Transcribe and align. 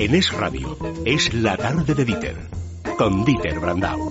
En 0.00 0.14
Es 0.14 0.32
Radio, 0.32 0.78
es 1.04 1.34
la 1.34 1.58
tarde 1.58 1.94
de 1.94 2.06
Dieter, 2.06 2.34
con 2.96 3.22
Dieter 3.22 3.60
Brandau. 3.60 4.08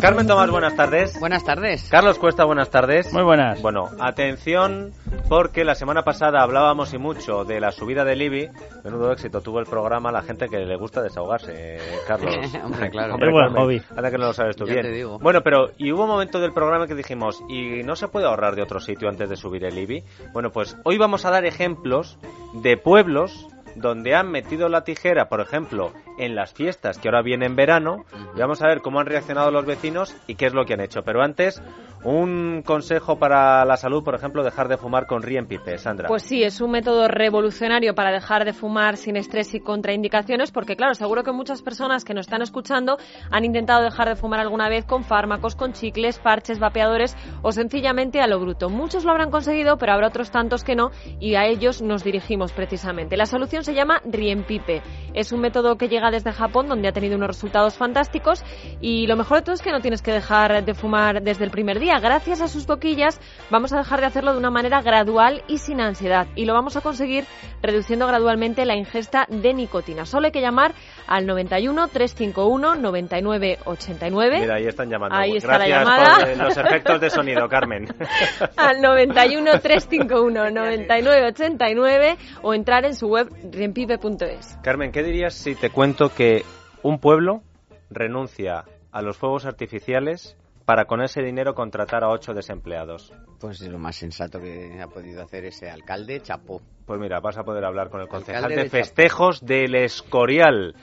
Carmen 0.00 0.28
Tomás, 0.28 0.50
buenas 0.50 0.76
tardes. 0.76 1.18
Buenas 1.18 1.42
tardes. 1.42 1.88
Carlos 1.90 2.20
Cuesta, 2.20 2.44
buenas 2.44 2.70
tardes. 2.70 3.12
Muy 3.12 3.24
buenas. 3.24 3.60
Bueno, 3.60 3.88
atención, 3.98 4.92
porque 5.28 5.64
la 5.64 5.74
semana 5.74 6.02
pasada 6.02 6.42
hablábamos 6.42 6.94
y 6.94 6.98
mucho 6.98 7.44
de 7.44 7.58
la 7.58 7.72
subida 7.72 8.04
del 8.04 8.22
IBI. 8.22 8.50
Menudo 8.84 9.10
éxito 9.10 9.40
tuvo 9.40 9.58
el 9.58 9.66
programa 9.66 10.12
la 10.12 10.22
gente 10.22 10.48
que 10.48 10.58
le 10.58 10.76
gusta 10.76 11.02
desahogarse, 11.02 11.52
eh, 11.56 11.80
Carlos. 12.06 12.36
Hombre, 12.64 12.90
claro. 12.90 13.16
Qué 13.18 13.30
buen 13.32 13.52
hobby. 13.52 13.82
Anda 13.96 14.12
que 14.12 14.18
no 14.18 14.26
lo 14.26 14.32
sabes 14.32 14.54
tú 14.54 14.64
Ya 14.64 14.74
bien. 14.74 14.86
te 14.86 14.92
digo. 14.92 15.18
Bueno, 15.18 15.40
pero 15.42 15.72
y 15.76 15.90
hubo 15.90 16.04
un 16.04 16.10
momento 16.10 16.38
del 16.38 16.52
programa 16.52 16.86
que 16.86 16.94
dijimos, 16.94 17.42
¿y 17.48 17.82
no 17.82 17.96
se 17.96 18.06
puede 18.06 18.26
ahorrar 18.26 18.54
de 18.54 18.62
otro 18.62 18.78
sitio 18.78 19.08
antes 19.08 19.28
de 19.28 19.34
subir 19.34 19.64
el 19.64 19.76
IBI? 19.76 20.04
Bueno, 20.32 20.50
pues 20.50 20.76
hoy 20.84 20.98
vamos 20.98 21.24
a 21.24 21.30
dar 21.30 21.44
ejemplos 21.44 22.16
de 22.52 22.76
pueblos 22.76 23.48
donde 23.74 24.14
han 24.14 24.30
metido 24.30 24.68
la 24.68 24.84
tijera, 24.84 25.28
por 25.28 25.40
ejemplo, 25.40 25.92
en 26.18 26.34
las 26.34 26.52
fiestas 26.52 26.98
que 26.98 27.08
ahora 27.08 27.22
vienen 27.22 27.50
en 27.50 27.56
verano, 27.56 28.04
y 28.34 28.40
vamos 28.40 28.62
a 28.62 28.68
ver 28.68 28.80
cómo 28.80 29.00
han 29.00 29.06
reaccionado 29.06 29.50
los 29.50 29.66
vecinos 29.66 30.16
y 30.26 30.36
qué 30.36 30.46
es 30.46 30.54
lo 30.54 30.64
que 30.64 30.74
han 30.74 30.80
hecho. 30.80 31.02
Pero 31.02 31.22
antes, 31.22 31.62
un 32.04 32.62
consejo 32.64 33.18
para 33.18 33.64
la 33.64 33.76
salud, 33.76 34.04
por 34.04 34.14
ejemplo, 34.14 34.44
dejar 34.44 34.68
de 34.68 34.76
fumar 34.76 35.06
con 35.06 35.22
Rien 35.22 35.46
Pipe, 35.46 35.78
Sandra. 35.78 36.08
Pues 36.08 36.22
sí, 36.22 36.42
es 36.42 36.60
un 36.60 36.70
método 36.70 37.08
revolucionario 37.08 37.94
para 37.94 38.12
dejar 38.12 38.44
de 38.44 38.52
fumar 38.52 38.96
sin 38.96 39.16
estrés 39.16 39.54
y 39.54 39.60
contraindicaciones, 39.60 40.52
porque 40.52 40.76
claro, 40.76 40.94
seguro 40.94 41.22
que 41.22 41.32
muchas 41.32 41.62
personas 41.62 42.04
que 42.04 42.14
nos 42.14 42.26
están 42.26 42.42
escuchando 42.42 42.98
han 43.30 43.44
intentado 43.44 43.82
dejar 43.82 44.08
de 44.08 44.16
fumar 44.16 44.40
alguna 44.40 44.68
vez 44.68 44.84
con 44.84 45.04
fármacos, 45.04 45.56
con 45.56 45.72
chicles, 45.72 46.18
parches, 46.18 46.58
vapeadores 46.58 47.16
o 47.42 47.52
sencillamente 47.52 48.20
a 48.20 48.26
lo 48.26 48.38
bruto. 48.38 48.68
Muchos 48.68 49.04
lo 49.04 49.10
habrán 49.10 49.30
conseguido, 49.30 49.78
pero 49.78 49.92
habrá 49.92 50.08
otros 50.08 50.30
tantos 50.30 50.62
que 50.62 50.76
no, 50.76 50.90
y 51.20 51.36
a 51.36 51.46
ellos 51.46 51.80
nos 51.80 52.04
dirigimos 52.04 52.52
precisamente. 52.52 53.16
La 53.16 53.26
solución 53.26 53.64
se 53.64 53.74
llama 53.74 54.00
Rienpipe. 54.04 54.82
Es 55.14 55.32
un 55.32 55.40
método 55.40 55.76
que 55.76 55.88
llega 55.88 56.03
desde 56.10 56.32
Japón, 56.32 56.68
donde 56.68 56.88
ha 56.88 56.92
tenido 56.92 57.16
unos 57.16 57.28
resultados 57.28 57.76
fantásticos, 57.76 58.44
y 58.80 59.06
lo 59.06 59.16
mejor 59.16 59.38
de 59.38 59.42
todo 59.42 59.54
es 59.54 59.62
que 59.62 59.72
no 59.72 59.80
tienes 59.80 60.02
que 60.02 60.12
dejar 60.12 60.64
de 60.64 60.74
fumar 60.74 61.22
desde 61.22 61.44
el 61.44 61.50
primer 61.50 61.78
día. 61.78 61.98
Gracias 62.00 62.40
a 62.40 62.48
sus 62.48 62.66
boquillas 62.66 63.20
vamos 63.50 63.72
a 63.72 63.78
dejar 63.78 64.00
de 64.00 64.06
hacerlo 64.06 64.32
de 64.32 64.38
una 64.38 64.50
manera 64.50 64.82
gradual 64.82 65.42
y 65.48 65.58
sin 65.58 65.80
ansiedad, 65.80 66.26
y 66.34 66.44
lo 66.44 66.54
vamos 66.54 66.76
a 66.76 66.80
conseguir 66.80 67.24
reduciendo 67.62 68.06
gradualmente 68.06 68.64
la 68.64 68.76
ingesta 68.76 69.26
de 69.28 69.54
nicotina. 69.54 70.04
Solo 70.04 70.26
hay 70.26 70.32
que 70.32 70.40
llamar 70.40 70.74
al 71.06 71.26
91 71.26 71.88
351 71.88 72.74
99 72.76 73.58
89. 73.64 74.40
Mira, 74.40 74.54
ahí 74.56 74.66
están 74.66 74.90
llamando. 74.90 75.16
Ahí 75.16 75.36
está 75.36 75.58
la 75.58 75.66
Gracias 75.66 75.84
llamada. 75.84 76.18
por 76.20 76.28
eh, 76.28 76.36
los 76.36 76.56
efectos 76.56 77.00
de 77.00 77.10
sonido, 77.10 77.48
Carmen. 77.48 77.86
al 78.56 78.80
91 78.80 79.60
351 79.60 80.50
99 80.50 81.26
89 81.28 82.16
o 82.42 82.54
entrar 82.54 82.84
en 82.84 82.94
su 82.94 83.08
web 83.08 83.28
riempipe.es. 83.50 84.58
Carmen, 84.62 84.92
¿qué 84.92 85.02
dirías 85.02 85.34
si 85.34 85.54
te 85.54 85.70
cuento 85.70 85.93
que 86.16 86.42
un 86.82 86.98
pueblo 86.98 87.42
renuncia 87.90 88.64
a 88.90 89.02
los 89.02 89.16
fuegos 89.16 89.46
artificiales 89.46 90.36
para 90.64 90.86
con 90.86 91.02
ese 91.02 91.22
dinero 91.22 91.54
contratar 91.54 92.02
a 92.04 92.08
ocho 92.08 92.34
desempleados? 92.34 93.12
Pues 93.40 93.60
es 93.60 93.68
lo 93.68 93.78
más 93.78 93.96
sensato 93.96 94.40
que 94.40 94.80
ha 94.82 94.88
podido 94.88 95.22
hacer 95.22 95.44
ese 95.44 95.70
alcalde, 95.70 96.20
chapó. 96.20 96.60
Pues 96.86 97.00
mira, 97.00 97.20
vas 97.20 97.38
a 97.38 97.44
poder 97.44 97.64
hablar 97.64 97.90
con 97.90 98.00
el 98.00 98.08
concejal 98.08 98.44
Alcalde 98.44 98.62
de 98.62 98.68
Chapo. 98.68 98.76
festejos 98.76 99.46
del 99.46 99.74
Escorial. 99.76 100.74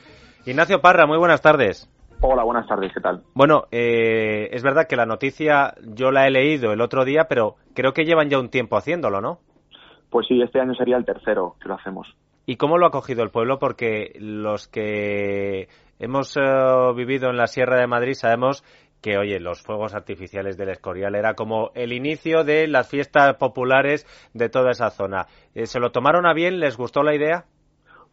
Ignacio 0.45 0.81
Parra, 0.81 1.05
muy 1.05 1.17
buenas 1.17 1.41
tardes. 1.41 1.89
Hola, 2.21 2.43
buenas 2.43 2.67
tardes, 2.67 2.91
¿qué 2.93 3.01
tal? 3.01 3.23
Bueno, 3.33 3.63
eh, 3.71 4.49
es 4.51 4.63
verdad 4.63 4.87
que 4.87 4.95
la 4.95 5.05
noticia 5.05 5.73
yo 5.81 6.11
la 6.11 6.27
he 6.27 6.31
leído 6.31 6.71
el 6.71 6.81
otro 6.81 7.03
día, 7.03 7.25
pero 7.27 7.55
creo 7.73 7.93
que 7.93 8.05
llevan 8.05 8.29
ya 8.29 8.39
un 8.39 8.49
tiempo 8.49 8.77
haciéndolo, 8.77 9.21
¿no? 9.21 9.39
Pues 10.09 10.27
sí, 10.27 10.41
este 10.41 10.59
año 10.59 10.73
sería 10.75 10.97
el 10.97 11.05
tercero 11.05 11.55
que 11.61 11.67
lo 11.67 11.75
hacemos. 11.75 12.07
¿Y 12.45 12.55
cómo 12.55 12.77
lo 12.77 12.87
ha 12.87 12.91
cogido 12.91 13.23
el 13.23 13.29
pueblo? 13.29 13.59
Porque 13.59 14.13
los 14.19 14.67
que 14.67 15.67
hemos 15.99 16.35
eh, 16.37 16.41
vivido 16.95 17.29
en 17.29 17.37
la 17.37 17.47
Sierra 17.47 17.79
de 17.79 17.87
Madrid 17.87 18.13
sabemos 18.13 18.63
que, 19.01 19.17
oye, 19.17 19.39
los 19.39 19.61
fuegos 19.61 19.95
artificiales 19.95 20.57
del 20.57 20.69
Escorial 20.69 21.15
era 21.15 21.33
como 21.33 21.71
el 21.73 21.91
inicio 21.91 22.43
de 22.43 22.67
las 22.67 22.89
fiestas 22.89 23.35
populares 23.35 24.05
de 24.33 24.49
toda 24.49 24.71
esa 24.71 24.91
zona. 24.91 25.25
Eh, 25.55 25.65
¿Se 25.65 25.79
lo 25.79 25.91
tomaron 25.91 26.25
a 26.25 26.33
bien? 26.33 26.59
¿Les 26.59 26.77
gustó 26.77 27.03
la 27.03 27.15
idea? 27.15 27.45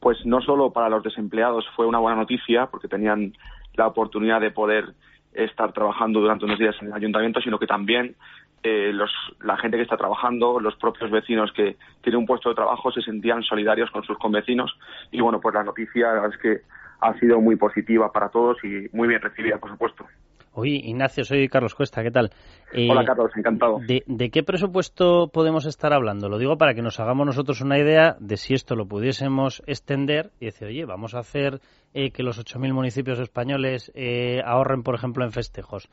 Pues 0.00 0.18
no 0.24 0.40
solo 0.40 0.72
para 0.72 0.88
los 0.88 1.02
desempleados 1.02 1.66
fue 1.76 1.86
una 1.86 1.98
buena 1.98 2.18
noticia, 2.18 2.66
porque 2.66 2.88
tenían 2.88 3.34
la 3.74 3.86
oportunidad 3.86 4.40
de 4.40 4.50
poder 4.50 4.94
estar 5.32 5.72
trabajando 5.72 6.20
durante 6.20 6.46
unos 6.46 6.58
días 6.58 6.74
en 6.80 6.88
el 6.88 6.94
ayuntamiento, 6.94 7.40
sino 7.40 7.58
que 7.58 7.66
también 7.66 8.16
eh, 8.62 8.92
los, 8.92 9.10
la 9.42 9.56
gente 9.56 9.76
que 9.76 9.84
está 9.84 9.96
trabajando, 9.96 10.60
los 10.60 10.76
propios 10.76 11.10
vecinos 11.10 11.52
que 11.52 11.76
tienen 12.02 12.20
un 12.20 12.26
puesto 12.26 12.48
de 12.48 12.54
trabajo, 12.54 12.90
se 12.90 13.02
sentían 13.02 13.42
solidarios 13.42 13.90
con 13.90 14.02
sus 14.04 14.18
convecinos. 14.18 14.76
Y 15.10 15.20
bueno, 15.20 15.40
pues 15.40 15.54
la 15.54 15.64
noticia 15.64 16.08
es 16.26 16.36
que 16.38 16.62
ha 17.00 17.18
sido 17.18 17.40
muy 17.40 17.56
positiva 17.56 18.12
para 18.12 18.28
todos 18.28 18.56
y 18.64 18.88
muy 18.96 19.08
bien 19.08 19.20
recibida, 19.20 19.58
por 19.58 19.70
supuesto. 19.70 20.04
Oye, 20.52 20.80
Ignacio, 20.82 21.22
soy 21.22 21.46
Carlos 21.48 21.76
Cuesta, 21.76 22.02
¿qué 22.02 22.10
tal? 22.10 22.30
Eh, 22.72 22.88
Hola, 22.90 23.04
Carlos, 23.04 23.30
encantado. 23.36 23.78
¿de, 23.86 24.02
de 24.06 24.30
qué 24.30 24.42
presupuesto 24.42 25.28
podemos 25.32 25.66
estar 25.66 25.92
hablando? 25.92 26.28
Lo 26.28 26.36
digo 26.36 26.58
para 26.58 26.74
que 26.74 26.82
nos 26.82 26.98
hagamos 26.98 27.26
nosotros 27.26 27.60
una 27.60 27.78
idea 27.78 28.16
de 28.18 28.36
si 28.36 28.54
esto 28.54 28.74
lo 28.74 28.86
pudiésemos 28.86 29.62
extender 29.68 30.30
y 30.40 30.46
decir, 30.46 30.66
oye, 30.66 30.84
vamos 30.84 31.14
a 31.14 31.20
hacer 31.20 31.60
eh, 31.94 32.10
que 32.10 32.24
los 32.24 32.44
8.000 32.44 32.72
municipios 32.72 33.20
españoles 33.20 33.92
eh, 33.94 34.40
ahorren, 34.44 34.82
por 34.82 34.96
ejemplo, 34.96 35.24
en 35.24 35.30
festejos. 35.30 35.88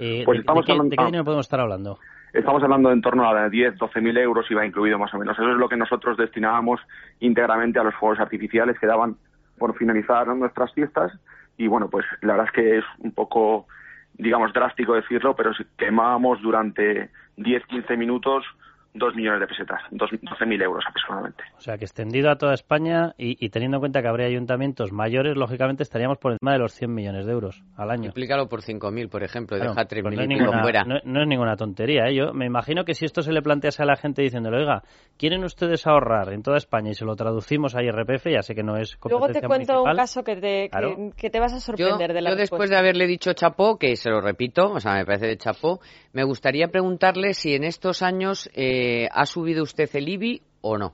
Eh, 0.00 0.22
Pues 0.24 0.38
de, 0.38 0.40
estamos 0.40 0.64
de 0.64 0.66
qué, 0.66 0.72
hablando- 0.72 0.90
de 0.90 0.96
qué 0.96 1.04
dinero 1.04 1.24
podemos 1.24 1.46
estar 1.46 1.60
hablando? 1.60 1.98
Estamos 2.32 2.62
hablando 2.62 2.88
de 2.88 2.94
en 2.94 3.02
torno 3.02 3.28
a 3.28 3.48
10, 3.48 3.76
12 3.76 4.00
mil 4.00 4.16
euros 4.16 4.48
y 4.50 4.54
va 4.54 4.64
incluido 4.64 4.98
más 4.98 5.12
o 5.14 5.18
menos. 5.18 5.36
Eso 5.38 5.50
es 5.50 5.56
lo 5.56 5.68
que 5.68 5.76
nosotros 5.76 6.16
destinábamos 6.16 6.80
íntegramente 7.18 7.78
a 7.78 7.82
los 7.84 7.94
fuegos 7.96 8.18
artificiales 8.20 8.78
que 8.78 8.86
daban 8.86 9.16
por 9.58 9.76
finalizar 9.76 10.26
nuestras 10.28 10.72
fiestas. 10.72 11.12
Y 11.58 11.66
bueno, 11.66 11.90
pues 11.90 12.06
la 12.22 12.32
verdad 12.34 12.46
es 12.46 12.52
que 12.52 12.78
es 12.78 12.84
un 13.00 13.12
poco, 13.12 13.66
digamos, 14.14 14.52
drástico 14.52 14.94
decirlo, 14.94 15.34
pero 15.36 15.52
si 15.54 15.64
quemábamos 15.76 16.40
durante 16.40 17.10
10, 17.36 17.66
15 17.66 17.96
minutos 17.96 18.44
2 18.92 19.14
millones 19.14 19.40
de 19.40 19.46
pesetas, 19.46 19.80
12 19.92 20.18
mil 20.46 20.60
euros 20.62 20.84
aproximadamente. 20.88 21.44
O 21.56 21.60
sea, 21.60 21.78
que 21.78 21.84
extendido 21.84 22.30
a 22.30 22.36
toda 22.36 22.54
España 22.54 23.14
y, 23.16 23.36
y 23.44 23.50
teniendo 23.50 23.76
en 23.76 23.80
cuenta 23.82 24.02
que 24.02 24.08
habría 24.08 24.26
ayuntamientos 24.26 24.90
mayores, 24.92 25.36
lógicamente 25.36 25.82
estaríamos 25.84 26.18
por 26.18 26.32
encima 26.32 26.52
de 26.54 26.58
los 26.58 26.72
100 26.74 26.92
millones 26.92 27.26
de 27.26 27.32
euros 27.32 27.62
al 27.76 27.90
año. 27.90 28.02
Multiplícalo 28.04 28.48
por 28.48 28.62
5.000, 28.62 29.08
por 29.08 29.22
ejemplo, 29.22 29.56
Claro, 29.56 29.74
deja 29.74 29.86
3.000 29.86 30.02
pues 30.02 30.16
no, 30.16 30.22
y 30.24 30.26
ninguna, 30.26 30.62
fuera. 30.62 30.82
no- 30.84 30.98
no 31.04 31.22
es 31.22 31.28
ninguna 31.28 31.56
tontería. 31.56 32.08
¿eh? 32.08 32.14
Yo 32.16 32.32
me 32.32 32.46
imagino 32.46 32.84
que 32.84 32.94
si 32.94 33.04
esto 33.04 33.22
se 33.22 33.32
le 33.32 33.42
plantease 33.42 33.82
a 33.82 33.86
la 33.86 33.96
gente 33.96 34.22
diciéndole, 34.22 34.58
oiga, 34.58 34.82
¿quieren 35.16 35.44
ustedes 35.44 35.86
ahorrar 35.86 36.32
en 36.32 36.42
toda 36.42 36.56
España 36.56 36.90
y 36.90 36.94
se 36.94 37.04
lo 37.04 37.14
traducimos 37.14 37.76
a 37.76 37.82
IRPF? 37.84 38.26
Ya 38.32 38.42
sé 38.42 38.54
que 38.56 38.62
no 38.64 38.76
es 38.76 38.98
Luego 39.08 39.28
te 39.28 39.40
cuento 39.42 39.84
un 39.84 39.94
caso 39.94 40.24
que 40.24 40.34
te, 40.34 40.40
que, 40.64 40.68
Claro. 40.70 40.96
que 41.16 41.30
te 41.30 41.38
vas 41.38 41.52
a 41.52 41.56
Yo, 41.56 41.60
sorprender 41.60 42.12
de 42.12 42.22
la 42.22 42.30
yo 42.30 42.36
después 42.36 42.58
respuesta. 42.60 42.74
de 42.74 42.78
haberle 42.80 43.06
dicho 43.06 43.32
chapó, 43.34 43.78
que 43.78 43.94
se 43.94 44.10
lo 44.10 44.20
repito, 44.20 44.72
o 44.72 44.80
sea, 44.80 44.94
me 44.94 45.04
parece 45.04 45.26
de 45.26 45.36
chapó, 45.36 45.78
me 46.12 46.24
gustaría 46.24 46.68
preguntarle 46.68 47.34
si 47.34 47.54
en 47.54 47.62
estos 47.64 48.02
años 48.02 48.50
eh, 48.54 48.79
ha 49.12 49.26
subido 49.26 49.62
usted 49.62 49.88
el 49.94 50.08
IBI 50.08 50.42
o 50.62 50.78
no. 50.78 50.92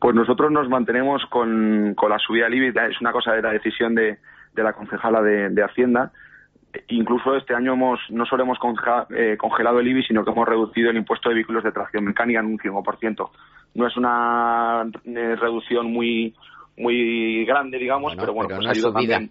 Pues 0.00 0.14
nosotros 0.14 0.50
nos 0.52 0.68
mantenemos 0.68 1.22
con, 1.30 1.94
con 1.94 2.10
la 2.10 2.18
subida 2.18 2.44
del 2.44 2.54
IBI, 2.54 2.68
es 2.90 3.00
una 3.00 3.12
cosa 3.12 3.32
de 3.32 3.42
la 3.42 3.52
decisión 3.52 3.94
de, 3.94 4.18
de 4.54 4.62
la 4.62 4.72
concejala 4.72 5.22
de, 5.22 5.48
de 5.50 5.62
Hacienda. 5.64 6.12
Incluso 6.88 7.36
este 7.36 7.54
año 7.54 7.72
hemos 7.74 8.00
no 8.10 8.26
solo 8.26 8.42
hemos 8.42 8.58
conja- 8.58 9.06
eh, 9.16 9.36
congelado 9.38 9.78
el 9.80 9.86
IBI, 9.88 10.02
sino 10.02 10.24
que 10.24 10.30
hemos 10.32 10.46
reducido 10.48 10.90
el 10.90 10.96
impuesto 10.96 11.28
de 11.28 11.36
vehículos 11.36 11.62
de 11.64 11.72
tracción 11.72 12.04
mecánica 12.04 12.40
en 12.40 12.46
un 12.46 12.58
5%. 12.58 13.30
No 13.74 13.86
es 13.86 13.96
una 13.96 14.84
eh, 15.04 15.36
reducción 15.36 15.92
muy 15.92 16.34
muy 16.76 17.44
grande, 17.46 17.78
digamos, 17.78 18.16
Bueno, 18.16 18.22
pero 18.22 18.32
bueno, 18.34 18.48
pero 18.48 18.58
pues 18.60 18.82
no 18.82 18.90
subida. 18.90 19.14
también. 19.14 19.30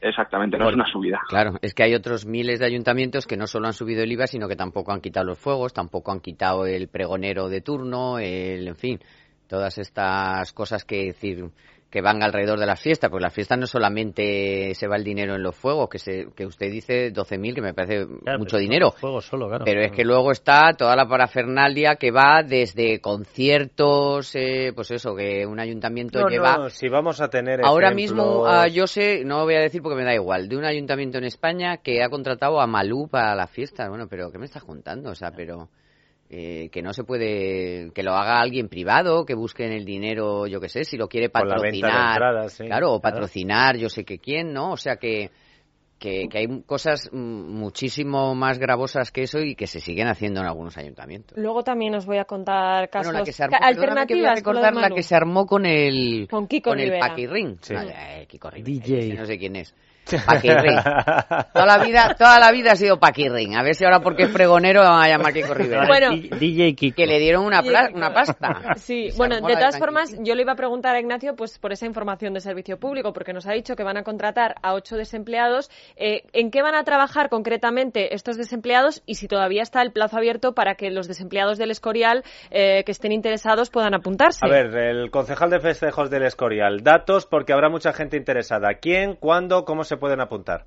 Exactamente, 0.00 0.58
no 0.58 0.68
es 0.68 0.74
una 0.74 0.90
subida. 0.90 1.20
Claro, 1.28 1.54
es 1.60 1.74
que 1.74 1.82
hay 1.82 1.94
otros 1.94 2.26
miles 2.26 2.58
de 2.58 2.66
ayuntamientos 2.66 3.26
que 3.26 3.36
no 3.36 3.46
solo 3.46 3.66
han 3.66 3.72
subido 3.72 4.02
el 4.02 4.12
IVA, 4.12 4.26
sino 4.26 4.48
que 4.48 4.56
tampoco 4.56 4.92
han 4.92 5.00
quitado 5.00 5.26
los 5.26 5.38
fuegos, 5.38 5.72
tampoco 5.72 6.12
han 6.12 6.20
quitado 6.20 6.66
el 6.66 6.88
pregonero 6.88 7.48
de 7.48 7.60
turno, 7.60 8.18
el, 8.18 8.68
en 8.68 8.76
fin, 8.76 9.00
todas 9.46 9.78
estas 9.78 10.52
cosas 10.52 10.84
que 10.84 11.06
decir 11.06 11.50
que 11.90 12.00
van 12.00 12.22
alrededor 12.22 12.58
de 12.60 12.66
las 12.66 12.80
fiestas, 12.80 13.10
porque 13.10 13.24
las 13.24 13.34
fiestas 13.34 13.58
no 13.58 13.66
solamente 13.66 14.72
se 14.76 14.86
va 14.86 14.94
el 14.96 15.02
dinero 15.02 15.34
en 15.34 15.42
los 15.42 15.56
fuegos, 15.56 15.88
que 15.88 15.98
se, 15.98 16.28
que 16.36 16.46
usted 16.46 16.70
dice 16.70 17.12
12.000, 17.12 17.54
que 17.54 17.60
me 17.62 17.74
parece 17.74 18.06
Claro, 18.22 18.38
mucho 18.38 18.58
dinero. 18.58 18.94
solo, 19.20 19.48
claro. 19.48 19.64
Pero 19.64 19.82
es 19.82 19.90
que 19.90 20.04
luego 20.04 20.30
está 20.30 20.72
toda 20.74 20.94
la 20.94 21.08
parafernalia 21.08 21.96
que 21.96 22.12
va 22.12 22.42
desde 22.44 23.00
conciertos, 23.00 24.34
eh, 24.34 24.72
pues 24.74 24.90
eso, 24.92 25.14
que 25.14 25.44
un 25.46 25.58
ayuntamiento 25.58 26.20
No, 26.20 26.28
lleva. 26.28 26.56
no, 26.56 26.70
si 26.70 26.88
vamos 26.88 27.20
a 27.20 27.28
tener 27.28 27.60
Ahora 27.64 27.88
ejemplos- 27.88 28.16
mismo, 28.16 28.46
ah, 28.46 28.68
yo 28.68 28.86
sé, 28.86 29.24
no 29.24 29.44
voy 29.44 29.54
a 29.54 29.60
decir 29.60 29.82
porque 29.82 29.96
me 29.96 30.04
da 30.04 30.14
igual, 30.14 30.48
de 30.48 30.56
un 30.56 30.64
ayuntamiento 30.64 31.18
en 31.18 31.24
España 31.24 31.78
que 31.78 32.02
ha 32.02 32.08
contratado 32.08 32.60
a 32.60 32.66
Malú 32.66 33.08
para 33.08 33.34
las 33.34 33.50
fiestas. 33.50 33.88
Bueno, 33.88 34.06
pero 34.08 34.30
¿qué 34.30 34.38
me 34.38 34.44
estás 34.46 34.64
contando? 34.64 35.10
O 35.10 35.14
sea, 35.14 35.32
pero 35.32 35.68
eh, 36.30 36.68
que 36.70 36.80
no 36.80 36.92
se 36.92 37.02
puede, 37.04 37.90
que 37.92 38.02
lo 38.04 38.12
haga 38.14 38.40
alguien 38.40 38.68
privado, 38.68 39.24
que 39.26 39.34
busquen 39.34 39.72
el 39.72 39.84
dinero, 39.84 40.46
yo 40.46 40.60
qué 40.60 40.68
sé, 40.68 40.84
si 40.84 40.96
lo 40.96 41.08
quiere 41.08 41.28
Con 41.28 41.48
la 41.48 41.56
venta 41.60 41.66
de 41.76 41.80
patrocinar. 41.82 42.12
entradas, 42.12 42.52
sí. 42.52 42.64
Claro, 42.66 42.92
o 42.94 43.00
Claro. 43.00 43.14
patrocinar, 43.16 43.76
yo 43.76 43.88
sé 43.88 44.04
que 44.04 44.18
quién, 44.18 44.52
¿no? 44.52 44.70
O 44.72 44.76
sea 44.76 44.96
que 44.96 45.30
que, 45.98 46.28
que 46.30 46.38
hay 46.38 46.62
cosas 46.62 47.10
mm, 47.12 47.18
muchísimo 47.58 48.34
más 48.34 48.58
gravosas 48.58 49.10
que 49.12 49.24
eso 49.24 49.38
y 49.40 49.54
que 49.54 49.66
se 49.66 49.80
siguen 49.80 50.08
haciendo 50.08 50.40
en 50.40 50.46
algunos 50.46 50.78
ayuntamientos. 50.78 51.36
Luego 51.36 51.62
también 51.62 51.94
os 51.94 52.06
voy 52.06 52.16
a 52.16 52.24
contar 52.24 52.88
casos 52.88 53.08
Bueno, 53.08 53.18
la 53.18 53.24
que 53.26 53.32
se 53.32 53.44
armó, 53.44 53.58
ca- 53.58 53.66
perdóname 53.68 54.06
que 54.06 54.14
voy 54.14 54.24
a 54.24 54.30
alternativas. 54.30 54.42
con 54.42 54.54
recordar 54.56 54.74
la 54.90 54.94
que 54.96 55.02
se 55.02 55.14
armó 55.14 55.44
con 55.44 55.66
el 55.66 56.26
Con 56.30 56.46
Kiko 56.48 56.72
el 56.72 56.78
Rivera. 56.78 57.06
Paquirrín. 57.06 57.58
Sí. 57.60 57.74
No, 57.74 57.82
eh, 57.82 58.24
Kiko 58.26 58.48
Rivera, 58.48 58.64
DJ. 58.86 58.98
ese 58.98 59.14
no 59.14 59.26
sé 59.26 59.36
quién 59.36 59.56
es. 59.56 59.74
Paquirrín. 60.18 60.76
toda 61.52 61.66
la 61.66 61.78
vida, 61.78 62.14
toda 62.18 62.38
la 62.40 62.52
vida 62.52 62.72
ha 62.72 62.76
sido 62.76 62.98
Paquirrín. 62.98 63.56
A 63.56 63.62
ver 63.62 63.74
si 63.74 63.84
ahora 63.84 64.00
porque 64.00 64.24
es 64.24 64.30
pregonero 64.30 64.80
van 64.80 65.02
a 65.02 65.08
llamar 65.08 65.32
Kiko 65.32 65.54
Rivera. 65.54 65.86
Bueno. 65.86 66.10
DJ 66.10 66.74
Kiko. 66.74 66.96
que 66.96 67.06
le 67.06 67.18
dieron 67.18 67.44
una, 67.44 67.62
pla- 67.62 67.90
una 67.94 68.12
pasta. 68.12 68.74
Sí, 68.76 69.10
bueno, 69.16 69.36
de 69.40 69.54
todas 69.54 69.78
formas, 69.78 70.14
yo 70.20 70.34
le 70.34 70.42
iba 70.42 70.52
a 70.52 70.56
preguntar 70.56 70.94
a 70.94 71.00
Ignacio 71.00 71.34
pues 71.36 71.58
por 71.58 71.72
esa 71.72 71.86
información 71.86 72.34
de 72.34 72.40
servicio 72.40 72.78
público, 72.78 73.12
porque 73.12 73.32
nos 73.32 73.46
ha 73.46 73.52
dicho 73.52 73.76
que 73.76 73.84
van 73.84 73.96
a 73.96 74.02
contratar 74.02 74.54
a 74.62 74.74
ocho 74.74 74.96
desempleados. 74.96 75.70
Eh, 75.96 76.22
¿En 76.32 76.50
qué 76.50 76.62
van 76.62 76.74
a 76.74 76.84
trabajar 76.84 77.28
concretamente 77.28 78.14
estos 78.14 78.36
desempleados 78.36 79.02
y 79.06 79.14
si 79.16 79.28
todavía 79.28 79.62
está 79.62 79.82
el 79.82 79.92
plazo 79.92 80.16
abierto 80.16 80.54
para 80.54 80.74
que 80.74 80.90
los 80.90 81.08
desempleados 81.08 81.58
del 81.58 81.70
Escorial 81.70 82.24
eh, 82.50 82.84
que 82.84 82.92
estén 82.92 83.12
interesados 83.12 83.70
puedan 83.70 83.94
apuntarse? 83.94 84.40
A 84.44 84.48
ver, 84.48 84.74
el 84.76 85.10
concejal 85.10 85.50
de 85.50 85.60
festejos 85.60 86.10
del 86.10 86.24
Escorial, 86.24 86.82
datos 86.82 87.26
porque 87.26 87.52
habrá 87.52 87.68
mucha 87.68 87.92
gente 87.92 88.16
interesada. 88.16 88.74
¿Quién, 88.80 89.14
cuándo, 89.16 89.64
cómo 89.64 89.84
se 89.84 89.96
pueden 90.00 90.20
apuntar? 90.20 90.64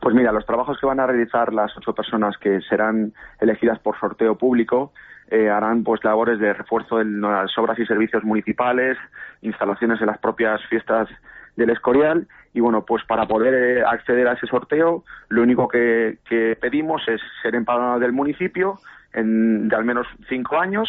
Pues 0.00 0.14
mira, 0.14 0.32
los 0.32 0.46
trabajos 0.46 0.78
que 0.78 0.86
van 0.86 1.00
a 1.00 1.06
realizar 1.06 1.52
las 1.52 1.76
ocho 1.76 1.94
personas 1.94 2.36
que 2.38 2.60
serán 2.62 3.12
elegidas 3.40 3.78
por 3.80 3.98
sorteo 3.98 4.36
público 4.38 4.92
eh, 5.28 5.50
harán 5.50 5.82
pues 5.82 6.04
labores 6.04 6.38
de 6.38 6.52
refuerzo 6.52 7.00
en 7.00 7.20
las 7.20 7.56
obras 7.58 7.78
y 7.78 7.86
servicios 7.86 8.22
municipales, 8.22 8.96
instalaciones 9.42 10.00
en 10.00 10.06
las 10.06 10.18
propias 10.18 10.64
fiestas 10.68 11.08
del 11.56 11.70
Escorial 11.70 12.28
y 12.54 12.60
bueno, 12.60 12.84
pues 12.84 13.02
para 13.04 13.26
poder 13.26 13.54
eh, 13.54 13.84
acceder 13.84 14.28
a 14.28 14.34
ese 14.34 14.46
sorteo, 14.46 15.04
lo 15.28 15.42
único 15.42 15.66
que, 15.66 16.18
pedimos 16.60 17.02
es 17.08 17.20
ser 17.42 17.54
empadronado 17.54 17.98
del 17.98 18.12
municipio 18.12 18.78
en, 19.12 19.68
de 19.68 19.76
al 19.76 19.84
menos 19.84 20.06
cinco 20.28 20.58
años 20.58 20.88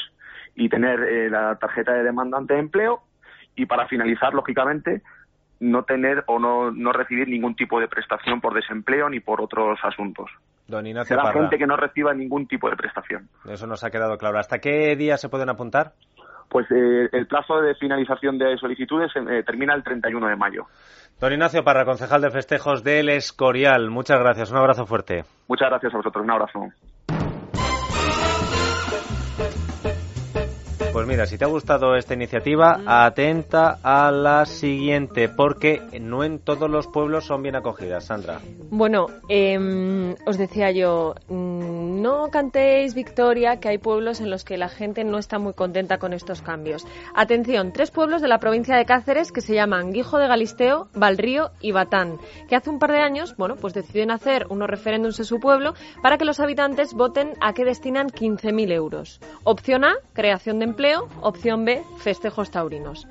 y 0.56 0.70
tener 0.70 1.00
eh, 1.02 1.30
la 1.30 1.56
tarjeta 1.56 1.94
de 1.94 2.04
demandante 2.04 2.54
de 2.54 2.60
empleo 2.60 3.02
y 3.56 3.66
para 3.66 3.88
finalizar, 3.88 4.34
lógicamente, 4.34 5.02
no 5.60 5.84
tener 5.84 6.24
o 6.28 6.40
no, 6.40 6.72
no 6.72 6.92
recibir 6.92 7.28
ningún 7.28 7.56
tipo 7.56 7.80
de 7.80 7.88
prestación 7.88 8.42
por 8.42 8.54
desempleo 8.54 9.10
ni 9.10 9.20
por 9.20 9.42
otros 9.42 9.80
asuntos. 9.84 10.30
Don 10.68 10.86
Ignacio 10.86 11.16
Será 11.16 11.24
Parra. 11.24 11.42
gente 11.42 11.58
que 11.58 11.66
no 11.66 11.78
reciba 11.78 12.14
ningún 12.14 12.48
tipo 12.48 12.70
de 12.70 12.76
prestación. 12.76 13.30
Eso 13.50 13.68
nos 13.68 13.84
ha 13.84 13.90
quedado 13.90 14.18
claro. 14.18 14.38
¿Hasta 14.38 14.60
qué 14.60 14.96
día 14.96 15.18
se 15.18 15.30
pueden 15.30 15.50
apuntar? 15.50 15.94
Pues 16.50 16.66
eh, 16.72 17.10
el 17.12 17.28
plazo 17.28 17.62
de 17.62 17.76
finalización 17.76 18.38
de 18.38 18.58
solicitudes 18.58 19.12
eh, 19.16 19.44
termina 19.44 19.74
el 19.74 19.84
31 19.84 20.28
de 20.28 20.36
mayo. 20.36 20.66
Don 21.20 21.34
Ignacio 21.34 21.64
Parra, 21.64 21.84
concejal 21.86 22.22
de 22.22 22.32
festejos 22.32 22.84
del 22.84 23.10
Escorial. 23.10 23.90
Muchas 23.90 24.20
gracias. 24.20 24.52
Un 24.52 24.58
abrazo 24.58 24.86
fuerte. 24.86 25.24
Muchas 25.48 25.70
gracias 25.70 25.94
a 25.94 25.98
vosotros. 25.98 26.24
Un 26.24 26.32
abrazo. 26.32 26.68
Pues 30.98 31.06
mira, 31.06 31.28
si 31.28 31.38
te 31.38 31.46
ha 31.46 31.48
gustado 31.48 31.96
esta 31.96 32.16
iniciativa, 32.16 32.82
atenta 32.88 33.78
a 33.84 34.10
la 34.10 34.48
siguiente, 34.48 35.30
porque 35.30 35.80
no 36.02 36.24
en 36.24 36.40
todos 36.40 36.72
los 36.72 36.88
pueblos 36.88 37.24
son 37.24 37.44
bien 37.44 37.56
acogidas, 37.56 38.06
Sandra. 38.06 38.40
Bueno, 38.72 39.06
em, 39.30 40.16
os 40.26 40.40
decía 40.40 40.72
yo, 40.72 41.14
mm, 41.28 41.77
no 42.02 42.30
cantéis 42.30 42.94
victoria, 42.94 43.60
que 43.60 43.70
hay 43.70 43.78
pueblos 43.78 44.22
en 44.22 44.30
los 44.30 44.44
que 44.44 44.58
la 44.58 44.70
gente 44.70 45.04
no 45.04 45.18
está 45.18 45.40
muy 45.40 45.54
contenta 45.54 45.98
con 45.98 46.14
estos 46.14 46.42
cambios. 46.42 46.86
Atención, 47.14 47.74
tres 47.74 47.92
pueblos 47.92 48.22
de 48.22 48.28
la 48.28 48.40
provincia 48.40 48.76
de 48.76 48.86
Cáceres 48.86 49.32
que 49.32 49.42
se 49.42 49.56
llaman 49.56 49.92
Guijo 49.92 50.18
de 50.18 50.28
Galisteo, 50.28 50.88
Valrío 50.94 51.52
y 51.60 51.72
Batán, 51.72 52.18
que 52.48 52.56
hace 52.56 52.70
un 52.70 52.80
par 52.80 52.92
de 52.92 53.00
años, 53.00 53.36
bueno, 53.38 53.56
pues 53.56 53.74
deciden 53.74 54.12
hacer 54.12 54.46
unos 54.50 54.70
referéndums 54.70 55.20
en 55.20 55.26
su 55.26 55.40
pueblo 55.40 55.74
para 56.02 56.18
que 56.18 56.26
los 56.26 56.40
habitantes 56.40 56.94
voten 56.94 57.34
a 57.42 57.54
qué 57.54 57.66
destinan 57.66 58.08
15.000 58.10 58.72
euros. 58.72 59.20
Opción 59.44 59.84
A, 59.84 59.96
creación 60.14 60.60
de 60.60 60.66
empleo. 60.66 61.08
Opción 61.22 61.66
B, 61.66 61.84
festejos 61.98 62.52
taurinos. 62.52 63.08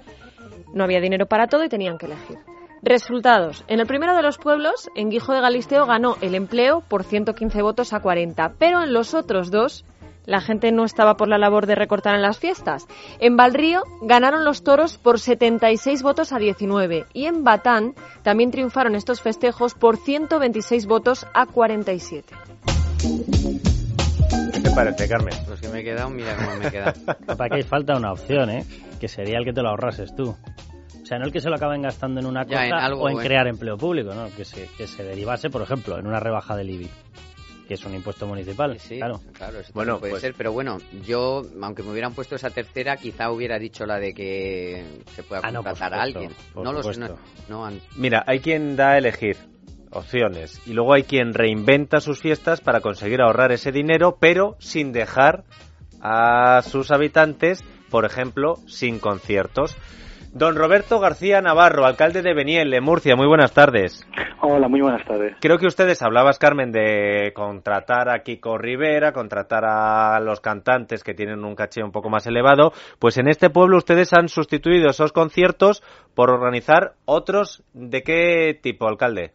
No 0.72 0.84
había 0.84 1.00
dinero 1.00 1.26
para 1.26 1.46
todo 1.46 1.64
y 1.64 1.68
tenían 1.68 1.98
que 1.98 2.06
elegir. 2.06 2.55
Resultados. 2.82 3.64
En 3.68 3.80
el 3.80 3.86
primero 3.86 4.14
de 4.14 4.22
los 4.22 4.38
pueblos, 4.38 4.90
en 4.94 5.10
Guijo 5.10 5.32
de 5.32 5.40
Galisteo 5.40 5.86
ganó 5.86 6.16
el 6.20 6.34
empleo 6.34 6.82
por 6.82 7.04
115 7.04 7.62
votos 7.62 7.92
a 7.92 8.00
40, 8.00 8.54
pero 8.58 8.82
en 8.82 8.92
los 8.92 9.14
otros 9.14 9.50
dos 9.50 9.84
la 10.26 10.40
gente 10.40 10.72
no 10.72 10.84
estaba 10.84 11.16
por 11.16 11.28
la 11.28 11.38
labor 11.38 11.66
de 11.66 11.76
recortar 11.76 12.14
en 12.14 12.22
las 12.22 12.38
fiestas. 12.38 12.86
En 13.20 13.36
Valrío 13.36 13.82
ganaron 14.02 14.44
los 14.44 14.62
toros 14.62 14.98
por 14.98 15.20
76 15.20 16.02
votos 16.02 16.32
a 16.32 16.38
19 16.38 17.06
y 17.12 17.26
en 17.26 17.44
Batán 17.44 17.94
también 18.22 18.50
triunfaron 18.50 18.94
estos 18.96 19.22
festejos 19.22 19.74
por 19.74 19.96
126 19.96 20.86
votos 20.86 21.26
a 21.32 21.46
47. 21.46 22.34
¿Qué 24.52 24.60
te 24.60 24.70
parece, 24.70 25.08
Carmen? 25.08 25.34
Los 25.48 25.60
que 25.60 25.68
me 25.68 25.80
he 25.80 25.84
quedado, 25.84 26.10
mira 26.10 26.34
cómo 26.36 26.56
me 26.56 26.66
he 26.66 26.70
quedado. 26.70 26.92
Para 27.36 27.48
que 27.48 27.56
hay 27.56 27.62
falta 27.62 27.96
una 27.96 28.12
opción, 28.12 28.50
¿eh? 28.50 28.64
Que 29.00 29.08
sería 29.08 29.38
el 29.38 29.44
que 29.44 29.52
te 29.52 29.62
lo 29.62 29.70
ahorrases 29.70 30.14
tú. 30.14 30.36
O 31.06 31.08
sea, 31.08 31.20
no 31.20 31.26
el 31.26 31.30
que 31.32 31.40
se 31.40 31.48
lo 31.48 31.54
acaben 31.54 31.82
gastando 31.82 32.18
en 32.18 32.26
una 32.26 32.42
Ya, 32.42 32.48
cosa 32.56 32.66
en 32.66 32.72
algo, 32.72 33.02
o 33.04 33.08
en 33.08 33.18
crear 33.18 33.46
empleo 33.46 33.78
público, 33.78 34.12
¿no? 34.12 34.28
Que 34.36 34.44
se, 34.44 34.68
que 34.76 34.88
se 34.88 35.04
derivase, 35.04 35.50
por 35.50 35.62
ejemplo, 35.62 35.96
en 36.00 36.04
una 36.08 36.18
rebaja 36.18 36.56
del 36.56 36.68
IBI, 36.68 36.90
que 37.68 37.74
es 37.74 37.84
un 37.84 37.94
impuesto 37.94 38.26
municipal, 38.26 38.76
Sí, 38.80 38.96
claro. 38.96 39.20
claro, 39.32 39.60
eso 39.60 39.70
Bueno, 39.72 40.00
puede 40.00 40.10
pues- 40.14 40.22
ser, 40.22 40.34
pero 40.36 40.50
bueno, 40.50 40.78
yo, 41.06 41.42
aunque 41.62 41.84
me 41.84 41.92
hubieran 41.92 42.12
puesto 42.12 42.34
esa 42.34 42.50
tercera, 42.50 42.96
quizá 42.96 43.30
hubiera 43.30 43.56
dicho 43.56 43.86
la 43.86 44.00
de 44.00 44.12
que 44.14 44.84
se 45.14 45.22
pueda 45.22 45.42
Ah, 45.44 45.52
no, 45.52 45.60
por 45.62 45.70
contratar 45.74 45.94
a 46.00 46.02
alguien. 46.02 46.32
no 46.56 46.72
lo 46.72 46.82
sé, 46.82 46.98
no, 47.48 47.70
Mira, 47.94 48.24
hay 48.26 48.40
quien 48.40 48.74
da 48.74 48.90
a 48.94 48.98
elegir 48.98 49.36
opciones 49.92 50.60
y 50.66 50.72
luego 50.72 50.92
hay 50.92 51.04
quien 51.04 51.34
reinventa 51.34 52.00
sus 52.00 52.18
fiestas 52.18 52.60
para 52.60 52.80
conseguir 52.80 53.20
ahorrar 53.20 53.52
ese 53.52 53.70
dinero, 53.70 54.16
pero 54.20 54.56
sin 54.58 54.90
dejar 54.90 55.44
a 56.00 56.62
sus 56.62 56.90
habitantes, 56.90 57.62
por 57.90 58.04
ejemplo, 58.04 58.56
sin 58.66 58.98
conciertos. 58.98 59.76
Don 60.38 60.54
Roberto 60.54 61.00
García 61.00 61.40
Navarro, 61.40 61.86
alcalde 61.86 62.20
de 62.20 62.34
Beniel, 62.34 62.70
de 62.70 62.82
Murcia, 62.82 63.16
muy 63.16 63.26
buenas 63.26 63.54
tardes. 63.54 64.06
Hola, 64.42 64.68
muy 64.68 64.82
buenas 64.82 65.02
tardes. 65.06 65.34
Creo 65.40 65.56
que 65.56 65.64
ustedes 65.64 66.02
hablabas, 66.02 66.38
Carmen, 66.38 66.72
de 66.72 67.32
contratar 67.34 68.10
a 68.10 68.18
Kiko 68.18 68.58
Rivera, 68.58 69.12
contratar 69.12 69.64
a 69.64 70.20
los 70.20 70.42
cantantes 70.42 71.02
que 71.02 71.14
tienen 71.14 71.42
un 71.42 71.54
caché 71.54 71.82
un 71.82 71.90
poco 71.90 72.10
más 72.10 72.26
elevado. 72.26 72.72
Pues 72.98 73.16
en 73.16 73.28
este 73.28 73.48
pueblo 73.48 73.78
ustedes 73.78 74.12
han 74.12 74.28
sustituido 74.28 74.90
esos 74.90 75.10
conciertos 75.14 75.82
por 76.14 76.28
organizar 76.28 76.92
otros. 77.06 77.64
¿De 77.72 78.02
qué 78.02 78.58
tipo, 78.62 78.86
alcalde? 78.88 79.30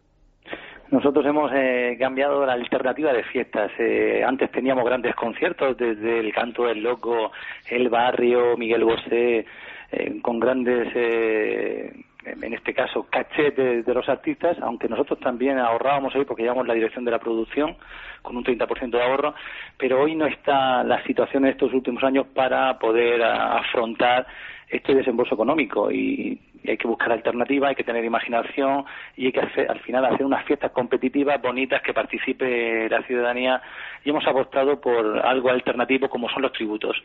Nosotros 0.92 1.26
hemos 1.26 1.50
eh, 1.52 1.96
cambiado 1.98 2.46
la 2.46 2.52
alternativa 2.52 3.12
de 3.12 3.24
fiestas. 3.24 3.72
Eh, 3.80 4.22
antes 4.24 4.52
teníamos 4.52 4.84
grandes 4.84 5.16
conciertos, 5.16 5.76
desde 5.76 6.20
el 6.20 6.32
Canto 6.32 6.66
del 6.66 6.80
Loco, 6.80 7.32
El 7.68 7.88
Barrio, 7.88 8.56
Miguel 8.56 8.84
Bosé, 8.84 9.46
eh, 9.92 10.20
con 10.22 10.40
grandes, 10.40 10.88
eh, 10.94 11.92
en 12.24 12.54
este 12.54 12.72
caso, 12.72 13.06
cachets 13.10 13.56
de, 13.56 13.94
los 13.94 14.08
artistas, 14.08 14.56
aunque 14.62 14.88
nosotros 14.88 15.20
también 15.20 15.58
ahorrábamos 15.58 16.14
hoy 16.14 16.24
porque 16.24 16.42
llevamos 16.42 16.66
la 16.66 16.74
dirección 16.74 17.04
de 17.04 17.10
la 17.10 17.18
producción 17.18 17.76
con 18.22 18.36
un 18.36 18.44
30% 18.44 18.90
de 18.90 19.02
ahorro, 19.02 19.34
pero 19.76 20.00
hoy 20.00 20.14
no 20.14 20.26
está 20.26 20.82
la 20.82 21.02
situación 21.04 21.44
en 21.44 21.52
estos 21.52 21.74
últimos 21.74 22.02
años 22.04 22.26
para 22.34 22.78
poder 22.78 23.22
afrontar 23.22 24.26
este 24.68 24.94
desembolso 24.94 25.34
económico 25.34 25.90
y, 25.90 26.40
y 26.64 26.70
hay 26.70 26.76
que 26.76 26.88
buscar 26.88 27.12
alternativas, 27.12 27.70
hay 27.70 27.74
que 27.74 27.84
tener 27.84 28.04
imaginación 28.04 28.84
y 29.16 29.26
hay 29.26 29.32
que 29.32 29.40
hacer, 29.40 29.70
al 29.70 29.80
final 29.80 30.04
hacer 30.04 30.24
unas 30.24 30.44
fiestas 30.44 30.70
competitivas, 30.70 31.40
bonitas, 31.42 31.82
que 31.82 31.92
participe 31.92 32.88
la 32.88 33.02
ciudadanía 33.02 33.60
y 34.04 34.10
hemos 34.10 34.26
apostado 34.26 34.80
por 34.80 35.18
algo 35.18 35.50
alternativo 35.50 36.08
como 36.08 36.28
son 36.30 36.42
los 36.42 36.52
tributos. 36.52 37.02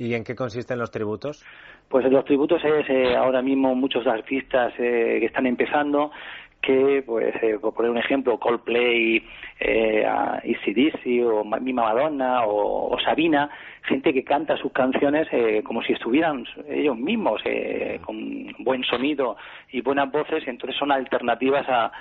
¿Y 0.00 0.14
en 0.14 0.24
qué 0.24 0.34
consisten 0.34 0.78
los 0.78 0.90
tributos? 0.90 1.44
Pues 1.90 2.10
los 2.10 2.24
tributos 2.24 2.64
es 2.64 2.88
eh, 2.88 3.14
ahora 3.14 3.42
mismo 3.42 3.74
muchos 3.74 4.06
artistas 4.06 4.72
eh, 4.78 5.18
que 5.20 5.26
están 5.26 5.44
empezando 5.46 6.10
que, 6.62 7.02
pues, 7.06 7.34
eh, 7.42 7.58
por 7.60 7.74
poner 7.74 7.90
un 7.90 7.98
ejemplo, 7.98 8.38
Coldplay, 8.38 9.22
eh, 9.60 10.06
o 10.06 11.44
Ma- 11.44 11.58
misma 11.58 11.82
Madonna 11.84 12.44
o, 12.44 12.94
o 12.94 12.98
Sabina, 13.00 13.50
gente 13.82 14.14
que 14.14 14.24
canta 14.24 14.56
sus 14.56 14.72
canciones 14.72 15.28
eh, 15.32 15.62
como 15.62 15.82
si 15.82 15.92
estuvieran 15.92 16.46
ellos 16.68 16.96
mismos, 16.96 17.42
eh, 17.44 18.00
con 18.04 18.54
buen 18.58 18.82
sonido 18.84 19.36
y 19.70 19.82
buenas 19.82 20.10
voces, 20.10 20.44
entonces 20.46 20.78
son 20.78 20.92
alternativas 20.92 21.66
a, 21.68 21.92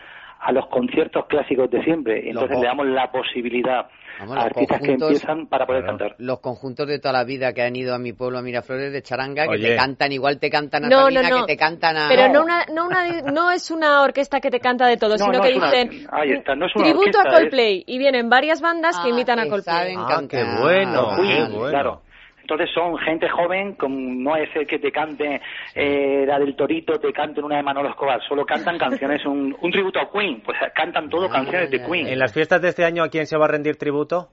a 0.42 0.52
los 0.52 0.68
conciertos 0.68 1.26
clásicos 1.28 1.70
de 1.70 1.84
siempre. 1.84 2.28
Entonces 2.30 2.52
Los- 2.52 2.62
le 2.62 2.68
damos 2.68 2.86
la 2.88 3.12
posibilidad 3.12 3.88
Vamos, 4.20 4.34
a 4.34 4.36
los 4.38 4.46
artistas 4.46 4.80
que 4.80 4.88
conjuntos- 4.88 5.08
empiezan 5.12 5.48
para 5.48 5.66
poder 5.66 5.84
Claro. 5.84 5.98
cantar. 5.98 6.16
los 6.20 6.40
conjuntos 6.40 6.88
de 6.88 7.00
toda 7.00 7.14
la 7.14 7.24
vida 7.26 7.54
que 7.54 7.62
han 7.62 7.76
ido 7.76 7.94
a 7.94 8.00
mi 8.00 8.14
pueblo, 8.14 8.38
a 8.38 8.42
Miraflores, 8.42 8.92
de 8.94 9.02
charanga, 9.02 9.48
que 9.48 9.58
te 9.58 9.76
cantan, 9.76 10.12
igual 10.12 10.40
te 10.40 10.50
cantan 10.50 10.86
a 10.86 10.90
No, 10.90 11.02
Sabina, 11.04 11.22
no, 11.24 11.30
no. 11.30 11.46
que 11.46 11.54
te 11.54 11.58
cantan 11.58 11.98
a... 11.98 12.08
Pero 12.10 12.30
no, 12.32 12.44
una, 12.44 12.66
no, 12.74 12.86
una, 12.88 13.22
no 13.32 13.52
es 13.52 13.70
una 13.72 14.02
orquesta 14.02 14.40
que 14.40 14.50
te 14.50 14.60
canta 14.60 14.88
de 14.88 14.98
todo, 14.98 15.12
No, 15.12 15.18
sino 15.18 15.34
no 15.34 15.42
que 15.42 15.56
una- 15.56 15.72
dicen 15.72 16.08
ahí 16.12 16.32
está, 16.32 16.56
no 16.56 16.66
es 16.68 16.76
una 16.76 16.86
tributo 16.86 17.18
orquesta, 17.20 17.30
a 17.30 17.34
Coldplay 17.40 17.84
y 17.86 17.98
vienen 17.98 18.30
varias 18.30 18.62
bandas 18.62 18.98
que 19.00 19.08
Ah, 19.08 19.12
imitan 19.12 19.40
a 19.40 19.48
Coldplay. 19.48 19.96
Ah, 19.98 20.22
qué 20.30 20.44
bueno, 20.62 21.10
qué 21.18 21.22
bueno. 21.54 21.70
claro. 21.70 22.02
Entonces 22.50 22.74
son 22.74 22.98
gente 22.98 23.30
joven, 23.30 23.76
con, 23.76 24.24
no 24.24 24.36
es 24.36 24.50
el 24.56 24.66
que 24.66 24.80
te 24.80 24.92
cante 24.92 25.40
eh, 25.76 26.26
la 26.26 26.40
del 26.40 26.56
Torito, 26.56 27.00
te 27.00 27.14
canten 27.14 27.44
una 27.44 27.58
de 27.58 27.64
Manolo 27.64 27.90
Escobar, 27.90 28.20
solo 28.28 28.44
cantan 28.46 28.78
canciones, 28.80 29.24
un, 29.26 29.56
un 29.62 29.72
tributo 29.72 30.00
a 30.00 30.12
Queen, 30.12 30.42
pues 30.42 30.58
cantan 30.74 31.10
todo 31.10 31.28
Ah, 31.28 31.32
canciones 31.34 31.70
de 31.70 31.78
ya, 31.78 31.86
Queen. 31.86 32.08
¿En 32.08 32.18
las 32.18 32.34
fiestas 32.34 32.62
de 32.62 32.70
este 32.70 32.84
año 32.86 33.04
a 33.04 33.10
quién 33.10 33.28
se 33.28 33.38
va 33.38 33.46
a 33.46 33.50
rendir 33.50 33.78
tributo? 33.78 34.30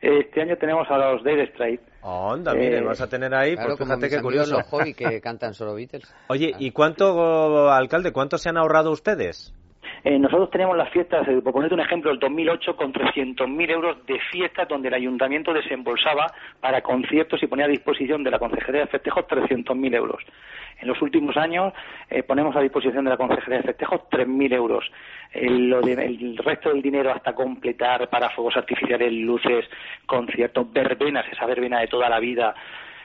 Este 0.00 0.40
año 0.42 0.56
tenemos 0.56 0.88
a 0.90 0.96
los 0.96 1.24
Dire 1.24 1.46
Straits. 1.48 1.82
Onda, 2.02 2.54
mire, 2.54 2.78
Eh, 2.78 2.82
vas 2.82 3.00
a 3.00 3.08
tener 3.08 3.34
ahí, 3.34 3.54
Claro, 3.54 3.76
pues 3.76 3.88
fíjate 3.88 4.08
qué 4.08 4.22
curioso. 4.22 4.54
los 4.56 4.66
hobby 4.68 4.94
que 4.94 5.20
cantan 5.22 5.52
solo 5.52 5.74
Beatles. 5.74 6.14
Oye, 6.28 6.52
¿y 6.58 6.70
cuánto, 6.70 7.70
alcalde, 7.70 8.12
cuánto 8.12 8.38
se 8.38 8.48
han 8.48 8.56
ahorrado 8.56 8.90
ustedes? 8.92 9.52
Eh, 10.04 10.18
nosotros 10.18 10.50
tenemos 10.50 10.76
las 10.76 10.88
fiestas, 10.90 11.28
eh, 11.28 11.40
por 11.42 11.52
ponerte 11.52 11.74
un 11.74 11.80
ejemplo, 11.80 12.10
el 12.10 12.18
2008 12.18 12.74
con 12.76 12.92
300.000 12.92 13.70
euros 13.70 14.06
de 14.06 14.18
fiestas 14.30 14.66
donde 14.68 14.88
el 14.88 14.94
ayuntamiento 14.94 15.52
desembolsaba 15.52 16.26
para 16.60 16.80
conciertos 16.82 17.42
y 17.42 17.46
ponía 17.46 17.66
a 17.66 17.68
disposición 17.68 18.24
de 18.24 18.30
la 18.30 18.38
Consejería 18.38 18.82
de 18.82 18.86
Festejos 18.86 19.26
300.000 19.26 19.94
euros. 19.94 20.22
En 20.80 20.88
los 20.88 21.02
últimos 21.02 21.36
años 21.36 21.74
eh, 22.08 22.22
ponemos 22.22 22.56
a 22.56 22.60
disposición 22.60 23.04
de 23.04 23.10
la 23.10 23.18
Consejería 23.18 23.58
de 23.58 23.64
Festejos 23.64 24.00
3.000 24.10 24.54
euros. 24.54 24.90
El, 25.32 25.68
lo 25.68 25.82
de- 25.82 25.92
el 25.92 26.36
resto 26.38 26.70
del 26.70 26.80
dinero 26.80 27.12
hasta 27.12 27.34
completar 27.34 28.08
para 28.08 28.30
fuegos 28.30 28.56
artificiales, 28.56 29.12
luces, 29.12 29.68
conciertos, 30.06 30.72
verbenas, 30.72 31.26
esa 31.30 31.44
verbena 31.44 31.80
de 31.80 31.88
toda 31.88 32.08
la 32.08 32.18
vida, 32.18 32.54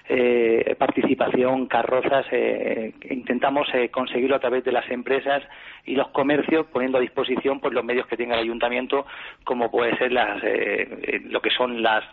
eh, 0.07 0.75
participación, 0.77 1.67
carrozas, 1.67 2.25
eh, 2.31 2.93
intentamos 3.09 3.67
eh, 3.73 3.89
conseguirlo 3.89 4.35
a 4.35 4.39
través 4.39 4.63
de 4.63 4.71
las 4.71 4.89
empresas 4.91 5.43
y 5.85 5.95
los 5.95 6.09
comercios 6.09 6.67
poniendo 6.71 6.97
a 6.97 7.01
disposición 7.01 7.59
pues 7.59 7.73
los 7.73 7.83
medios 7.83 8.07
que 8.07 8.17
tenga 8.17 8.35
el 8.35 8.41
ayuntamiento 8.43 9.05
como 9.43 9.69
puede 9.71 9.97
ser 9.97 10.11
las 10.11 10.43
eh, 10.43 10.87
eh, 11.01 11.21
lo 11.25 11.41
que 11.41 11.49
son 11.49 11.81
las 11.81 12.03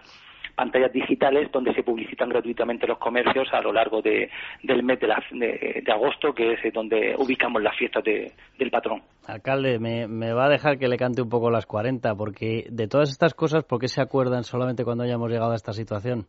pantallas 0.55 0.93
digitales 0.93 1.51
donde 1.51 1.73
se 1.73 1.83
publicitan 1.83 2.29
gratuitamente 2.29 2.87
los 2.87 2.99
comercios 2.99 3.49
a 3.53 3.63
lo 3.63 3.73
largo 3.73 4.03
de, 4.03 4.29
del 4.63 4.83
mes 4.83 5.01
de, 5.01 5.07
la- 5.07 5.23
de- 5.31 5.83
agosto 5.91 6.35
que 6.35 6.53
es 6.55 6.65
eh, 6.65 6.71
donde 6.73 7.15
ubicamos 7.19 7.63
las 7.63 7.75
fiestas 7.77 8.05
de- 8.05 8.33
del 8.59 8.71
patrón. 8.71 9.03
Alcalde, 9.27 9.79
me, 9.79 10.07
me 10.09 10.33
va 10.35 10.47
a 10.47 10.49
dejar 10.51 10.79
que 10.79 10.89
le 10.89 10.99
cante 10.99 11.23
un 11.23 11.31
poco 11.31 11.51
las 11.51 11.65
40, 11.67 12.15
porque 12.17 12.67
de 12.71 12.87
todas 12.87 13.11
estas 13.11 13.33
cosas, 13.35 13.65
¿por 13.65 13.81
qué 13.81 13.89
se 13.89 14.03
acuerdan 14.03 14.45
solamente 14.45 14.85
cuando 14.85 15.05
hayamos 15.05 15.31
llegado 15.31 15.53
a 15.53 15.57
esta 15.57 15.73
situación? 15.73 16.27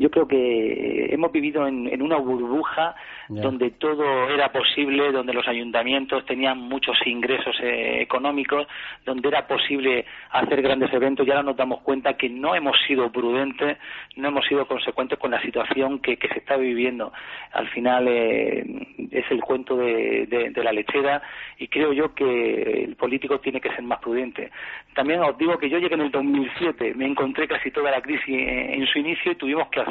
Yo 0.00 0.10
creo 0.10 0.26
que 0.26 1.12
hemos 1.14 1.30
vivido 1.30 1.66
en, 1.68 1.86
en 1.86 2.00
una 2.00 2.16
burbuja 2.16 2.94
donde 3.42 3.70
todo 3.72 4.28
era 4.30 4.50
posible, 4.50 5.12
donde 5.12 5.34
los 5.34 5.46
ayuntamientos 5.46 6.24
tenían 6.24 6.56
muchos 6.58 6.96
ingresos 7.06 7.54
eh, 7.62 7.98
económicos, 8.00 8.66
donde 9.04 9.28
era 9.28 9.46
posible 9.46 10.06
hacer 10.30 10.62
grandes 10.62 10.90
eventos 10.92 11.26
y 11.26 11.30
ahora 11.30 11.42
nos 11.42 11.56
damos 11.56 11.82
cuenta 11.82 12.14
que 12.16 12.30
no 12.30 12.54
hemos 12.54 12.76
sido 12.88 13.12
prudentes, 13.12 13.76
no 14.16 14.28
hemos 14.28 14.46
sido 14.46 14.66
consecuentes 14.66 15.18
con 15.18 15.30
la 15.32 15.42
situación 15.42 15.98
que, 16.00 16.16
que 16.16 16.28
se 16.28 16.38
está 16.38 16.56
viviendo. 16.56 17.12
Al 17.52 17.68
final 17.68 18.06
eh, 18.08 18.64
es 19.10 19.30
el 19.30 19.40
cuento 19.42 19.76
de, 19.76 20.26
de- 20.26 20.50
de 20.50 20.64
la 20.64 20.72
lechera 20.72 21.20
y 21.58 21.68
creo 21.68 21.92
yo 21.92 22.14
que 22.14 22.84
el 22.84 22.96
político 22.96 23.38
tiene 23.40 23.60
que 23.60 23.68
ser 23.70 23.82
más 23.82 24.00
prudente. 24.00 24.50
También 24.94 25.20
os 25.20 25.36
digo 25.36 25.58
que 25.58 25.68
yo 25.68 25.78
llegué 25.78 25.94
en 25.94 26.00
el 26.00 26.10
2007, 26.10 26.94
me 26.96 27.04
encontré 27.06 27.46
casi 27.46 27.70
toda 27.70 27.90
la 27.90 28.00
crisis 28.00 28.26
en, 28.28 28.80
en 28.80 28.86
su 28.86 28.98
inicio 28.98 29.32
y 29.32 29.36
tuvimos 29.36 29.68
que 29.68 29.80
hacer 29.80 29.89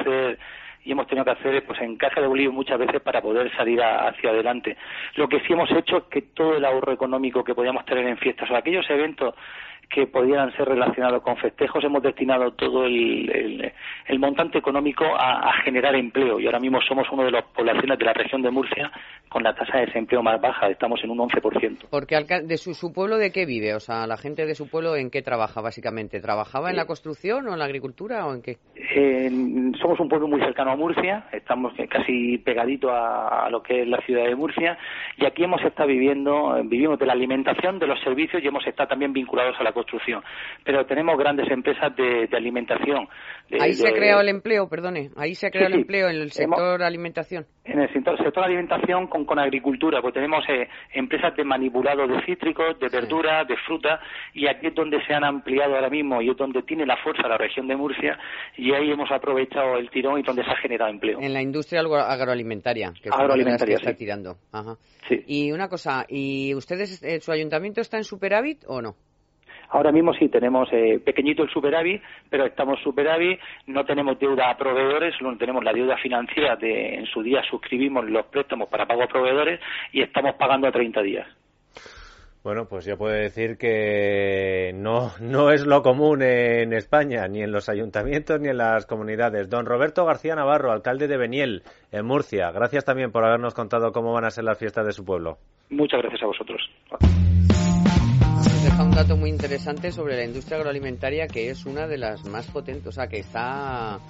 y 0.85 0.91
hemos 0.91 1.07
tenido 1.07 1.25
que 1.25 1.31
hacer 1.31 1.63
pues 1.65 1.79
en 1.81 1.97
caja 1.97 2.21
de 2.21 2.27
bolillo 2.27 2.51
muchas 2.51 2.79
veces 2.79 3.01
para 3.01 3.21
poder 3.21 3.51
salir 3.55 3.81
a- 3.81 4.07
hacia 4.07 4.29
adelante. 4.29 4.77
Lo 5.15 5.27
que 5.27 5.39
sí 5.41 5.53
hemos 5.53 5.69
hecho 5.71 5.97
es 5.97 6.03
que 6.05 6.21
todo 6.21 6.55
el 6.55 6.65
ahorro 6.65 6.91
económico 6.93 7.43
que 7.43 7.53
podíamos 7.53 7.85
tener 7.85 8.07
en 8.07 8.17
fiestas 8.17 8.49
o 8.49 8.55
aquellos 8.55 8.89
eventos 8.89 9.35
que 9.89 10.05
podían 10.07 10.51
ser 10.55 10.67
relacionados 10.67 11.21
con 11.23 11.35
festejos, 11.37 11.83
hemos 11.83 12.03
destinado 12.03 12.51
todo 12.51 12.85
el, 12.85 13.29
el- 13.31 13.73
el 14.07 14.19
montante 14.19 14.57
económico 14.59 15.03
a, 15.05 15.49
a 15.49 15.53
generar 15.63 15.95
empleo. 15.95 16.39
Y 16.39 16.45
ahora 16.45 16.59
mismo 16.59 16.79
somos 16.81 17.07
una 17.11 17.23
de 17.23 17.31
las 17.31 17.43
poblaciones 17.45 17.97
de 17.97 18.05
la 18.05 18.13
región 18.13 18.41
de 18.41 18.51
Murcia 18.51 18.91
con 19.29 19.43
la 19.43 19.53
tasa 19.55 19.77
de 19.79 19.85
desempleo 19.87 20.21
más 20.23 20.39
baja, 20.41 20.67
estamos 20.69 21.03
en 21.03 21.11
un 21.11 21.19
11%. 21.19 21.87
Porque 21.89 22.15
de 22.43 22.57
su, 22.57 22.73
su 22.73 22.91
pueblo 22.93 23.17
de 23.17 23.31
qué 23.31 23.45
vive, 23.45 23.75
o 23.75 23.79
sea, 23.79 24.05
la 24.07 24.17
gente 24.17 24.45
de 24.45 24.55
su 24.55 24.69
pueblo 24.69 24.95
en 24.95 25.09
qué 25.11 25.21
trabaja 25.21 25.61
básicamente, 25.61 26.19
¿trabajaba 26.19 26.69
en 26.69 26.75
la 26.75 26.85
construcción 26.85 27.47
o 27.47 27.53
en 27.53 27.59
la 27.59 27.65
agricultura 27.65 28.25
o 28.25 28.33
en 28.33 28.41
qué? 28.41 28.57
Eh, 28.75 29.29
somos 29.79 29.99
un 29.99 30.09
pueblo 30.09 30.27
muy 30.27 30.39
cercano 30.41 30.71
a 30.71 30.75
Murcia, 30.75 31.27
estamos 31.31 31.73
casi 31.89 32.37
pegadito 32.39 32.89
a, 32.91 33.45
a 33.45 33.49
lo 33.49 33.61
que 33.61 33.81
es 33.83 33.87
la 33.87 33.99
ciudad 34.01 34.25
de 34.25 34.35
Murcia. 34.35 34.77
Y 35.17 35.25
aquí 35.25 35.43
hemos 35.43 35.61
estado 35.63 35.87
viviendo, 35.89 36.57
eh, 36.57 36.61
vivimos 36.65 36.97
de 36.97 37.05
la 37.05 37.13
alimentación, 37.13 37.77
de 37.79 37.87
los 37.87 37.99
servicios 38.01 38.43
y 38.43 38.47
hemos 38.47 38.65
estado 38.65 38.89
también 38.89 39.13
vinculados 39.13 39.55
a 39.59 39.63
la 39.63 39.71
construcción. 39.79 40.21
Pero 40.63 40.85
tenemos 40.85 41.17
grandes 41.17 41.49
empresas 41.51 41.95
de, 41.95 42.27
de 42.27 42.37
alimentación. 42.37 43.07
de- 43.49 43.57
Ahí 43.61 43.73
se 43.73 43.87
ha 43.87 43.91
creado 43.91 44.21
el 44.21 44.29
empleo, 44.29 44.67
perdone, 44.69 45.09
ahí 45.17 45.35
se 45.35 45.47
ha 45.47 45.51
creado 45.51 45.69
Sí, 45.69 45.73
el 45.75 45.79
empleo 45.81 46.07
en 46.09 46.15
el 46.15 46.21
Hemos- 46.23 46.33
sector 46.35 46.83
alimentación. 46.83 47.45
En 47.65 47.79
el 47.79 47.93
sector, 47.93 48.17
sector 48.17 48.43
alimentación 48.43 49.07
con, 49.07 49.25
con 49.25 49.37
agricultura, 49.39 50.01
pues 50.01 50.13
tenemos 50.13 50.43
eh, 50.49 50.67
empresas 50.93 51.35
de 51.35 51.43
manipulado 51.43 52.07
de 52.07 52.19
cítricos, 52.25 52.79
de 52.79 52.89
verduras, 52.89 53.47
de 53.47 53.55
fruta, 53.67 53.99
y 54.33 54.47
aquí 54.47 54.67
es 54.67 54.75
donde 54.75 54.97
se 55.05 55.13
han 55.13 55.23
ampliado 55.23 55.75
ahora 55.75 55.89
mismo 55.89 56.21
y 56.21 56.29
es 56.29 56.37
donde 56.37 56.61
tiene 56.63 56.85
la 56.85 56.97
fuerza 56.97 57.27
la 57.27 57.37
región 57.37 57.67
de 57.67 57.75
Murcia, 57.75 58.17
y 58.57 58.73
ahí 58.73 58.91
hemos 58.91 59.11
aprovechado 59.11 59.77
el 59.77 59.89
tirón 59.91 60.19
y 60.19 60.23
donde 60.23 60.43
se 60.43 60.49
ha 60.51 60.55
generado 60.57 60.89
empleo. 60.91 61.19
En 61.21 61.33
la 61.33 61.41
industria 61.41 61.81
agro- 61.81 61.95
agroalimentaria, 61.99 62.91
que 63.01 63.09
Agroalimentaria, 63.09 63.75
que 63.75 63.81
está 63.81 63.91
sí. 63.91 63.97
tirando. 63.97 64.35
Ajá. 64.51 64.75
Sí. 65.07 65.23
Y 65.27 65.51
una 65.51 65.67
cosa, 65.69 66.05
¿y 66.09 66.53
ustedes, 66.55 67.01
eh, 67.03 67.19
su 67.21 67.31
ayuntamiento 67.31 67.81
está 67.81 67.97
en 67.97 68.03
superávit 68.03 68.63
o 68.67 68.81
no? 68.81 68.95
Ahora 69.69 69.91
mismo 69.91 70.13
sí 70.13 70.29
tenemos 70.29 70.67
eh, 70.71 70.99
pequeñito 71.03 71.43
el 71.43 71.49
superávit, 71.49 72.01
pero 72.29 72.45
estamos 72.45 72.79
superávit, 72.81 73.39
no 73.67 73.85
tenemos 73.85 74.17
deuda 74.19 74.49
a 74.49 74.57
proveedores, 74.57 75.15
solo 75.15 75.37
tenemos 75.37 75.63
la 75.63 75.73
deuda 75.73 75.97
financiera 75.97 76.55
de 76.55 76.95
en 76.95 77.05
su 77.05 77.21
día 77.21 77.41
suscribimos 77.49 78.05
los 78.09 78.25
préstamos 78.27 78.67
para 78.69 78.87
pago 78.87 79.03
a 79.03 79.07
proveedores 79.07 79.59
y 79.91 80.01
estamos 80.01 80.35
pagando 80.35 80.67
a 80.67 80.71
30 80.71 81.01
días. 81.01 81.27
Bueno, 82.41 82.67
pues 82.69 82.85
ya 82.85 82.95
puedo 82.95 83.13
decir 83.13 83.57
que 83.57 84.71
no, 84.73 85.11
no 85.19 85.51
es 85.51 85.65
lo 85.65 85.81
común 85.83 86.21
en 86.21 86.71
España, 86.71 87.27
ni 87.27 87.43
en 87.43 87.51
los 87.51 87.67
ayuntamientos 87.67 88.39
ni 88.39 88.47
en 88.47 88.57
las 88.57 88.85
comunidades. 88.85 89.49
Don 89.49 89.65
Roberto 89.65 90.05
García 90.05 90.35
Navarro, 90.35 90.71
alcalde 90.71 91.09
de 91.09 91.17
Beniel, 91.17 91.63
en 91.91 92.05
Murcia, 92.05 92.49
gracias 92.51 92.85
también 92.85 93.11
por 93.11 93.25
habernos 93.25 93.53
contado 93.53 93.91
cómo 93.91 94.13
van 94.13 94.23
a 94.23 94.31
ser 94.31 94.45
las 94.45 94.57
fiestas 94.57 94.85
de 94.85 94.93
su 94.93 95.03
pueblo. 95.03 95.37
Muchas 95.69 96.01
gracias 96.01 96.23
a 96.23 96.27
vosotros. 96.27 96.69
Nos 98.59 98.71
deja 98.71 98.83
un 98.83 98.91
dato 98.91 99.15
muy 99.15 99.29
interesante 99.29 99.89
sobre 99.89 100.17
la 100.17 100.25
industria 100.25 100.57
agroalimentaria 100.57 101.27
que 101.27 101.49
es 101.49 101.65
una 101.65 101.87
de 101.87 101.97
las 101.97 102.25
más 102.25 102.45
potentes, 102.47 102.87
o 102.87 102.91
sea, 102.91 103.07
que 103.07 103.19
está 103.19 104.01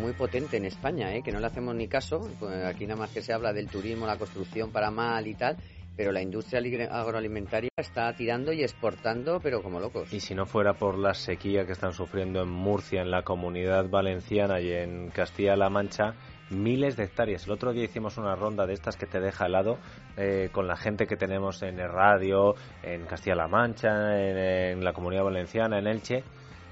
muy 0.00 0.14
potente 0.14 0.56
en 0.56 0.64
España, 0.64 1.14
¿eh? 1.14 1.22
que 1.22 1.30
no 1.30 1.38
le 1.38 1.48
hacemos 1.48 1.74
ni 1.74 1.86
caso. 1.86 2.26
Pues 2.40 2.64
aquí 2.64 2.86
nada 2.86 3.00
más 3.00 3.10
que 3.10 3.20
se 3.20 3.34
habla 3.34 3.52
del 3.52 3.68
turismo, 3.68 4.06
la 4.06 4.16
construcción 4.16 4.70
para 4.70 4.90
mal 4.90 5.26
y 5.26 5.34
tal, 5.34 5.58
pero 5.98 6.12
la 6.12 6.22
industria 6.22 6.62
agroalimentaria 6.90 7.68
está 7.76 8.10
tirando 8.14 8.54
y 8.54 8.62
exportando, 8.62 9.38
pero 9.42 9.62
como 9.62 9.80
locos. 9.80 10.10
Y 10.14 10.20
si 10.20 10.34
no 10.34 10.46
fuera 10.46 10.72
por 10.72 10.96
la 10.96 11.12
sequía 11.12 11.66
que 11.66 11.72
están 11.72 11.92
sufriendo 11.92 12.40
en 12.40 12.48
Murcia, 12.48 13.02
en 13.02 13.10
la 13.10 13.20
comunidad 13.20 13.90
valenciana 13.90 14.62
y 14.62 14.72
en 14.72 15.10
Castilla-La 15.10 15.68
Mancha, 15.68 16.14
miles 16.50 16.96
de 16.96 17.04
hectáreas. 17.04 17.46
El 17.46 17.52
otro 17.52 17.72
día 17.72 17.84
hicimos 17.84 18.16
una 18.18 18.34
ronda 18.34 18.66
de 18.66 18.74
estas 18.74 18.96
que 18.96 19.06
te 19.06 19.20
deja 19.20 19.46
helado 19.46 19.78
eh, 20.16 20.50
con 20.52 20.66
la 20.66 20.76
gente 20.76 21.06
que 21.06 21.16
tenemos 21.16 21.62
en 21.62 21.78
el 21.78 21.90
radio, 21.90 22.54
en 22.82 23.06
Castilla-La 23.06 23.48
Mancha, 23.48 24.18
en, 24.18 24.38
en 24.38 24.84
la 24.84 24.92
comunidad 24.92 25.24
valenciana, 25.24 25.78
en 25.78 25.86
Elche. 25.86 26.24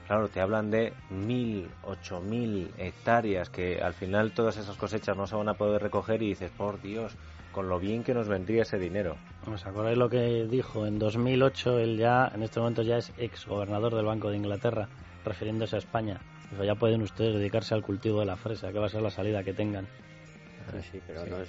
Claro, 0.06 0.28
te 0.28 0.40
hablan 0.40 0.70
de 0.70 0.92
mil, 1.10 1.70
ocho 1.84 2.20
mil 2.20 2.70
hectáreas 2.76 3.48
que 3.48 3.80
al 3.80 3.94
final 3.94 4.32
todas 4.32 4.56
esas 4.56 4.76
cosechas 4.76 5.16
no 5.16 5.26
se 5.26 5.36
van 5.36 5.48
a 5.48 5.54
poder 5.54 5.80
recoger 5.80 6.22
y 6.22 6.28
dices, 6.28 6.50
por 6.50 6.82
Dios, 6.82 7.16
con 7.52 7.68
lo 7.68 7.78
bien 7.78 8.02
que 8.02 8.14
nos 8.14 8.28
vendría 8.28 8.62
ese 8.62 8.78
dinero. 8.78 9.16
¿Os 9.46 9.64
acordáis 9.64 9.96
lo 9.96 10.08
que 10.08 10.46
dijo 10.50 10.86
en 10.86 10.98
2008? 10.98 11.78
Él 11.78 11.98
ya, 11.98 12.30
en 12.34 12.42
este 12.42 12.58
momento 12.60 12.82
ya 12.82 12.96
es 12.96 13.12
ex 13.16 13.46
gobernador 13.46 13.94
del 13.94 14.06
Banco 14.06 14.30
de 14.30 14.36
Inglaterra, 14.36 14.88
refiriéndose 15.24 15.76
a 15.76 15.78
España. 15.78 16.20
Dijo, 16.52 16.64
ya 16.64 16.74
pueden 16.74 17.02
ustedes 17.02 17.34
dedicarse 17.34 17.74
al 17.74 17.82
cultivo 17.82 18.20
de 18.20 18.26
la 18.26 18.36
fresa, 18.36 18.70
que 18.70 18.78
va 18.78 18.86
a 18.86 18.90
ser 18.90 19.02
la 19.02 19.10
salida 19.10 19.42
que 19.42 19.52
tengan. 19.54 19.86
Sí, 20.70 20.82
sí, 20.92 21.00
pero 21.06 21.24
no 21.26 21.40
es... 21.40 21.48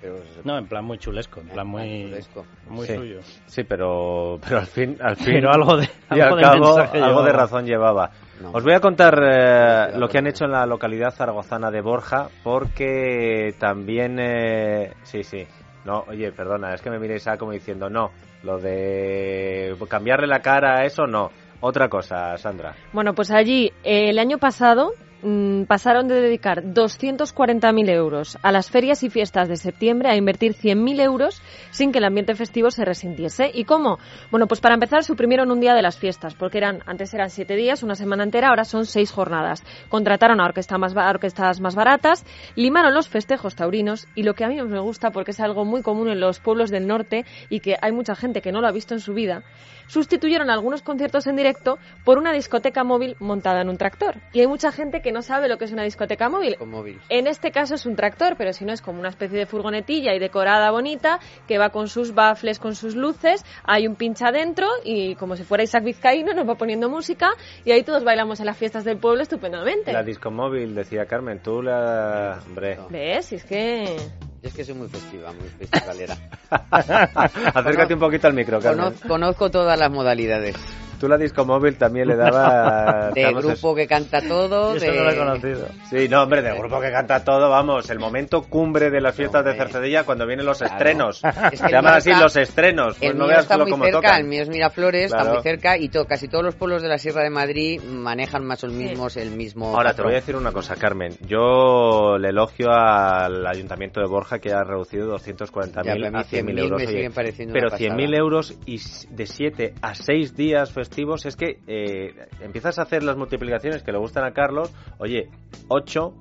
pero 0.00 0.16
es- 0.22 0.44
No, 0.44 0.56
en 0.58 0.66
plan 0.66 0.84
muy 0.84 0.96
chulesco, 0.98 1.40
en 1.40 1.48
plan 1.48 1.66
muy, 1.66 2.04
chulesco. 2.04 2.46
muy 2.68 2.86
Sí. 2.86 2.94
suyo. 2.96 3.20
Sí, 3.46 3.64
pero, 3.64 4.38
pero 4.42 4.58
al 4.60 4.66
fin, 4.66 4.96
al 5.02 5.16
fin, 5.16 5.34
Pero 5.34 5.50
algo 5.52 5.76
de, 5.76 5.84
y 5.84 6.14
al 6.14 6.22
algo 6.22 6.36
de 6.36 6.42
cabo, 6.42 6.78
algo 6.78 7.22
de 7.24 7.32
razón 7.32 7.66
llevaba. 7.66 8.10
No. 8.40 8.52
Os 8.52 8.62
voy 8.64 8.72
a 8.72 8.80
contar 8.80 9.18
eh, 9.22 9.98
lo 9.98 10.08
que 10.08 10.18
han 10.18 10.26
hecho 10.26 10.44
en 10.44 10.52
la 10.52 10.66
localidad 10.66 11.10
zaragozana 11.12 11.70
de 11.70 11.80
Borja, 11.82 12.28
porque 12.42 13.54
también, 13.58 14.18
eh, 14.20 14.92
sí, 15.02 15.22
sí, 15.22 15.46
no, 15.84 16.04
oye, 16.08 16.32
perdona, 16.32 16.74
es 16.74 16.80
que 16.80 16.90
me 16.90 16.98
miréis 16.98 17.26
a 17.28 17.36
como 17.36 17.52
diciendo, 17.52 17.88
no, 17.90 18.10
lo 18.42 18.58
de 18.58 19.74
cambiarle 19.88 20.26
la 20.26 20.40
cara 20.40 20.78
a 20.80 20.84
eso, 20.84 21.06
no, 21.06 21.30
otra 21.64 21.88
cosa, 21.88 22.36
Sandra. 22.36 22.74
Bueno, 22.92 23.14
pues 23.14 23.30
allí 23.30 23.72
eh, 23.84 24.10
el 24.10 24.18
año 24.18 24.36
pasado 24.36 24.92
mm, 25.22 25.62
pasaron 25.62 26.08
de 26.08 26.20
dedicar 26.20 26.62
240.000 26.62 27.88
euros 27.88 28.36
a 28.42 28.52
las 28.52 28.70
ferias 28.70 29.02
y 29.02 29.08
fiestas 29.08 29.48
de 29.48 29.56
septiembre 29.56 30.10
a 30.10 30.16
invertir 30.16 30.54
100.000 30.54 31.00
euros 31.00 31.40
sin 31.70 31.90
que 31.90 32.00
el 32.00 32.04
ambiente 32.04 32.34
festivo 32.34 32.70
se 32.70 32.84
resintiese. 32.84 33.50
¿Y 33.54 33.64
cómo? 33.64 33.98
Bueno, 34.30 34.46
pues 34.46 34.60
para 34.60 34.74
empezar 34.74 35.04
suprimieron 35.04 35.50
un 35.50 35.60
día 35.60 35.72
de 35.72 35.80
las 35.80 35.98
fiestas, 35.98 36.34
porque 36.34 36.58
eran 36.58 36.82
antes 36.84 37.14
eran 37.14 37.30
siete 37.30 37.56
días, 37.56 37.82
una 37.82 37.94
semana 37.94 38.24
entera, 38.24 38.48
ahora 38.50 38.64
son 38.64 38.84
seis 38.84 39.10
jornadas. 39.10 39.64
Contrataron 39.88 40.42
a, 40.42 40.52
más, 40.76 40.94
a 40.94 41.10
orquestas 41.10 41.60
más 41.60 41.74
baratas, 41.74 42.26
limaron 42.56 42.92
los 42.92 43.08
festejos 43.08 43.56
taurinos 43.56 44.06
y 44.14 44.24
lo 44.24 44.34
que 44.34 44.44
a 44.44 44.48
mí 44.48 44.60
me 44.60 44.80
gusta, 44.80 45.12
porque 45.12 45.30
es 45.30 45.40
algo 45.40 45.64
muy 45.64 45.80
común 45.80 46.10
en 46.10 46.20
los 46.20 46.40
pueblos 46.40 46.70
del 46.70 46.86
norte 46.86 47.24
y 47.48 47.60
que 47.60 47.76
hay 47.80 47.92
mucha 47.92 48.14
gente 48.14 48.42
que 48.42 48.52
no 48.52 48.60
lo 48.60 48.68
ha 48.68 48.72
visto 48.72 48.92
en 48.92 49.00
su 49.00 49.14
vida, 49.14 49.44
sustituyeron 49.86 50.50
algunos 50.50 50.82
conciertos 50.82 51.26
en 51.26 51.36
directo 51.36 51.78
por 52.04 52.18
una 52.18 52.32
discoteca 52.32 52.84
móvil 52.84 53.16
montada 53.20 53.62
en 53.62 53.68
un 53.68 53.76
tractor. 53.76 54.16
Y 54.32 54.40
hay 54.40 54.46
mucha 54.46 54.72
gente 54.72 55.00
que 55.00 55.12
no 55.12 55.22
sabe 55.22 55.48
lo 55.48 55.58
que 55.58 55.64
es 55.64 55.72
una 55.72 55.82
discoteca 55.82 56.28
móvil. 56.28 56.56
móvil. 56.64 57.00
En 57.08 57.26
este 57.26 57.50
caso 57.50 57.74
es 57.74 57.86
un 57.86 57.96
tractor, 57.96 58.36
pero 58.36 58.52
si 58.52 58.64
no 58.64 58.72
es 58.72 58.82
como 58.82 59.00
una 59.00 59.08
especie 59.08 59.38
de 59.38 59.46
furgonetilla 59.46 60.14
y 60.14 60.18
decorada 60.18 60.70
bonita 60.70 61.18
que 61.46 61.58
va 61.58 61.70
con 61.70 61.88
sus 61.88 62.14
bafles, 62.14 62.58
con 62.58 62.74
sus 62.74 62.94
luces, 62.94 63.44
hay 63.64 63.86
un 63.86 63.96
pincha 63.96 64.28
adentro 64.28 64.66
y 64.84 65.14
como 65.16 65.36
si 65.36 65.44
fuera 65.44 65.64
Isaac 65.64 65.84
Vizcaíno 65.84 66.32
nos 66.32 66.48
va 66.48 66.54
poniendo 66.56 66.88
música 66.88 67.30
y 67.64 67.72
ahí 67.72 67.82
todos 67.82 68.04
bailamos 68.04 68.40
en 68.40 68.46
las 68.46 68.56
fiestas 68.56 68.84
del 68.84 68.98
pueblo 68.98 69.22
estupendamente. 69.22 69.92
La 69.92 70.02
disco 70.02 70.30
móvil, 70.30 70.74
decía 70.74 71.06
Carmen, 71.06 71.40
tú 71.42 71.62
la... 71.62 72.40
Hombre. 72.46 72.78
¿Ves? 72.90 73.32
es 73.32 73.44
que... 73.44 73.96
Yo 74.44 74.48
es 74.48 74.56
que 74.56 74.64
soy 74.66 74.74
muy 74.74 74.88
festiva, 74.88 75.32
muy 75.32 75.48
festivalera. 75.48 76.18
Acércate 77.54 77.94
un 77.94 78.00
poquito 78.00 78.26
al 78.26 78.34
micro, 78.34 78.60
Carmen. 78.60 78.84
Conozco, 78.84 79.08
conozco 79.08 79.50
todas 79.50 79.78
las 79.78 79.90
modalidades. 79.90 80.54
Tú 80.98 81.08
la 81.08 81.16
disco 81.18 81.44
móvil 81.44 81.76
también 81.76 82.08
le 82.08 82.16
daba... 82.16 83.10
de 83.14 83.32
grupo 83.32 83.74
que 83.74 83.86
canta 83.86 84.20
todo, 84.20 84.76
Eso 84.76 84.86
de... 84.86 84.96
no 84.96 85.04
lo 85.04 85.10
he 85.10 85.16
conocido. 85.16 85.68
Sí, 85.90 86.08
no, 86.08 86.22
hombre, 86.22 86.42
de 86.42 86.56
grupo 86.56 86.80
que 86.80 86.90
canta 86.90 87.22
todo, 87.24 87.48
vamos, 87.50 87.88
el 87.90 87.98
momento 87.98 88.42
cumbre 88.42 88.90
de 88.90 89.00
las 89.00 89.14
fiestas 89.14 89.44
de. 89.44 89.54
Cercedilla 89.54 90.04
cuando 90.04 90.26
vienen 90.26 90.46
los 90.46 90.58
Claro. 90.58 90.74
estrenos. 90.74 91.22
Es 91.24 91.58
Se 91.58 91.58
que 91.58 91.66
el 91.66 91.72
llaman 91.72 91.94
así 91.94 92.10
está- 92.10 92.22
los 92.22 92.36
estrenos. 92.36 92.96
Pues 92.98 93.10
el 93.10 93.16
no 93.18 93.24
mío 93.24 93.28
veas 93.32 93.42
está 93.42 93.58
muy 93.58 93.70
cómo 93.70 93.84
cerca, 93.84 93.98
tocan. 93.98 94.20
el 94.20 94.24
mío 94.26 94.42
es 94.42 94.48
Miraflores, 94.48 95.04
está 95.06 95.18
Claro. 95.18 95.34
muy 95.34 95.42
cerca 95.42 95.76
y 95.78 95.88
to- 95.88 96.04
casi 96.06 96.28
todos 96.28 96.44
los 96.44 96.54
pueblos 96.54 96.82
de 96.82 96.88
la 96.88 96.98
Sierra 96.98 97.22
de 97.22 97.30
Madrid 97.30 97.80
manejan 97.82 98.44
más 98.44 98.62
o 98.64 98.68
menos 98.68 99.16
el 99.16 99.30
mismo 99.30 99.74
Ahora, 99.76 99.94
te 99.94 100.02
voy 100.02 100.12
a 100.12 100.16
decir 100.16 100.36
una 100.36 100.52
cosa, 100.52 100.74
Carmen. 100.76 101.16
Yo 101.26 102.16
le 102.18 102.28
elogio 102.30 102.70
al 102.70 103.46
Ayuntamiento 103.46 104.00
de 104.00 104.06
Borja 104.06 104.38
que 104.38 104.52
ha 104.52 104.62
reducido 104.64 105.06
240.000 105.16 105.84
Ya, 105.84 105.92
pero 105.94 106.06
a 106.08 106.10
mí 106.10 106.18
a 106.18 106.22
100.000 106.24 106.44
100.000 106.44 106.58
euros. 106.58 106.70
me 106.80 106.86
Oye, 106.86 106.94
siguen 106.96 107.12
pareciendo 107.12 107.52
pero 107.52 107.66
una 107.68 107.76
pasada. 107.78 107.96
100.000 107.96 108.16
euros 108.16 108.58
y 108.66 108.80
de 109.10 109.26
7 109.26 109.74
a 109.82 109.94
6 109.94 110.34
días 110.36 110.72
festivos 110.88 111.26
es 111.26 111.36
que 111.36 111.58
eh, 111.66 112.14
empiezas 112.40 112.78
a 112.78 112.82
hacer 112.82 113.02
las 113.02 113.16
multiplicaciones 113.16 113.82
que 113.82 113.92
le 113.92 113.98
gustan 113.98 114.24
a 114.24 114.32
Carlos. 114.32 114.70
Oye, 114.98 115.28
8 115.68 116.14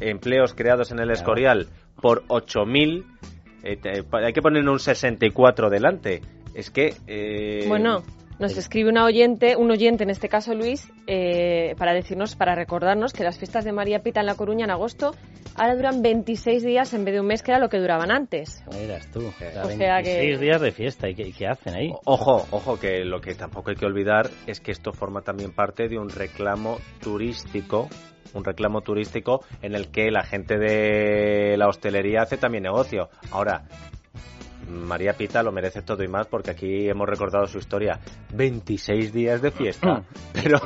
empleos 0.00 0.54
creados 0.54 0.90
en 0.92 0.98
el 1.00 1.10
Escorial 1.10 1.68
por 2.00 2.24
8.000. 2.28 3.04
eh, 3.64 3.76
te- 3.76 4.04
hay 4.24 4.32
que 4.32 4.42
poner 4.42 4.68
un 4.68 4.78
64 4.78 5.70
delante. 5.70 6.20
Es 6.54 6.70
que... 6.70 6.94
eh, 7.06 7.64
Bueno, 7.68 8.02
nos 8.38 8.56
escribe 8.56 8.88
una 8.90 9.04
oyente, 9.04 9.56
un 9.56 9.70
oyente, 9.70 10.04
en 10.04 10.10
este 10.10 10.28
caso 10.28 10.54
Luis, 10.54 10.90
eh, 11.06 11.74
para 11.78 11.92
decirnos, 11.92 12.36
para 12.36 12.54
recordarnos 12.54 13.12
que 13.12 13.24
las 13.24 13.38
fiestas 13.38 13.64
de 13.64 13.72
María 13.72 14.00
Pita 14.00 14.20
en 14.20 14.26
La 14.26 14.34
Coruña 14.36 14.64
en 14.64 14.70
agosto 14.70 15.14
ahora 15.56 15.74
duran 15.74 16.02
26 16.02 16.62
días 16.62 16.94
en 16.94 17.04
vez 17.04 17.14
de 17.14 17.20
un 17.20 17.26
mes 17.26 17.42
que 17.42 17.50
era 17.50 17.58
lo 17.58 17.68
que 17.68 17.78
duraban 17.78 18.12
antes. 18.12 18.62
Miras 18.80 19.10
tú. 19.10 19.26
O 19.26 19.32
sea, 19.32 19.62
O 19.64 19.68
sea 19.70 20.02
que- 20.02 20.14
26 20.14 20.40
días 20.40 20.60
de 20.60 20.70
fiesta. 20.72 21.08
¿Y 21.08 21.14
qué, 21.16 21.22
y 21.28 21.32
qué 21.32 21.48
hacen 21.48 21.74
ahí? 21.74 21.90
Ojo, 22.04 22.46
ojo, 22.52 22.78
que 22.78 23.04
lo 23.04 23.20
que 23.20 23.34
tampoco 23.34 23.70
hay 23.70 23.76
que 23.76 23.86
olvidar 23.86 24.30
es 24.46 24.60
que 24.60 24.70
esto 24.70 24.92
forma 24.92 25.22
también 25.22 25.50
parte 25.52 25.88
de 25.88 25.98
un 25.98 26.08
reclamo 26.10 26.78
turístico, 27.00 27.88
un 28.34 28.44
reclamo 28.44 28.82
turístico 28.82 29.42
en 29.62 29.74
el 29.74 29.88
que 29.90 30.10
la 30.12 30.22
gente 30.22 30.58
de 30.58 31.56
la 31.56 31.66
hostelería 31.66 32.22
hace 32.22 32.36
también 32.36 32.62
negocio. 32.62 33.08
Ahora, 33.32 33.64
María 34.68 35.12
Pita 35.14 35.42
lo 35.42 35.50
merece 35.52 35.82
todo 35.82 36.02
y 36.02 36.08
más 36.08 36.26
porque 36.26 36.50
aquí 36.50 36.88
hemos 36.88 37.08
recordado 37.08 37.46
su 37.46 37.58
historia. 37.58 37.98
26 38.34 39.12
días 39.12 39.40
de 39.42 39.50
fiesta. 39.50 40.02
Pero, 40.32 40.58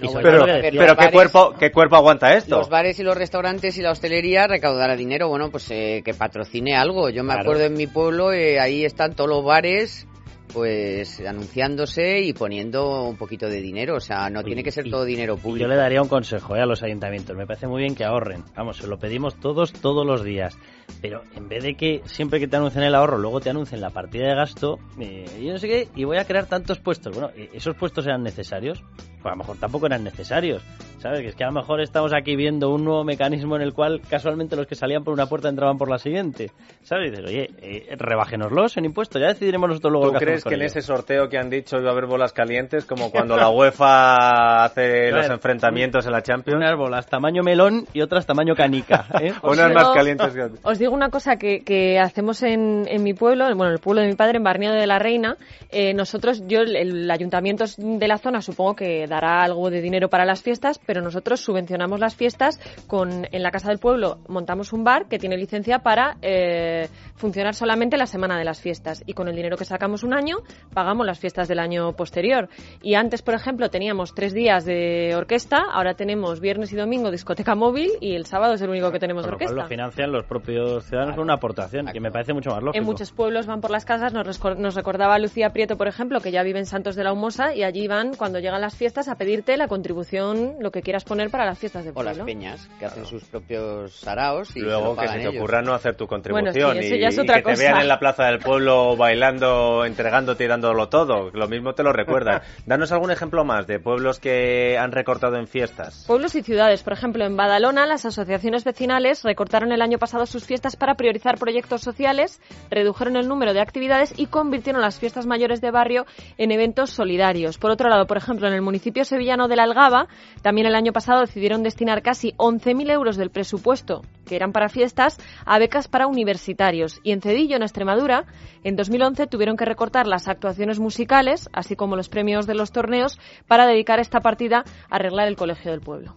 Y 0.00 0.08
sobre 0.08 0.22
pero, 0.30 0.44
que 0.46 0.70
pero 0.72 0.94
los 0.94 0.96
¿qué, 1.06 1.10
cuerpo, 1.12 1.54
¿qué 1.58 1.70
cuerpo 1.72 1.96
aguanta 1.96 2.34
esto? 2.34 2.58
Los 2.58 2.68
bares 2.68 2.98
y 2.98 3.02
los 3.02 3.16
restaurantes 3.16 3.76
y 3.78 3.82
la 3.82 3.90
hostelería 3.90 4.46
recaudará 4.46 4.96
dinero, 4.96 5.28
bueno, 5.28 5.50
pues 5.50 5.70
eh, 5.70 6.02
que 6.04 6.14
patrocine 6.14 6.76
algo. 6.76 7.10
Yo 7.10 7.22
me 7.22 7.28
Claro. 7.34 7.40
acuerdo 7.42 7.64
en 7.64 7.74
mi 7.74 7.86
pueblo, 7.86 8.32
eh, 8.32 8.58
ahí 8.60 8.84
están 8.84 9.14
todos 9.14 9.28
los 9.28 9.44
bares, 9.44 10.06
pues 10.52 11.20
anunciándose 11.20 12.20
y 12.20 12.32
poniendo 12.32 13.02
un 13.04 13.16
poquito 13.16 13.48
de 13.48 13.60
dinero. 13.60 13.96
O 13.96 14.00
sea, 14.00 14.30
no 14.30 14.40
Y- 14.40 14.44
tiene 14.44 14.62
que 14.62 14.70
ser 14.70 14.86
y- 14.86 14.90
todo 14.90 15.04
dinero 15.04 15.36
público. 15.36 15.62
yo 15.64 15.68
le 15.68 15.76
daría 15.76 16.00
un 16.00 16.08
consejo 16.08 16.56
eh, 16.56 16.60
a 16.62 16.66
los 16.66 16.82
ayuntamientos. 16.82 17.36
Me 17.36 17.46
parece 17.46 17.66
muy 17.66 17.82
bien 17.82 17.94
que 17.94 18.04
ahorren. 18.04 18.42
Vamos, 18.56 18.76
se 18.78 18.86
lo 18.86 18.98
pedimos 18.98 19.34
todos, 19.40 19.72
todos 19.72 20.06
los 20.06 20.24
días. 20.24 20.56
Pero 21.02 21.22
en 21.34 21.48
vez 21.48 21.62
de 21.62 21.74
que 21.74 22.00
siempre 22.06 22.40
que 22.40 22.48
te 22.48 22.56
anuncien 22.56 22.82
el 22.84 22.94
ahorro, 22.94 23.18
luego 23.18 23.40
te 23.40 23.50
anuncien 23.50 23.80
la 23.80 23.90
partida 23.90 24.28
de 24.28 24.34
gasto, 24.34 24.78
eh, 24.98 25.26
yo 25.42 25.52
no 25.52 25.58
sé 25.58 25.68
qué, 25.68 25.88
y 25.94 26.04
voy 26.04 26.16
a 26.18 26.24
crear 26.24 26.46
tantos 26.46 26.78
puestos. 26.78 27.14
Bueno, 27.14 27.30
eh, 27.36 27.50
¿esos 27.52 27.76
puestos 27.76 28.06
eran 28.06 28.22
necesarios? 28.22 28.82
Pues 29.22 29.26
a 29.26 29.30
lo 29.30 29.36
mejor 29.36 29.56
tampoco 29.58 29.86
eran 29.86 30.04
necesarios. 30.04 30.62
¿Sabes? 30.98 31.20
Que 31.20 31.28
es 31.28 31.34
que 31.36 31.44
a 31.44 31.48
lo 31.48 31.52
mejor 31.52 31.80
estamos 31.82 32.12
aquí 32.14 32.34
viendo 32.36 32.70
un 32.70 32.82
nuevo 32.84 33.04
mecanismo 33.04 33.54
en 33.54 33.62
el 33.62 33.74
cual 33.74 34.00
casualmente 34.08 34.56
los 34.56 34.66
que 34.66 34.74
salían 34.74 35.04
por 35.04 35.12
una 35.12 35.26
puerta 35.26 35.48
entraban 35.48 35.76
por 35.76 35.90
la 35.90 35.98
siguiente. 35.98 36.50
¿Sabes? 36.82 37.08
Y 37.08 37.10
dices, 37.10 37.26
oye, 37.26 37.50
eh, 37.60 37.94
rebájenoslos 37.96 38.76
en 38.78 38.86
impuestos, 38.86 39.20
ya 39.20 39.28
decidiremos 39.28 39.68
nosotros 39.68 39.92
luego 39.92 40.06
¿Tú 40.08 40.12
qué 40.18 40.24
crees 40.24 40.42
que 40.44 40.54
en 40.54 40.60
ello. 40.62 40.66
ese 40.66 40.80
sorteo 40.80 41.28
que 41.28 41.38
han 41.38 41.50
dicho 41.50 41.76
iba 41.78 41.90
a 41.90 41.92
haber 41.92 42.06
bolas 42.06 42.32
calientes 42.32 42.86
como 42.86 43.10
cuando 43.12 43.36
la 43.36 43.50
UEFA 43.50 44.64
hace 44.64 45.10
los 45.12 45.28
enfrentamientos 45.28 46.06
en 46.06 46.12
la 46.12 46.22
Champions? 46.22 46.56
Unas 46.58 46.76
bolas 46.76 47.06
tamaño 47.06 47.42
melón 47.42 47.86
y 47.92 48.00
otras 48.00 48.24
tamaño 48.26 48.54
canica. 48.54 49.06
¿eh? 49.20 49.32
Unas 49.42 49.72
más 49.72 49.82
digo- 49.84 49.94
calientes 49.94 50.32
que 50.34 50.42
otras. 50.42 50.60
Os 50.76 50.80
digo 50.80 50.92
una 50.92 51.08
cosa 51.08 51.36
que, 51.36 51.60
que 51.64 51.98
hacemos 51.98 52.42
en, 52.42 52.84
en 52.86 53.02
mi 53.02 53.14
pueblo, 53.14 53.46
bueno, 53.56 53.72
el 53.72 53.78
pueblo 53.78 54.02
de 54.02 54.08
mi 54.08 54.14
padre, 54.14 54.36
en 54.36 54.44
Barneo 54.44 54.74
de 54.74 54.86
la 54.86 54.98
Reina. 54.98 55.38
Eh, 55.70 55.94
nosotros, 55.94 56.42
yo, 56.46 56.60
el, 56.60 56.76
el 56.76 57.10
ayuntamiento 57.10 57.64
de 57.78 58.06
la 58.06 58.18
zona 58.18 58.42
supongo 58.42 58.76
que 58.76 59.06
dará 59.06 59.42
algo 59.42 59.70
de 59.70 59.80
dinero 59.80 60.10
para 60.10 60.26
las 60.26 60.42
fiestas, 60.42 60.78
pero 60.84 61.00
nosotros 61.00 61.40
subvencionamos 61.40 61.98
las 61.98 62.14
fiestas 62.14 62.60
con, 62.86 63.26
en 63.32 63.42
la 63.42 63.50
casa 63.50 63.70
del 63.70 63.78
pueblo 63.78 64.18
montamos 64.28 64.74
un 64.74 64.84
bar 64.84 65.08
que 65.08 65.18
tiene 65.18 65.38
licencia 65.38 65.78
para 65.78 66.18
eh, 66.20 66.88
funcionar 67.14 67.54
solamente 67.54 67.96
la 67.96 68.04
semana 68.06 68.36
de 68.36 68.44
las 68.44 68.60
fiestas 68.60 69.02
y 69.06 69.14
con 69.14 69.28
el 69.28 69.34
dinero 69.34 69.56
que 69.56 69.64
sacamos 69.64 70.02
un 70.02 70.12
año 70.12 70.40
pagamos 70.74 71.06
las 71.06 71.18
fiestas 71.18 71.48
del 71.48 71.58
año 71.58 71.94
posterior. 71.94 72.50
Y 72.82 72.96
antes, 72.96 73.22
por 73.22 73.32
ejemplo, 73.32 73.70
teníamos 73.70 74.14
tres 74.14 74.34
días 74.34 74.66
de 74.66 75.14
orquesta, 75.16 75.64
ahora 75.72 75.94
tenemos 75.94 76.40
viernes 76.40 76.70
y 76.74 76.76
domingo 76.76 77.10
discoteca 77.10 77.54
móvil 77.54 77.92
y 78.02 78.14
el 78.14 78.26
sábado 78.26 78.52
es 78.52 78.60
el 78.60 78.68
único 78.68 78.92
que 78.92 78.98
tenemos 78.98 79.26
orquesta. 79.26 79.54
lo 79.54 79.66
financian 79.68 80.12
los 80.12 80.26
propios 80.26 80.65
ciudadanos 80.80 81.14
con 81.16 81.24
una 81.24 81.34
aportación, 81.34 81.86
que 81.86 82.00
me 82.00 82.10
parece 82.10 82.32
mucho 82.32 82.50
más 82.50 82.62
lógico. 82.62 82.78
En 82.78 82.84
muchos 82.84 83.12
pueblos 83.12 83.46
van 83.46 83.60
por 83.60 83.70
las 83.70 83.84
casas, 83.84 84.12
nos, 84.12 84.26
recordaba 84.74 85.18
Lucía 85.18 85.50
Prieto, 85.50 85.76
por 85.76 85.88
ejemplo, 85.88 86.20
que 86.20 86.30
ya 86.30 86.42
vive 86.42 86.58
en 86.58 86.66
Santos 86.66 86.96
de 86.96 87.04
la 87.04 87.12
Humosa 87.12 87.54
y 87.54 87.62
allí 87.62 87.86
van 87.88 88.14
cuando 88.14 88.38
llegan 88.38 88.60
las 88.60 88.76
fiestas 88.76 89.08
a 89.08 89.16
pedirte 89.16 89.56
la 89.56 89.68
contribución, 89.68 90.56
lo 90.60 90.70
que 90.70 90.82
quieras 90.82 91.04
poner 91.04 91.30
para 91.30 91.44
las 91.44 91.58
fiestas 91.58 91.84
del 91.84 91.92
O 91.96 92.02
las 92.02 92.16
pueblo. 92.16 92.24
peñas, 92.26 92.68
que 92.78 92.86
hacen 92.86 93.06
sus 93.06 93.24
propios 93.24 93.94
saraos 93.94 94.50
y 94.56 94.60
se 94.60 94.60
Luego 94.60 94.94
lo 94.94 94.96
que 94.96 95.08
se 95.08 95.14
te 95.14 95.20
ellos. 95.22 95.36
ocurra 95.36 95.62
no 95.62 95.74
hacer 95.74 95.96
tu 95.96 96.06
contribución 96.06 96.52
Bueno, 96.54 96.82
sí, 96.82 96.94
y, 96.94 97.00
ya 97.00 97.08
es 97.08 97.16
y 97.16 97.20
otra 97.20 97.36
que 97.36 97.42
te 97.42 97.50
cosa. 97.50 97.62
vean 97.62 97.80
en 97.80 97.88
la 97.88 97.98
plaza 97.98 98.24
del 98.24 98.38
pueblo 98.38 98.96
bailando, 98.96 99.84
entregándote 99.84 100.44
y 100.44 100.48
dándolo 100.48 100.88
todo. 100.88 101.30
Lo 101.32 101.48
mismo 101.48 101.74
te 101.74 101.82
lo 101.82 101.92
recuerdan. 101.92 102.42
Danos 102.66 102.92
algún 102.92 103.10
ejemplo 103.10 103.44
más 103.44 103.66
de 103.66 103.78
pueblos 103.78 104.18
que 104.20 104.76
han 104.78 104.92
recortado 104.92 105.36
en 105.36 105.46
fiestas. 105.46 106.04
Pueblos 106.06 106.34
y 106.34 106.42
ciudades, 106.42 106.82
por 106.82 106.92
ejemplo, 106.92 107.24
en 107.24 107.36
Badalona, 107.36 107.86
las 107.86 108.04
asociaciones 108.06 108.64
vecinales 108.64 109.22
recortaron 109.22 109.72
el 109.72 109.82
año 109.82 109.98
pasado 109.98 110.26
sus 110.26 110.44
fiestas 110.44 110.55
para 110.76 110.94
priorizar 110.94 111.38
proyectos 111.38 111.82
sociales, 111.82 112.40
redujeron 112.70 113.16
el 113.16 113.28
número 113.28 113.54
de 113.54 113.60
actividades 113.60 114.12
y 114.16 114.26
convirtieron 114.26 114.82
las 114.82 114.98
fiestas 114.98 115.26
mayores 115.26 115.60
de 115.60 115.70
barrio 115.70 116.06
en 116.38 116.50
eventos 116.50 116.90
solidarios. 116.90 117.58
Por 117.58 117.70
otro 117.70 117.88
lado, 117.88 118.06
por 118.06 118.16
ejemplo, 118.16 118.48
en 118.48 118.54
el 118.54 118.62
municipio 118.62 119.04
sevillano 119.04 119.48
de 119.48 119.56
La 119.56 119.64
Algaba, 119.64 120.08
también 120.42 120.66
el 120.66 120.74
año 120.74 120.92
pasado 120.92 121.20
decidieron 121.20 121.62
destinar 121.62 122.02
casi 122.02 122.32
11.000 122.32 122.90
euros 122.90 123.16
del 123.16 123.30
presupuesto, 123.30 124.02
que 124.26 124.36
eran 124.36 124.52
para 124.52 124.68
fiestas, 124.68 125.18
a 125.44 125.58
becas 125.58 125.88
para 125.88 126.06
universitarios. 126.06 127.00
Y 127.02 127.12
en 127.12 127.20
Cedillo, 127.20 127.56
en 127.56 127.62
Extremadura, 127.62 128.24
en 128.64 128.76
2011 128.76 129.26
tuvieron 129.26 129.56
que 129.56 129.64
recortar 129.64 130.06
las 130.06 130.28
actuaciones 130.28 130.80
musicales, 130.80 131.48
así 131.52 131.76
como 131.76 131.96
los 131.96 132.08
premios 132.08 132.46
de 132.46 132.54
los 132.54 132.72
torneos, 132.72 133.18
para 133.46 133.66
dedicar 133.66 134.00
esta 134.00 134.20
partida 134.20 134.64
a 134.90 134.96
arreglar 134.96 135.28
el 135.28 135.36
colegio 135.36 135.70
del 135.70 135.80
pueblo. 135.80 136.16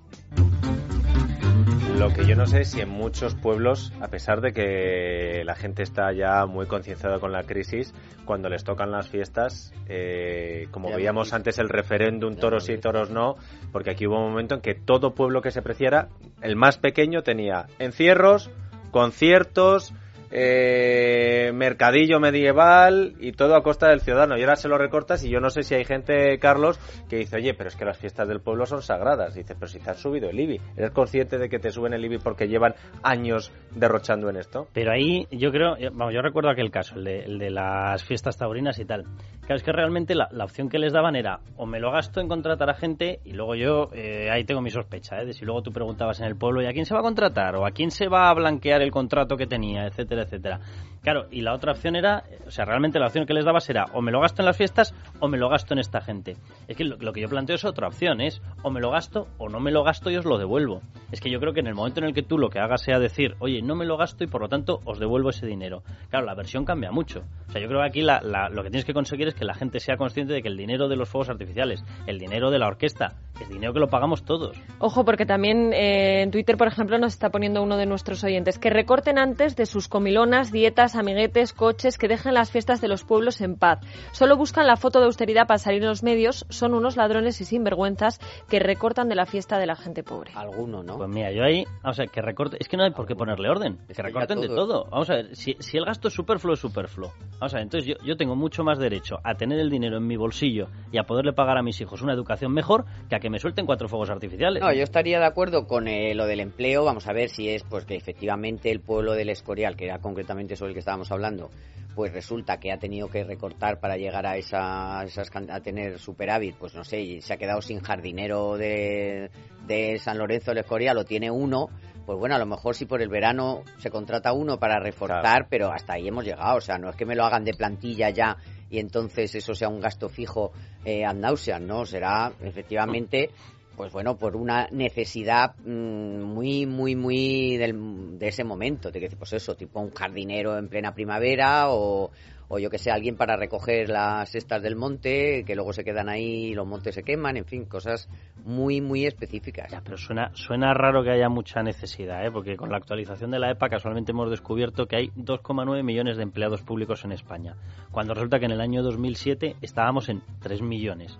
Lo 2.00 2.14
que 2.14 2.26
yo 2.26 2.34
no 2.34 2.48
sé 2.48 2.62
es 2.62 2.72
si 2.72 2.80
en 2.80 2.88
muchos 2.88 3.36
pueblos, 3.36 3.92
a 4.00 4.08
pesar 4.08 4.40
de 4.40 4.54
que 4.54 5.44
la 5.44 5.54
gente 5.54 5.84
está 5.84 6.14
ya 6.14 6.46
muy 6.46 6.66
concienciada 6.66 7.20
con 7.20 7.34
la 7.34 7.44
crisis, 7.44 7.94
cuando 8.24 8.48
les 8.48 8.64
tocan 8.64 8.90
las 8.90 9.10
fiestas, 9.10 9.74
eh, 9.90 10.70
como 10.72 10.90
Ya 10.90 10.96
veíamos 10.96 11.34
antes 11.34 11.60
el 11.60 11.68
referéndum, 11.68 12.38
toros 12.38 12.64
sí, 12.64 12.78
toros 12.78 13.10
no, 13.10 13.36
porque 13.74 13.92
aquí 13.92 14.08
hubo 14.08 14.18
un 14.18 14.30
momento 14.30 14.56
en 14.56 14.62
que 14.62 14.76
todo 14.76 15.14
pueblo 15.14 15.42
que 15.42 15.52
se 15.52 15.62
preciara, 15.62 16.08
el 16.42 16.56
más 16.56 16.78
pequeño 16.78 17.22
tenía 17.22 17.68
encierros, 17.80 18.50
conciertos, 18.92 19.94
eh, 20.32 21.52
mercadillo 21.54 22.20
medieval 22.20 23.15
y 23.20 23.32
todo 23.32 23.56
a 23.56 23.63
costa 23.63 23.89
del 23.89 24.02
ciudadano. 24.02 24.38
Y 24.38 24.42
ahora 24.42 24.56
se 24.56 24.68
lo 24.68 24.78
recortas 24.78 25.24
y 25.24 25.30
yo 25.30 25.39
no 25.39 25.50
sé 25.50 25.63
si 25.63 25.76
hay 25.76 25.86
gente, 25.86 26.38
Carlos, 26.39 26.80
que 27.10 27.18
dice, 27.18 27.38
oye, 27.38 27.54
pero 27.54 27.70
es 27.70 27.76
que 27.76 27.86
las 27.86 27.98
fiestas 27.98 28.28
del 28.28 28.42
pueblo 28.42 28.65
son 28.65 28.82
sagradas. 28.82 29.36
Dice, 29.36 29.56
pero 29.56 29.68
si 29.68 29.80
te 29.80 29.89
has 29.89 29.98
subido 29.98 30.30
el 30.30 30.39
IBI, 30.39 30.62
¿eres 30.78 30.92
consciente 30.92 31.38
de 31.38 31.50
que 31.50 31.60
te 31.60 31.72
suben 31.72 31.94
el 31.94 32.06
IBI 32.06 32.20
porque 32.20 32.48
llevan 32.48 32.76
años 33.04 33.52
derrochando 33.72 34.30
en 34.30 34.38
esto? 34.38 34.68
Pero 34.74 34.92
ahí 34.92 35.28
yo 35.32 35.52
creo, 35.52 35.76
vamos, 35.94 36.13
yo 36.13 36.22
recuerdo 36.22 36.50
aquel 36.50 36.72
caso, 36.72 36.96
el 36.96 37.04
de, 37.04 37.20
el 37.22 37.39
de 37.39 37.50
las 37.50 38.04
fiestas 38.04 38.38
taurinas 38.38 38.80
y 38.80 38.86
tal. 38.86 39.06
Claro, 39.42 39.56
es 39.56 39.63
que 39.63 39.72
realmente 39.72 40.13
la, 40.13 40.30
la, 40.32 40.44
opción 40.44 40.70
que 40.70 40.78
les 40.78 40.94
daban 40.94 41.15
era 41.15 41.39
o 41.58 41.65
me 41.65 41.80
lo 41.80 41.92
gasto 41.92 42.22
en 42.22 42.28
contratar 42.28 42.70
a 42.70 42.76
gente 42.76 43.20
y 43.26 43.34
luego 43.34 43.56
yo 43.56 43.89
eh, 43.94 44.30
ahí 44.30 44.44
tengo 44.44 44.62
mi 44.62 44.70
sospecha, 44.70 45.20
¿eh? 45.20 45.26
de 45.26 45.34
si 45.34 45.44
luego 45.44 45.63
tú 45.63 45.72
preguntabas 45.72 46.20
en 46.20 46.28
el 46.28 46.36
pueblo, 46.36 46.62
¿y 46.62 46.68
a 46.68 46.74
quién 46.74 46.86
se 46.86 46.94
va 46.94 47.00
a 47.00 47.04
contratar? 47.04 47.56
¿O 47.56 47.65
a 47.65 47.72
quién 47.72 47.89
se 47.89 48.08
va 48.08 48.30
a 48.30 48.34
blanquear 48.34 48.82
el 48.82 48.92
contrato 48.92 49.38
que 49.38 49.48
tenía? 49.48 49.88
Etcétera, 49.88 50.18
etcétera. 50.21 50.60
Claro, 51.02 51.28
y 51.32 51.42
la 51.42 51.54
otra 51.54 51.72
opción 51.72 51.96
era, 51.96 52.24
o 52.46 52.52
sea, 52.52 52.66
realmente 52.66 53.00
la 53.00 53.08
opción 53.08 53.26
que 53.26 53.34
les 53.34 53.46
dabas 53.46 53.70
era 53.70 53.86
o 53.94 54.02
me 54.02 54.12
lo 54.12 54.20
gasto 54.20 54.42
en 54.42 54.46
las 54.46 54.58
fiestas 54.58 54.94
o 55.20 55.28
me 55.28 55.38
lo 55.38 55.50
gasto 55.50 55.74
en 55.74 55.80
esta 55.80 56.02
gente. 56.02 56.36
Es 56.68 56.76
que 56.76 56.84
lo, 56.84 57.14
que 57.14 57.22
yo 57.22 57.30
planteo 57.30 57.56
es 57.56 57.66
otra 57.66 57.88
opción, 57.88 58.22
es 58.22 58.42
o 58.64 58.70
me 58.70 58.82
lo 58.82 58.92
gasto 58.92 59.28
o 59.38 59.50
no 59.50 59.60
me 59.60 59.72
lo 59.72 59.84
gasto 59.84 60.10
y 60.12 60.18
os 60.18 60.26
lo 60.26 60.38
devuelvo. 60.38 60.82
Es 61.12 61.22
que 61.22 61.32
yo 61.32 61.40
creo 61.40 61.54
que 61.54 61.62
en 61.62 61.68
el 61.68 61.76
momento 61.76 62.02
en 62.02 62.08
el 62.08 62.14
que 62.14 62.24
tú 62.24 62.38
lo 62.38 62.50
que 62.50 62.60
hagas 62.60 62.82
sea 62.82 63.00
decir, 63.00 63.36
oye, 63.40 63.62
no 63.62 63.76
me 63.76 63.86
lo 63.86 63.98
gasto 63.98 64.24
y 64.24 64.28
por 64.28 64.42
lo 64.42 64.50
tanto 64.50 64.82
os 64.86 65.00
devuelvo 65.00 65.30
ese 65.30 65.46
dinero. 65.46 65.84
Claro, 66.10 66.26
la 66.26 66.36
versión 66.36 66.66
cambia 66.66 66.92
mucho. 66.92 67.24
O 67.48 67.52
sea, 67.52 67.62
yo 67.62 67.68
creo 67.68 67.82
que 67.82 67.88
aquí 67.88 68.02
la, 68.02 68.20
lo 68.50 68.64
que 68.64 68.70
tienes 68.70 68.86
que 68.86 68.94
conseguir 68.94 69.28
es 69.30 69.36
que 69.36 69.46
la 69.46 69.54
gente 69.54 69.80
sea 69.80 69.98
consciente 69.98 70.34
de 70.34 70.42
que 70.42 70.50
el 70.50 70.58
dinero 70.58 70.90
de 70.90 70.96
los 70.96 71.10
fuegos 71.10 71.30
artificiales, 71.30 71.84
el 72.08 72.20
dinero 72.20 72.52
de 72.52 72.60
la 72.60 72.68
orquesta, 72.68 73.16
es 73.40 73.50
dinero 73.50 73.74
que 73.74 73.80
lo 73.80 73.88
pagamos 73.88 74.24
todos. 74.26 74.58
Ojo, 74.80 75.06
porque 75.06 75.26
también 75.26 75.72
eh, 75.74 76.24
en 76.24 76.32
Twitter, 76.32 76.58
por 76.58 76.68
ejemplo, 76.68 76.98
nos 76.98 77.14
está 77.14 77.30
poniendo 77.30 77.64
uno 77.64 77.78
de 77.78 77.86
nuestros 77.86 78.24
oyentes 78.24 78.60
que 78.60 78.70
recorten 78.70 79.18
antes 79.18 79.56
de 79.56 79.66
sus 79.66 79.88
comilonas, 79.88 80.52
dietas, 80.52 80.88
amiguetes, 80.95 81.54
coches, 81.54 81.97
que 81.97 82.08
dejen 82.08 82.34
las 82.34 82.52
fiestas 82.52 82.82
de 82.82 82.88
los 82.88 83.04
pueblos 83.04 83.41
en 83.41 83.56
paz. 83.56 83.80
Solo 84.12 84.38
buscan 84.38 84.67
la 84.67 84.75
foto 84.75 84.99
de 84.99 85.06
austeridad 85.06 85.47
para 85.47 85.58
salir 85.58 85.82
en 85.82 85.89
los 85.89 86.04
medios, 86.04 86.45
son 86.49 86.73
unos 86.73 86.97
ladrones 86.97 87.39
y 87.41 87.45
sinvergüenzas 87.45 88.19
que 88.49 88.60
recortan 88.60 89.10
de 89.10 89.15
la 89.15 89.25
fiesta 89.25 89.58
de 89.58 89.65
la 89.65 89.75
gente 89.75 90.04
pobre. 90.04 90.32
Alguno, 90.36 90.84
¿no? 90.84 90.97
Pues 90.97 91.10
mira, 91.10 91.32
yo 91.32 91.43
ahí, 91.43 91.65
vamos 91.84 91.99
a 91.99 92.04
ver, 92.04 92.10
que 92.10 92.21
recorte, 92.21 92.58
es 92.60 92.67
que 92.67 92.78
no 92.78 92.84
hay 92.84 92.91
por 92.91 93.06
qué 93.06 93.15
ponerle 93.15 93.49
orden, 93.49 93.80
es 93.88 93.95
que 93.95 94.04
recorten 94.04 94.41
de 94.41 94.47
todo. 94.47 94.86
Vamos 94.91 95.10
a 95.10 95.15
ver, 95.15 95.36
si, 95.36 95.56
si 95.60 95.78
el 95.78 95.86
gasto 95.86 96.08
es 96.08 96.13
superfluo, 96.13 96.54
es 96.54 96.60
superfluo. 96.60 97.13
Vamos 97.39 97.54
a 97.54 97.58
ver, 97.58 97.63
entonces 97.63 97.88
yo, 97.88 98.06
yo 98.06 98.17
tengo 98.17 98.36
mucho 98.36 98.63
más 98.63 98.80
derecho 98.80 99.19
a 99.23 99.36
tener 99.36 99.60
el 99.60 99.69
dinero 99.69 99.97
en 99.97 100.08
mi 100.08 100.17
bolsillo 100.17 100.67
y 100.91 100.97
a 100.97 101.04
poderle 101.04 101.34
pagar 101.34 101.58
a 101.58 101.63
mis 101.63 101.80
hijos 101.82 102.02
una 102.02 102.13
educación 102.13 102.54
mejor 102.54 102.86
que 103.10 103.15
a 103.15 103.19
que 103.19 103.30
me 103.30 103.39
suelten 103.39 103.65
cuatro 103.65 103.88
fuegos 103.88 104.10
artificiales. 104.10 104.62
No, 104.62 104.73
yo 104.73 104.84
estaría 104.84 105.19
de 105.19 105.25
acuerdo 105.25 105.67
con 105.67 105.88
eh, 105.88 106.13
lo 106.15 106.25
del 106.25 106.39
empleo. 106.39 106.84
Vamos 106.84 107.08
a 107.08 107.13
ver 107.13 107.30
si 107.30 107.49
es 107.49 107.63
pues 107.63 107.86
que 107.86 107.95
efectivamente 107.95 108.71
el 108.71 108.80
pueblo 108.80 109.13
del 109.13 109.30
Escorial, 109.30 109.75
que 109.75 109.86
era 109.86 109.99
concretamente 109.99 110.56
sobre 110.56 110.71
el 110.71 110.75
que 110.75 110.79
estábamos 110.80 111.12
hablando, 111.12 111.50
pues 111.96 112.13
resulta 112.13 112.60
que 112.60 112.72
ha 112.72 112.78
tenido 112.78 113.10
que 113.10 113.24
recortar 113.24 113.80
para 113.80 113.98
llegar 113.98 114.26
a 114.26 114.38
esa, 114.38 115.04
esas, 115.04 115.30
a 115.34 115.60
tener 115.60 116.00
superávit, 116.00 116.56
pues 116.56 116.74
no 116.76 116.84
sé, 116.84 117.02
y 117.02 117.22
se 117.22 117.34
ha 117.34 117.38
quedado 117.38 117.62
sin 117.62 117.82
jardinero 117.82 118.58
de, 118.58 119.30
de 119.68 120.00
San 120.00 120.18
Lorenzo 120.18 120.52
del 120.52 120.60
Escorial 120.60 120.98
o 120.98 121.06
tiene 121.06 121.30
uno, 121.30 121.68
pues 122.06 122.18
bueno, 122.18 122.36
a 122.36 122.39
lo 122.39 122.46
mejor 122.46 122.76
si 122.76 122.86
por 122.86 123.02
el 123.02 123.10
verano 123.10 123.63
se 123.78 123.89
contrata 123.89 124.34
uno 124.34 124.58
para 124.58 124.80
reforzar, 124.80 125.22
claro. 125.22 125.48
pero 125.50 125.72
hasta 125.72 125.94
ahí 125.94 126.08
hemos 126.08 126.26
llegado, 126.26 126.58
o 126.58 126.62
sea, 126.62 126.78
no 126.78 126.89
es 126.89 126.96
que 126.96 127.06
me 127.06 127.15
lo 127.15 127.24
hagan 127.26 127.44
de 127.44 127.54
plantilla 127.54 128.10
ya 128.10 128.38
y 128.70 128.80
entonces 128.80 129.36
eso 129.36 129.54
sea 129.54 129.68
un 129.68 129.80
gasto 129.80 130.10
fijo 130.10 130.52
eh, 130.86 131.06
ad 131.06 131.15
nauseam, 131.15 131.65
¿no? 131.65 131.86
Será 131.86 132.32
efectivamente 132.42 133.32
pues 133.80 133.94
bueno, 133.94 134.18
por 134.18 134.36
una 134.36 134.68
necesidad 134.72 135.56
mmm, 135.63 136.22
muy, 136.22 136.65
muy, 136.65 136.98
muy 136.98 137.56
del, 137.56 138.20
de 138.20 138.28
ese 138.28 138.44
momento, 138.44 138.92
de 138.92 139.00
que, 139.00 139.10
pues 139.15 139.32
eso, 139.32 139.56
tipo 139.56 139.80
un 139.80 139.92
jardinero 139.92 140.58
en 140.58 140.68
plena 140.68 140.94
primavera 140.94 141.70
o, 141.70 142.12
o 142.50 142.60
yo 142.60 142.70
que 142.70 142.78
sé, 142.78 142.92
alguien 142.92 143.15
para 143.15 143.38
recoger 143.38 143.88
las 143.88 144.30
cestas 144.32 144.62
del 144.62 144.76
monte, 144.76 145.46
que 145.46 145.56
luego 145.56 145.72
se 145.72 145.86
quedan 145.86 146.10
ahí 146.10 146.48
y 146.48 146.54
los 146.56 146.68
montes 146.68 146.94
se 146.94 147.04
queman, 147.04 147.38
en 147.38 147.46
fin, 147.46 147.63
cosas 147.63 148.10
muy, 148.44 148.82
muy 148.82 149.06
específicas. 149.06 149.74
Pero 149.82 149.96
suena, 149.96 150.32
suena 150.34 150.74
raro 150.74 151.02
que 151.02 151.12
haya 151.12 151.30
mucha 151.30 151.63
necesidad, 151.63 152.26
¿eh? 152.26 152.32
porque 152.32 152.58
con 152.58 152.72
la 152.72 152.76
actualización 152.76 153.32
de 153.32 153.39
la 153.39 153.52
EPA 153.52 153.70
casualmente 153.70 154.12
hemos 154.12 154.30
descubierto 154.30 154.88
que 154.88 154.98
hay 154.98 155.08
2,9 155.12 155.84
millones 155.84 156.18
de 156.18 156.24
empleados 156.24 156.63
públicos 156.63 157.06
en 157.06 157.13
España, 157.13 157.56
cuando 157.92 158.13
resulta 158.13 158.39
que 158.39 158.46
en 158.46 158.52
el 158.52 158.60
año 158.60 158.84
2007 158.84 159.56
estábamos 159.62 160.10
en 160.10 160.22
3 160.42 160.62
millones. 160.63 161.18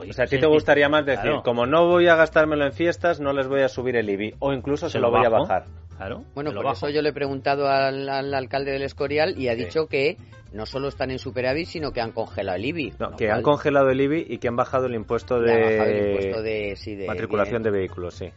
Oye, 0.00 0.10
o 0.10 0.12
sea, 0.12 0.24
a 0.24 0.28
ti 0.28 0.38
te 0.38 0.46
gustaría 0.46 0.88
más 0.88 1.04
decir, 1.04 1.22
claro. 1.22 1.42
como 1.42 1.66
no 1.66 1.86
voy 1.86 2.08
a 2.08 2.16
gastármelo 2.16 2.64
en 2.64 2.72
fiestas, 2.72 3.20
no 3.20 3.32
les 3.32 3.48
voy 3.48 3.62
a 3.62 3.68
subir 3.68 3.96
el 3.96 4.08
IBI, 4.08 4.34
o 4.38 4.52
incluso 4.52 4.88
se, 4.88 4.94
se 4.94 4.98
lo, 5.00 5.10
voy 5.10 5.22
bajo. 5.22 5.36
a 5.36 5.40
bajar. 5.40 5.64
Claro, 5.96 6.24
bueno, 6.34 6.52
por 6.52 6.64
bajo. 6.64 6.76
eso 6.76 6.88
yo 6.90 7.00
le 7.00 7.08
he 7.08 7.12
preguntado 7.12 7.68
al, 7.68 8.08
al, 8.08 8.34
alcalde 8.34 8.72
del 8.72 8.82
Escorial 8.82 9.38
y 9.38 9.48
ha 9.48 9.54
sí. 9.54 9.64
dicho 9.64 9.86
que 9.86 10.18
no 10.52 10.66
solo 10.66 10.88
están 10.88 11.10
en 11.10 11.18
superávit, 11.18 11.66
sino 11.66 11.92
que 11.92 12.00
han 12.00 12.12
congelado 12.12 12.56
el 12.56 12.64
IBI. 12.66 12.94
No, 12.98 13.16
que 13.16 13.26
cual... 13.26 13.38
han 13.38 13.42
congelado 13.42 13.90
el 13.90 14.00
IBI 14.00 14.26
y 14.28 14.38
que 14.38 14.48
han 14.48 14.56
bajado 14.56 14.86
el 14.86 14.94
impuesto 14.94 15.40
de, 15.40 15.52
el 15.54 16.06
impuesto 16.08 16.42
de, 16.42 16.76
sí, 16.76 16.94
de 16.94 17.06
matriculación 17.06 17.62
de... 17.62 17.70
de 17.70 17.78
vehículos, 17.78 18.14
sí. 18.14 18.30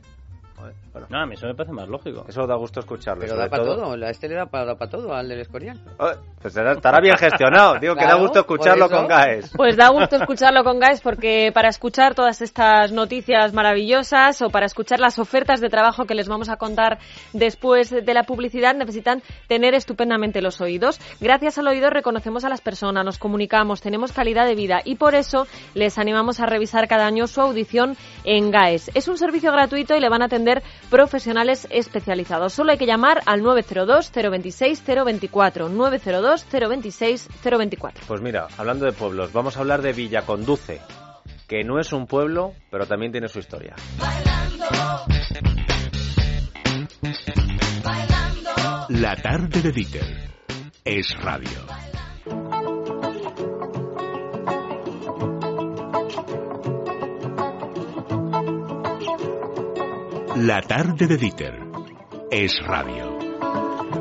Bueno. 0.59 1.07
No, 1.09 1.21
a 1.21 1.25
mí 1.25 1.35
eso 1.35 1.47
me 1.47 1.55
parece 1.55 1.73
más 1.73 1.87
lógico. 1.87 2.25
Eso 2.27 2.45
da 2.45 2.55
gusto 2.55 2.79
escucharlo. 2.79 3.21
Pero 3.21 3.37
da 3.37 3.47
para 3.47 3.63
todo. 3.63 3.75
todo. 3.75 4.05
A 4.05 4.09
este 4.09 4.27
le 4.27 4.35
da 4.35 4.45
para, 4.45 4.75
pa 4.75 4.87
todo, 4.87 5.13
al 5.13 5.27
del 5.27 5.39
Escorial. 5.39 5.79
Oh, 5.97 6.11
pues 6.41 6.55
estará 6.55 6.99
bien 6.99 7.15
gestionado. 7.17 7.79
Digo 7.79 7.93
claro, 7.93 8.07
que 8.07 8.13
da 8.13 8.19
gusto 8.19 8.39
escucharlo 8.39 8.89
con 8.89 9.07
Gaes. 9.07 9.51
Pues 9.55 9.77
da 9.77 9.89
gusto 9.89 10.15
escucharlo 10.15 10.63
con 10.63 10.79
Gaes 10.79 11.01
porque 11.01 11.51
para 11.53 11.69
escuchar 11.69 12.15
todas 12.15 12.41
estas 12.41 12.91
noticias 12.91 13.53
maravillosas 13.53 14.41
o 14.41 14.49
para 14.49 14.65
escuchar 14.65 14.99
las 14.99 15.19
ofertas 15.19 15.61
de 15.61 15.69
trabajo 15.69 16.05
que 16.05 16.15
les 16.15 16.27
vamos 16.27 16.49
a 16.49 16.57
contar 16.57 16.99
después 17.33 17.89
de 17.89 18.13
la 18.13 18.23
publicidad 18.23 18.75
necesitan 18.75 19.21
tener 19.47 19.75
estupendamente 19.75 20.41
los 20.41 20.59
oídos. 20.61 20.99
Gracias 21.21 21.57
al 21.57 21.67
oído 21.67 21.89
reconocemos 21.89 22.43
a 22.45 22.49
las 22.49 22.61
personas, 22.61 23.05
nos 23.05 23.17
comunicamos, 23.17 23.81
tenemos 23.81 24.11
calidad 24.11 24.45
de 24.45 24.55
vida 24.55 24.81
y 24.83 24.95
por 24.95 25.15
eso 25.15 25.47
les 25.75 25.97
animamos 25.97 26.39
a 26.39 26.45
revisar 26.45 26.87
cada 26.87 27.05
año 27.05 27.27
su 27.27 27.41
audición 27.41 27.95
en 28.23 28.51
Gaes. 28.51 28.91
Es 28.95 29.07
un 29.07 29.17
servicio 29.17 29.51
gratuito 29.51 29.95
y 29.95 29.99
le 29.99 30.09
van 30.09 30.21
a 30.21 30.25
atender 30.25 30.48
profesionales 30.89 31.67
especializados. 31.69 32.53
Solo 32.53 32.71
hay 32.71 32.77
que 32.77 32.85
llamar 32.85 33.21
al 33.25 33.41
902 33.41 34.11
026 34.11 34.83
024 34.85 35.69
902 35.69 36.45
026 36.51 37.27
024. 37.43 38.03
Pues 38.07 38.21
mira, 38.21 38.47
hablando 38.57 38.85
de 38.85 38.91
pueblos, 38.91 39.31
vamos 39.33 39.57
a 39.57 39.61
hablar 39.61 39.81
de 39.81 39.93
Villaconduce, 39.93 40.81
que 41.47 41.63
no 41.63 41.79
es 41.79 41.93
un 41.93 42.07
pueblo, 42.07 42.53
pero 42.69 42.85
también 42.85 43.11
tiene 43.11 43.27
su 43.27 43.39
historia. 43.39 43.75
La 48.89 49.15
tarde 49.15 49.61
de 49.61 49.71
Dieter 49.71 50.31
es 50.83 51.15
radio. 51.21 52.78
La 60.41 60.61
tarde 60.61 61.05
de 61.05 61.17
Dieter 61.17 61.53
es 62.31 62.53
radio. 62.65 63.19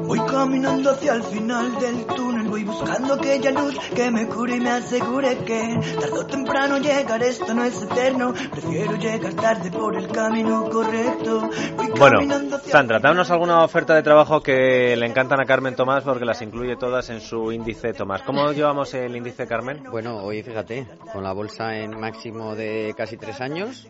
Voy 0.07 0.21
caminando 0.21 0.93
hacia 0.93 1.15
el 1.15 1.25
final 1.25 1.81
del 1.81 2.07
túnel, 2.07 2.47
voy 2.49 2.63
buscando 2.63 3.15
aquella 3.15 3.51
luz 3.51 3.77
que 3.93 4.09
me 4.13 4.29
cure 4.29 4.55
y 4.55 4.61
me 4.61 4.71
asegure 4.71 5.37
que 5.39 5.75
tarde 6.01 6.13
o 6.13 6.27
temprano 6.27 6.79
llegar, 6.79 7.21
esto 7.25 7.53
no 7.55 7.65
es 7.65 7.83
eterno, 7.83 8.33
prefiero 8.53 8.95
llegar 8.95 9.35
tarde 9.35 9.73
por 9.73 9.97
el 9.97 10.07
camino 10.07 10.71
correcto. 10.71 11.51
Voy 11.77 11.91
bueno, 11.99 12.21
Sandra, 12.61 13.01
danos 13.01 13.33
alguna 13.33 13.65
oferta 13.65 13.97
de 13.97 14.05
trabajo 14.05 14.41
que 14.41 14.95
le 14.97 15.07
encantan 15.07 15.41
a 15.41 15.45
Carmen 15.45 15.75
Tomás 15.75 16.05
porque 16.05 16.25
las 16.25 16.41
incluye 16.41 16.77
todas 16.77 17.11
en 17.11 17.21
su 17.21 17.51
índice 17.51 17.93
Tomás. 17.95 18.23
¿Cómo 18.23 18.53
llevamos 18.53 18.95
el 18.95 19.17
índice 19.17 19.49
Carmen? 19.49 19.83
Bueno, 19.91 20.19
hoy 20.19 20.45
fíjate, 20.45 20.87
con 21.13 21.25
la 21.25 21.33
bolsa 21.33 21.77
en 21.77 21.99
máximo 21.99 22.55
de 22.55 22.95
casi 22.97 23.17
tres 23.17 23.41
años, 23.41 23.89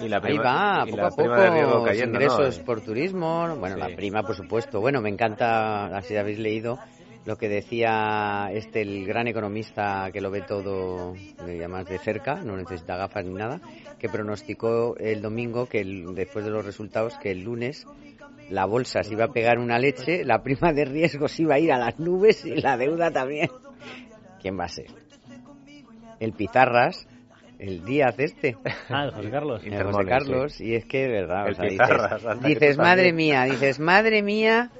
y 0.00 0.08
la 0.08 0.20
prima, 0.20 0.82
Ahí 0.82 0.90
va, 0.90 0.96
poco 0.96 1.06
a 1.06 1.10
poco, 1.10 1.84
cayendo, 1.84 2.16
ingresos 2.16 2.58
¿no? 2.58 2.64
por 2.64 2.80
turismo, 2.80 3.56
bueno, 3.56 3.76
sí. 3.76 3.80
la 3.80 3.96
prima, 3.96 4.22
por 4.22 4.36
supuesto. 4.36 4.80
Bueno, 4.80 5.00
me 5.00 5.10
encanta, 5.10 6.00
si 6.02 6.16
habéis 6.16 6.38
leído, 6.38 6.78
lo 7.24 7.36
que 7.36 7.48
decía 7.48 8.48
este, 8.52 8.82
el 8.82 9.06
gran 9.06 9.28
economista 9.28 10.10
que 10.12 10.20
lo 10.20 10.30
ve 10.30 10.42
todo, 10.42 11.14
más 11.68 11.86
de 11.86 11.98
cerca, 11.98 12.36
no 12.36 12.56
necesita 12.56 12.96
gafas 12.96 13.24
ni 13.24 13.34
nada, 13.34 13.60
que 13.98 14.08
pronosticó 14.08 14.96
el 14.98 15.22
domingo, 15.22 15.66
que 15.66 15.80
el, 15.80 16.14
después 16.14 16.44
de 16.44 16.50
los 16.50 16.64
resultados, 16.64 17.16
que 17.18 17.30
el 17.30 17.42
lunes 17.42 17.86
la 18.50 18.66
bolsa 18.66 19.02
se 19.02 19.14
iba 19.14 19.24
a 19.24 19.32
pegar 19.32 19.58
una 19.58 19.78
leche, 19.78 20.24
la 20.24 20.42
prima 20.42 20.72
de 20.72 20.84
riesgo 20.84 21.28
se 21.28 21.42
iba 21.42 21.54
a 21.54 21.58
ir 21.58 21.72
a 21.72 21.78
las 21.78 21.98
nubes 21.98 22.44
y 22.44 22.54
la 22.60 22.76
deuda 22.76 23.10
también. 23.10 23.50
¿Quién 24.40 24.58
va 24.58 24.64
a 24.64 24.68
ser? 24.68 24.86
El 26.20 26.32
Pizarras, 26.32 27.06
el 27.64 27.84
Díaz 27.84 28.18
este. 28.18 28.56
Ah, 28.88 29.04
el 29.04 29.10
José 29.12 29.30
Carlos. 29.30 29.62
El 29.64 29.82
José 29.82 30.04
Carlos, 30.06 30.52
sí. 30.54 30.66
y 30.66 30.74
es 30.74 30.84
que 30.84 31.02
de 31.02 31.08
verdad, 31.08 31.50
o 31.50 31.54
sea, 31.54 31.64
dices, 31.64 32.42
dices 32.42 32.78
madre 32.78 33.12
mía, 33.12 33.44
dices, 33.44 33.80
madre 33.80 34.22
mía, 34.22 34.70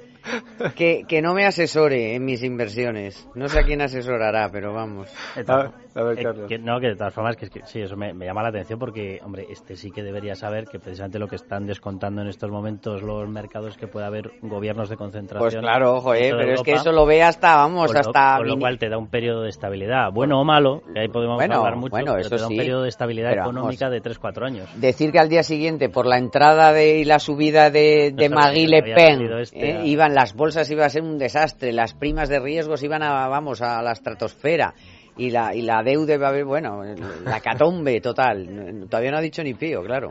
que, 0.75 1.05
que 1.07 1.23
no 1.23 1.35
me 1.35 1.47
asesore 1.47 2.15
en 2.15 2.25
mis 2.25 2.43
inversiones. 2.43 3.29
No 3.35 3.49
sé 3.49 3.61
a 3.61 3.63
quién 3.63 3.83
asesorará, 3.83 4.51
pero 4.51 4.73
vamos. 4.73 5.09
A 5.37 5.73
ver, 6.03 6.19
Eh, 6.19 6.47
que, 6.49 6.59
no, 6.59 6.81
que 6.81 6.89
de 6.89 6.97
todas 6.97 7.15
formas, 7.15 7.37
que, 7.37 7.49
que 7.49 7.61
sí, 7.67 7.81
eso 7.81 7.97
me, 7.97 8.13
me 8.13 8.27
llama 8.27 8.43
la 8.43 8.49
atención 8.49 8.79
porque, 8.79 9.21
hombre, 9.25 9.47
este 9.49 9.77
sí 9.77 9.91
que 9.91 10.03
debería 10.03 10.35
saber 10.35 10.65
que 10.67 10.79
precisamente 10.81 11.19
lo 11.19 11.29
que 11.29 11.37
están 11.37 11.67
descontando 11.67 12.23
en 12.23 12.29
estos 12.29 12.51
momentos 12.51 13.03
los 13.03 13.29
mercados 13.29 13.77
que 13.77 13.87
puede 13.87 14.07
haber 14.07 14.33
gobiernos 14.43 14.89
de 14.89 14.97
concentración. 14.97 15.41
Pues 15.51 15.57
claro, 15.57 15.95
ojo, 15.95 16.15
eh, 16.15 16.33
pero 16.37 16.53
es 16.55 16.63
que 16.63 16.73
eso 16.73 16.91
lo 16.91 17.07
ve 17.07 17.23
hasta, 17.23 17.55
vamos, 17.57 17.93
lo- 17.93 18.01
hasta... 18.01 18.39
Con 18.39 18.49
lo 18.49 18.59
cual 18.59 18.79
te 18.79 18.89
da 18.89 18.99
un 18.99 19.07
periodo 19.09 19.43
de 19.43 19.51
estabilidad, 19.51 20.11
bueno 20.13 20.41
o 20.41 20.45
malo, 20.45 20.83
que 20.93 21.01
ahí 21.01 21.09
podemos 21.09 21.37
Bueno, 21.37 21.57
hablar 21.59 21.77
mucho, 21.77 21.91
bueno, 21.93 22.13
pero 22.13 22.21
eso 22.27 22.31
te 22.31 22.37
da 22.41 22.47
un 22.49 22.53
sí, 22.53 22.57
periodo 22.57 22.83
de 22.83 22.89
estabilidad 22.89 23.31
pero 23.31 23.43
vamos. 23.43 23.55
económica 23.75 23.91
de 23.91 24.03
3-4 24.03 24.45
años. 24.47 24.69
Decir 24.77 25.13
que 25.13 25.19
al 25.21 25.29
día 25.29 25.43
siguiente, 25.43 25.89
por 25.89 26.07
la 26.07 26.19
entrada 26.19 26.73
de, 26.73 26.99
y 26.99 27.05
la 27.05 27.19
subida 27.21 27.71
de, 27.71 28.13
de 28.15 28.29
No 28.29 28.37
Magui 28.37 28.67
Le 28.67 28.83
Pen, 28.83 29.23
este 29.41 29.71
eh, 29.71 29.77
a- 29.79 29.85
iban, 29.85 30.15
las 30.15 30.35
bolsas 30.35 30.69
iban 30.71 30.87
a 30.87 30.89
ser 30.91 31.03
un 31.03 31.19
desastre, 31.19 31.73
las 31.73 31.95
primas 31.95 32.29
de 32.29 32.41
riesgos 32.41 32.83
iban 32.83 33.03
a, 33.03 33.29
vamos, 33.29 33.63
a 33.63 33.81
la 33.83 33.93
estratosfera. 33.93 34.75
Y 35.17 35.31
la, 35.31 35.55
y 35.55 35.63
la 35.63 35.83
deuda 35.85 36.15
iba 36.15 36.27
a 36.27 36.31
haber, 36.31 36.45
bueno, 36.45 36.83
la 37.25 37.41
catombe 37.41 38.01
total. 38.01 38.87
Todavía 38.91 39.13
no 39.13 39.19
ha 39.19 39.21
dicho 39.21 39.45
ni 39.45 39.55
pío, 39.55 39.81
claro. 39.83 40.11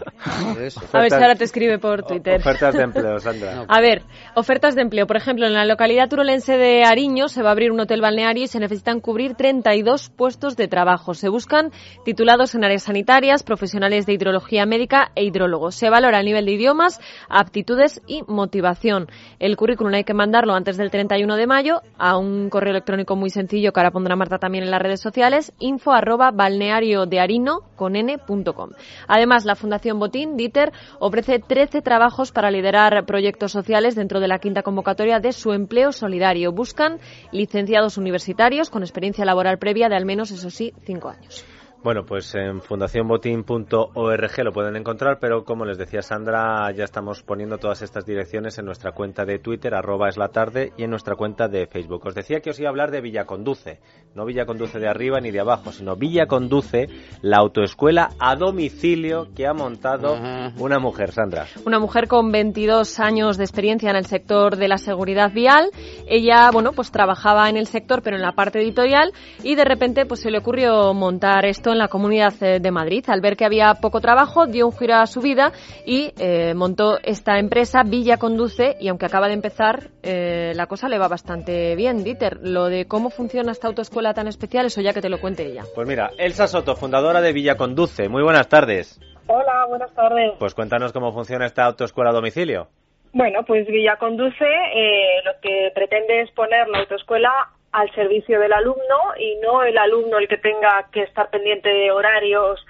Eso. 0.62 0.82
A 0.94 1.02
ver 1.02 1.10
si 1.10 1.16
ahora 1.16 1.36
te 1.36 1.44
escribe 1.44 1.78
por 1.78 2.04
Twitter. 2.04 2.40
Ofertas 2.40 2.74
de 2.74 2.84
empleo, 2.84 3.20
Sandra. 3.20 3.66
A 3.68 3.82
ver, 3.82 4.04
ofertas 4.36 4.76
de 4.76 4.82
empleo. 4.82 5.06
Por 5.06 5.18
ejemplo, 5.18 5.46
en 5.46 5.54
la 5.54 5.66
localidad 5.66 6.08
turolense 6.08 6.58
de 6.58 6.86
Ariño 6.86 7.28
se 7.28 7.44
va 7.44 7.50
a 7.50 7.52
abrir 7.52 7.72
un 7.72 7.82
hotel 7.82 8.00
balneario 8.00 8.46
y 8.46 8.48
se 8.48 8.60
necesitan 8.60 9.02
cubrir 9.02 9.36
32 9.36 10.10
puestos 10.10 10.56
de 10.56 10.70
trabajo. 10.70 11.14
Se 11.14 11.28
buscan 11.28 11.72
titulados 12.06 12.56
en 12.56 12.64
áreas 12.64 12.84
sanitarias, 12.84 13.44
profesionales 13.44 14.06
de 14.06 14.14
hidrología 14.14 14.66
médica 14.66 15.12
e 15.16 15.26
hidrólogos. 15.26 15.76
Se 15.76 15.90
valora 15.90 16.20
el 16.20 16.26
nivel 16.26 16.46
de 16.46 16.54
idiomas, 16.54 17.02
aptitudes 17.28 18.02
y 18.08 18.24
motivación. 18.28 19.08
El 19.40 19.58
currículum 19.58 19.94
hay 19.94 20.06
que 20.06 20.14
mandarlo 20.14 20.54
antes 20.54 20.78
del 20.78 20.92
31 20.92 21.36
de 21.36 21.48
mayo 21.48 21.82
a 21.98 22.18
un 22.18 22.50
correo 22.50 22.72
electrónico 22.72 23.18
muy 23.18 23.30
sencillo 23.30 23.74
que 23.74 23.80
ahora 23.82 23.92
pondrá 23.92 24.16
Marta 24.16 24.38
también 24.38 24.64
en 24.64 24.72
las 24.72 24.82
sociales, 25.00 25.54
info 25.60 25.92
arroba 25.92 26.32
balneario 26.32 27.06
de 27.06 27.20
Arino 27.20 27.62
con 27.76 27.96
n.com. 27.96 28.72
Además, 29.08 29.46
la 29.46 29.56
Fundación 29.56 30.00
Botín, 30.00 30.38
Dieter, 30.38 30.72
ofrece 31.00 31.40
13 31.40 31.82
trabajos 31.82 32.32
para 32.32 32.52
liderar 32.52 33.06
proyectos 33.06 33.52
sociales 33.52 33.96
dentro 33.96 34.20
de 34.20 34.28
la 34.28 34.40
quinta 34.40 34.64
convocatoria 34.64 35.20
de 35.20 35.34
su 35.34 35.54
empleo 35.54 35.92
solidario. 35.92 36.52
Buscan 36.52 37.00
licenciados 37.32 37.98
universitarios 37.98 38.70
con 38.70 38.84
experiencia 38.84 39.26
laboral 39.26 39.60
previa 39.60 39.90
de 39.90 39.96
al 39.96 40.06
menos, 40.06 40.32
eso 40.32 40.50
sí, 40.50 40.74
cinco 40.86 41.10
años. 41.10 41.46
Bueno, 41.84 42.06
pues 42.06 42.34
en 42.36 42.62
fundacionbotín.org 42.62 44.44
lo 44.46 44.54
pueden 44.54 44.78
encontrar, 44.78 45.18
pero 45.20 45.44
como 45.44 45.66
les 45.66 45.78
decía 45.78 46.02
Sandra, 46.02 46.72
ya 46.72 46.86
estamos 46.86 47.24
poniendo 47.24 47.58
todas 47.58 47.82
estas 47.82 48.06
direcciones 48.06 48.58
en 48.58 48.64
nuestra 48.64 48.94
cuenta 48.94 49.26
de 49.26 49.40
Twitter, 49.40 49.76
arroba 49.76 50.08
es 50.08 50.16
la 50.16 50.30
tarde, 50.30 50.72
y 50.78 50.86
en 50.86 50.92
nuestra 50.92 51.18
cuenta 51.18 51.50
de 51.50 51.68
Facebook. 51.68 52.06
Os 52.06 52.16
decía 52.16 52.40
que 52.40 52.52
os 52.52 52.60
iba 52.62 52.70
a 52.70 52.72
hablar 52.72 52.90
de 52.90 53.02
Villaconduce, 53.02 53.82
no 54.16 54.24
Villaconduce 54.24 54.80
de 54.80 54.88
arriba 54.88 55.20
ni 55.20 55.32
de 55.32 55.42
abajo, 55.42 55.74
sino 55.74 55.98
Villaconduce, 55.98 56.88
la 57.22 57.40
autoescuela 57.40 58.12
a 58.18 58.38
domicilio 58.38 59.28
que 59.36 59.46
ha 59.46 59.54
montado 59.54 60.16
una 60.60 60.80
mujer, 60.80 61.12
Sandra. 61.12 61.48
Una 61.66 61.80
mujer 61.80 62.08
con 62.08 62.32
22 62.32 63.02
años 63.02 63.36
de 63.36 63.44
experiencia 63.44 63.90
en 63.90 63.98
el 63.98 64.06
sector 64.06 64.56
de 64.56 64.70
la 64.70 64.78
seguridad 64.78 65.34
vial. 65.34 65.70
Ella, 66.08 66.50
bueno, 66.54 66.72
pues 66.72 66.92
trabajaba 66.92 67.50
en 67.50 67.58
el 67.58 67.68
sector, 67.68 68.02
pero 68.02 68.16
en 68.16 68.22
la 68.22 68.32
parte 68.32 68.62
editorial, 68.62 69.12
y 69.44 69.56
de 69.56 69.66
repente 69.66 70.06
pues 70.06 70.22
se 70.22 70.32
le 70.32 70.38
ocurrió 70.38 70.94
montar 70.94 71.44
esto 71.44 71.73
en 71.74 71.80
la 71.80 71.90
Comunidad 71.90 72.34
eh, 72.42 72.60
de 72.60 72.72
Madrid. 72.72 73.04
Al 73.08 73.22
ver 73.22 73.36
que 73.36 73.46
había 73.46 73.74
poco 73.76 74.00
trabajo, 74.00 74.48
dio 74.48 74.66
un 74.68 74.74
giro 74.74 74.96
a 74.96 75.06
su 75.06 75.22
vida 75.22 75.52
y 75.86 76.14
eh, 76.18 76.54
montó 76.54 76.98
esta 77.04 77.38
empresa, 77.40 77.84
Villa 77.84 78.18
Conduce, 78.18 78.78
y 78.80 78.88
aunque 78.88 79.06
acaba 79.06 79.28
de 79.28 79.34
empezar, 79.34 79.90
eh, 80.02 80.54
la 80.56 80.68
cosa 80.68 80.88
le 80.88 80.98
va 80.98 81.08
bastante 81.08 81.76
bien. 81.76 82.04
Dieter, 82.04 82.38
lo 82.42 82.66
de 82.66 82.86
cómo 82.86 83.10
funciona 83.10 83.52
esta 83.52 83.68
autoescuela 83.68 84.14
tan 84.14 84.28
especial, 84.28 84.66
eso 84.66 84.82
ya 84.82 84.94
que 84.94 85.02
te 85.02 85.10
lo 85.10 85.20
cuente 85.20 85.46
ella. 85.46 85.64
Pues 85.76 85.88
mira, 85.88 86.12
Elsa 86.18 86.48
Soto, 86.48 86.76
fundadora 86.76 87.22
de 87.22 87.34
Villaconduce. 87.34 88.08
Muy 88.08 88.24
buenas 88.24 88.48
tardes. 88.48 89.00
Hola, 89.28 89.66
buenas 89.68 89.94
tardes. 89.94 90.34
Pues 90.40 90.54
cuéntanos 90.54 90.94
cómo 90.94 91.12
funciona 91.12 91.46
esta 91.46 91.66
autoescuela 91.66 92.12
a 92.12 92.14
domicilio. 92.14 92.68
Bueno, 93.14 93.44
pues 93.46 93.68
Villa 93.68 93.96
Conduce 93.98 94.44
eh, 94.44 95.22
lo 95.24 95.32
que 95.40 95.72
pretende 95.76 96.22
es 96.22 96.32
poner 96.32 96.68
la 96.68 96.80
autoescuela 96.80 97.30
al 97.74 97.94
servicio 97.94 98.40
del 98.40 98.54
alumno 98.54 98.98
y 99.18 99.36
no 99.38 99.64
el 99.64 99.78
alumno 99.78 100.20
el 100.20 100.28
que 100.28 100.38
tenga 100.38 100.88
que 100.92 101.02
estar 101.02 101.30
pendiente 101.30 101.70
de 101.70 101.92
horarios 101.92 102.66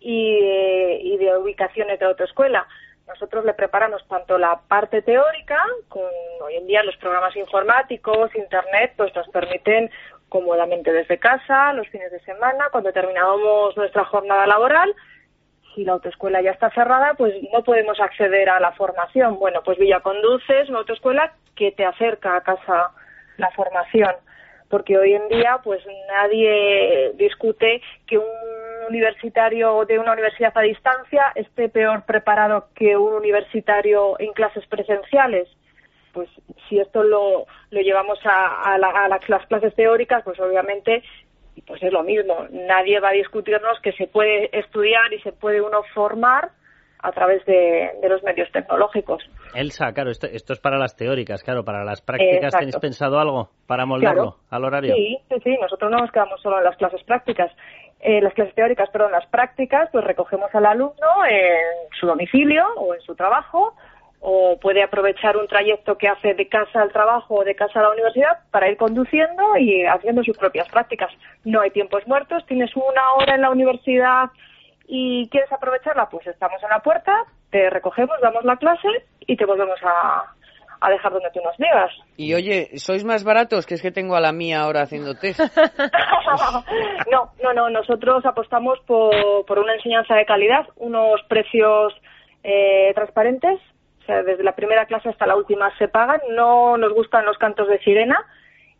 y, 0.00 0.38
eh, 0.42 1.00
y 1.02 1.16
de 1.18 1.36
ubicaciones 1.36 1.98
de 1.98 2.06
autoescuela. 2.06 2.66
Nosotros 3.06 3.44
le 3.44 3.52
preparamos 3.52 4.06
tanto 4.08 4.38
la 4.38 4.60
parte 4.66 5.02
teórica, 5.02 5.62
con 5.88 6.04
hoy 6.42 6.54
en 6.56 6.66
día 6.66 6.82
los 6.84 6.96
programas 6.96 7.36
informáticos, 7.36 8.34
internet, 8.34 8.94
pues 8.96 9.14
nos 9.14 9.28
permiten 9.28 9.90
cómodamente 10.28 10.92
desde 10.92 11.18
casa, 11.18 11.72
los 11.74 11.88
fines 11.88 12.10
de 12.10 12.20
semana, 12.20 12.68
cuando 12.70 12.92
terminamos 12.92 13.76
nuestra 13.76 14.04
jornada 14.04 14.46
laboral, 14.46 14.94
si 15.74 15.84
la 15.84 15.92
autoescuela 15.92 16.40
ya 16.40 16.52
está 16.52 16.70
cerrada, 16.70 17.14
pues 17.14 17.34
no 17.52 17.62
podemos 17.64 18.00
acceder 18.00 18.48
a 18.48 18.60
la 18.60 18.72
formación. 18.72 19.38
Bueno, 19.38 19.62
pues 19.64 19.78
Villa 19.78 20.00
Conduce 20.00 20.60
es 20.60 20.68
una 20.68 20.78
autoescuela 20.78 21.34
que 21.56 21.72
te 21.72 21.84
acerca 21.84 22.36
a 22.36 22.42
casa 22.42 22.92
la 23.36 23.50
formación, 23.50 24.14
porque 24.74 24.98
hoy 24.98 25.14
en 25.14 25.28
día 25.28 25.60
pues 25.62 25.80
nadie 26.08 27.12
discute 27.14 27.80
que 28.08 28.18
un 28.18 28.24
universitario 28.88 29.84
de 29.84 30.00
una 30.00 30.12
universidad 30.14 30.50
a 30.56 30.62
distancia 30.62 31.30
esté 31.36 31.68
peor 31.68 32.02
preparado 32.04 32.66
que 32.74 32.96
un 32.96 33.12
universitario 33.14 34.18
en 34.18 34.32
clases 34.32 34.66
presenciales. 34.66 35.46
Pues 36.12 36.28
si 36.68 36.80
esto 36.80 37.04
lo, 37.04 37.46
lo 37.70 37.80
llevamos 37.82 38.18
a, 38.24 38.62
a, 38.72 38.76
la- 38.78 38.88
a 39.04 39.08
la- 39.08 39.20
las 39.28 39.46
clases 39.46 39.72
teóricas, 39.76 40.24
pues 40.24 40.40
obviamente 40.40 41.04
pues 41.68 41.80
es 41.80 41.92
lo 41.92 42.02
mismo. 42.02 42.48
Nadie 42.50 42.98
va 42.98 43.10
a 43.10 43.12
discutirnos 43.22 43.78
que 43.80 43.92
se 43.92 44.08
puede 44.08 44.50
estudiar 44.58 45.12
y 45.12 45.20
se 45.20 45.30
puede 45.30 45.60
uno 45.60 45.84
formar 45.94 46.50
a 47.04 47.12
través 47.12 47.44
de, 47.44 47.90
de 48.00 48.08
los 48.08 48.22
medios 48.22 48.50
tecnológicos. 48.50 49.22
Elsa, 49.54 49.92
claro, 49.92 50.10
esto, 50.10 50.26
esto 50.26 50.54
es 50.54 50.58
para 50.58 50.78
las 50.78 50.96
teóricas, 50.96 51.42
claro, 51.42 51.62
para 51.62 51.84
las 51.84 52.00
prácticas 52.00 52.36
Exacto. 52.36 52.58
tenéis 52.60 52.76
pensado 52.78 53.18
algo 53.18 53.50
para 53.66 53.84
moldarlo 53.84 54.22
Claro. 54.32 54.36
al 54.50 54.64
horario. 54.64 54.94
Sí, 54.94 55.18
sí, 55.28 55.34
sí, 55.44 55.58
nosotros 55.60 55.90
no 55.90 55.98
nos 55.98 56.10
quedamos 56.10 56.40
solo 56.40 56.58
en 56.58 56.64
las 56.64 56.76
clases 56.78 57.02
prácticas. 57.04 57.52
Eh, 58.00 58.22
las 58.22 58.32
clases 58.32 58.54
teóricas, 58.54 58.88
perdón, 58.90 59.12
las 59.12 59.26
prácticas, 59.26 59.90
pues 59.92 60.02
recogemos 60.04 60.48
al 60.54 60.64
alumno 60.64 61.08
en 61.28 61.90
su 62.00 62.06
domicilio 62.06 62.64
o 62.76 62.94
en 62.94 63.00
su 63.02 63.14
trabajo, 63.14 63.74
o 64.20 64.58
puede 64.58 64.82
aprovechar 64.82 65.36
un 65.36 65.46
trayecto 65.46 65.98
que 65.98 66.08
hace 66.08 66.32
de 66.32 66.48
casa 66.48 66.80
al 66.80 66.90
trabajo 66.92 67.34
o 67.34 67.44
de 67.44 67.54
casa 67.54 67.80
a 67.80 67.82
la 67.82 67.90
universidad 67.90 68.38
para 68.50 68.70
ir 68.70 68.78
conduciendo 68.78 69.58
y 69.58 69.84
haciendo 69.84 70.24
sus 70.24 70.38
propias 70.38 70.66
prácticas. 70.70 71.10
No 71.44 71.60
hay 71.60 71.70
tiempos 71.70 72.06
muertos, 72.06 72.44
tienes 72.46 72.74
una 72.74 73.12
hora 73.18 73.34
en 73.34 73.42
la 73.42 73.50
universidad 73.50 74.30
y 74.86 75.28
quieres 75.28 75.50
aprovecharla, 75.52 76.08
pues 76.08 76.26
estamos 76.26 76.62
en 76.62 76.68
la 76.68 76.80
puerta, 76.80 77.24
te 77.50 77.70
recogemos, 77.70 78.16
damos 78.20 78.44
la 78.44 78.56
clase 78.56 78.88
y 79.20 79.36
te 79.36 79.46
volvemos 79.46 79.78
a, 79.82 80.34
a 80.80 80.90
dejar 80.90 81.12
donde 81.12 81.30
tú 81.30 81.40
nos 81.42 81.56
digas. 81.56 81.90
Y 82.16 82.34
oye, 82.34 82.68
¿sois 82.76 83.04
más 83.04 83.24
baratos? 83.24 83.66
Que 83.66 83.74
es 83.74 83.82
que 83.82 83.90
tengo 83.90 84.16
a 84.16 84.20
la 84.20 84.32
mía 84.32 84.60
ahora 84.60 84.82
haciendo 84.82 85.14
test. 85.14 85.40
no, 87.10 87.32
no, 87.42 87.52
no. 87.54 87.70
Nosotros 87.70 88.24
apostamos 88.26 88.78
por, 88.80 89.14
por 89.46 89.58
una 89.58 89.74
enseñanza 89.74 90.14
de 90.14 90.26
calidad, 90.26 90.66
unos 90.76 91.22
precios 91.28 91.94
eh, 92.42 92.92
transparentes. 92.94 93.60
O 94.02 94.04
sea, 94.04 94.22
desde 94.22 94.44
la 94.44 94.54
primera 94.54 94.84
clase 94.84 95.08
hasta 95.08 95.26
la 95.26 95.36
última 95.36 95.74
se 95.78 95.88
pagan. 95.88 96.20
No 96.32 96.76
nos 96.76 96.92
gustan 96.92 97.24
los 97.24 97.38
cantos 97.38 97.66
de 97.68 97.78
sirena 97.78 98.18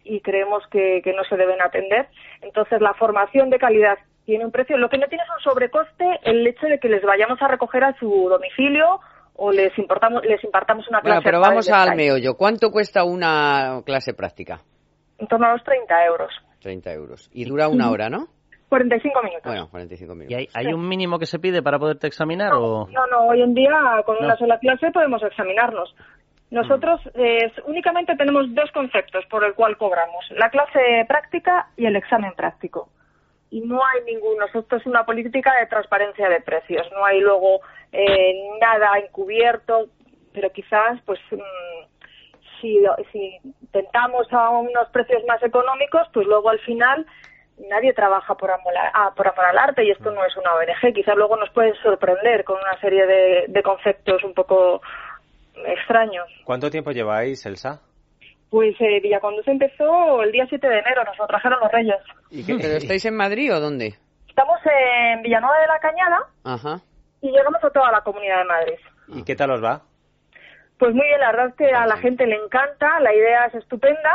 y 0.04 0.20
creemos 0.20 0.62
que, 0.70 1.00
que 1.02 1.14
no 1.14 1.24
se 1.24 1.36
deben 1.36 1.62
atender. 1.62 2.08
Entonces, 2.42 2.82
la 2.82 2.92
formación 2.92 3.48
de 3.48 3.58
calidad 3.58 3.98
tiene 4.24 4.44
un 4.44 4.50
precio. 4.50 4.76
Lo 4.76 4.88
que 4.88 4.98
no 4.98 5.06
tiene 5.08 5.24
es 5.24 5.30
un 5.30 5.40
sobrecoste 5.52 6.04
el 6.22 6.46
hecho 6.46 6.66
de 6.66 6.78
que 6.78 6.88
les 6.88 7.02
vayamos 7.02 7.40
a 7.42 7.48
recoger 7.48 7.84
a 7.84 7.94
su 7.98 8.28
domicilio 8.28 9.00
o 9.36 9.50
les 9.50 9.76
importamos 9.78 10.24
les 10.24 10.42
impartamos 10.44 10.88
una 10.88 11.00
clase. 11.00 11.16
Bueno, 11.16 11.22
pero 11.24 11.40
vamos 11.40 11.70
al 11.70 11.96
meollo. 11.96 12.34
¿Cuánto 12.36 12.70
cuesta 12.70 13.04
una 13.04 13.82
clase 13.84 14.14
práctica? 14.14 14.60
En 15.18 15.26
torno 15.26 15.46
a 15.46 15.52
los 15.52 15.64
30 15.64 16.04
euros. 16.06 16.32
30 16.60 16.92
euros. 16.92 17.30
Y 17.32 17.44
dura 17.44 17.68
una 17.68 17.90
hora, 17.90 18.08
¿no? 18.08 18.28
45 18.68 19.22
minutos. 19.22 19.44
Bueno, 19.44 19.68
45 19.70 20.14
minutos. 20.14 20.30
¿Y 20.32 20.34
hay, 20.34 20.48
hay 20.54 20.72
un 20.72 20.88
mínimo 20.88 21.18
que 21.18 21.26
se 21.26 21.38
pide 21.38 21.62
para 21.62 21.78
poderte 21.78 22.06
examinar 22.08 22.52
o...? 22.54 22.88
No, 22.90 23.06
no, 23.06 23.26
hoy 23.28 23.40
en 23.42 23.54
día 23.54 23.70
con 24.04 24.16
No. 24.16 24.24
una 24.24 24.36
sola 24.36 24.58
clase 24.58 24.90
podemos 24.90 25.22
examinarnos. 25.22 25.94
Nosotros 26.50 27.00
eh, 27.14 27.52
únicamente 27.66 28.16
tenemos 28.16 28.52
dos 28.54 28.70
conceptos 28.72 29.24
por 29.30 29.44
el 29.44 29.54
cual 29.54 29.76
cobramos, 29.76 30.24
la 30.30 30.50
clase 30.50 31.04
práctica 31.06 31.68
y 31.76 31.86
el 31.86 31.96
examen 31.96 32.32
práctico. 32.36 32.88
Y 33.50 33.60
no 33.60 33.80
hay 33.84 34.02
ninguno, 34.04 34.46
esto 34.46 34.76
es 34.76 34.86
una 34.86 35.04
política 35.06 35.52
de 35.60 35.66
transparencia 35.66 36.28
de 36.28 36.40
precios, 36.40 36.86
no 36.92 37.04
hay 37.04 37.20
luego 37.20 37.60
eh, 37.92 38.34
nada 38.60 38.98
encubierto, 38.98 39.86
pero 40.32 40.50
quizás 40.50 41.00
pues 41.06 41.20
mm, 41.30 41.38
si, 42.60 42.82
si 43.12 43.38
intentamos 43.62 44.26
a 44.32 44.50
unos 44.50 44.88
precios 44.88 45.22
más 45.28 45.40
económicos, 45.42 46.08
pues 46.12 46.26
luego 46.26 46.50
al 46.50 46.58
final 46.60 47.06
nadie 47.70 47.92
trabaja 47.92 48.34
por 48.36 48.50
amor, 48.50 48.72
a- 48.92 49.14
por 49.14 49.28
amor 49.28 49.44
al 49.44 49.58
arte 49.58 49.84
y 49.84 49.90
esto 49.92 50.10
no 50.10 50.24
es 50.24 50.36
una 50.36 50.54
ONG. 50.54 50.92
Quizás 50.92 51.14
luego 51.16 51.36
nos 51.36 51.50
puede 51.50 51.74
sorprender 51.76 52.42
con 52.42 52.56
una 52.58 52.80
serie 52.80 53.06
de 53.06 53.62
conceptos 53.62 54.24
un 54.24 54.34
poco 54.34 54.80
extraños. 55.66 56.26
¿Cuánto 56.44 56.70
tiempo 56.70 56.90
lleváis, 56.90 57.46
Elsa? 57.46 57.80
Pues 58.54 58.76
eh, 58.78 59.00
Villaconduce 59.00 59.50
empezó 59.50 60.22
el 60.22 60.30
día 60.30 60.46
7 60.48 60.64
de 60.64 60.78
enero, 60.78 61.02
nos 61.02 61.18
lo 61.18 61.26
trajeron 61.26 61.58
los 61.58 61.72
Reyes. 61.72 61.96
¿Y 62.30 62.46
qué, 62.46 62.54
¿Pero 62.54 62.74
estáis 62.74 63.04
en 63.04 63.16
Madrid 63.16 63.52
o 63.52 63.58
dónde? 63.58 63.94
Estamos 64.28 64.60
en 64.64 65.22
Villanueva 65.22 65.58
de 65.58 65.66
la 65.66 65.78
Cañada 65.80 66.18
Ajá. 66.44 66.80
y 67.20 67.32
llegamos 67.32 67.64
a 67.64 67.70
toda 67.70 67.90
la 67.90 68.02
comunidad 68.02 68.38
de 68.38 68.44
Madrid. 68.44 68.78
¿Y 69.08 69.24
qué 69.24 69.34
tal 69.34 69.50
os 69.50 69.60
va? 69.60 69.82
Pues 70.78 70.94
muy 70.94 71.04
bien, 71.04 71.18
la 71.18 71.32
verdad 71.32 71.48
es 71.48 71.54
que 71.56 71.66
a 71.72 71.84
la 71.84 71.96
gente 71.96 72.28
le 72.28 72.36
encanta, 72.36 73.00
la 73.00 73.12
idea 73.12 73.46
es 73.46 73.56
estupenda 73.56 74.14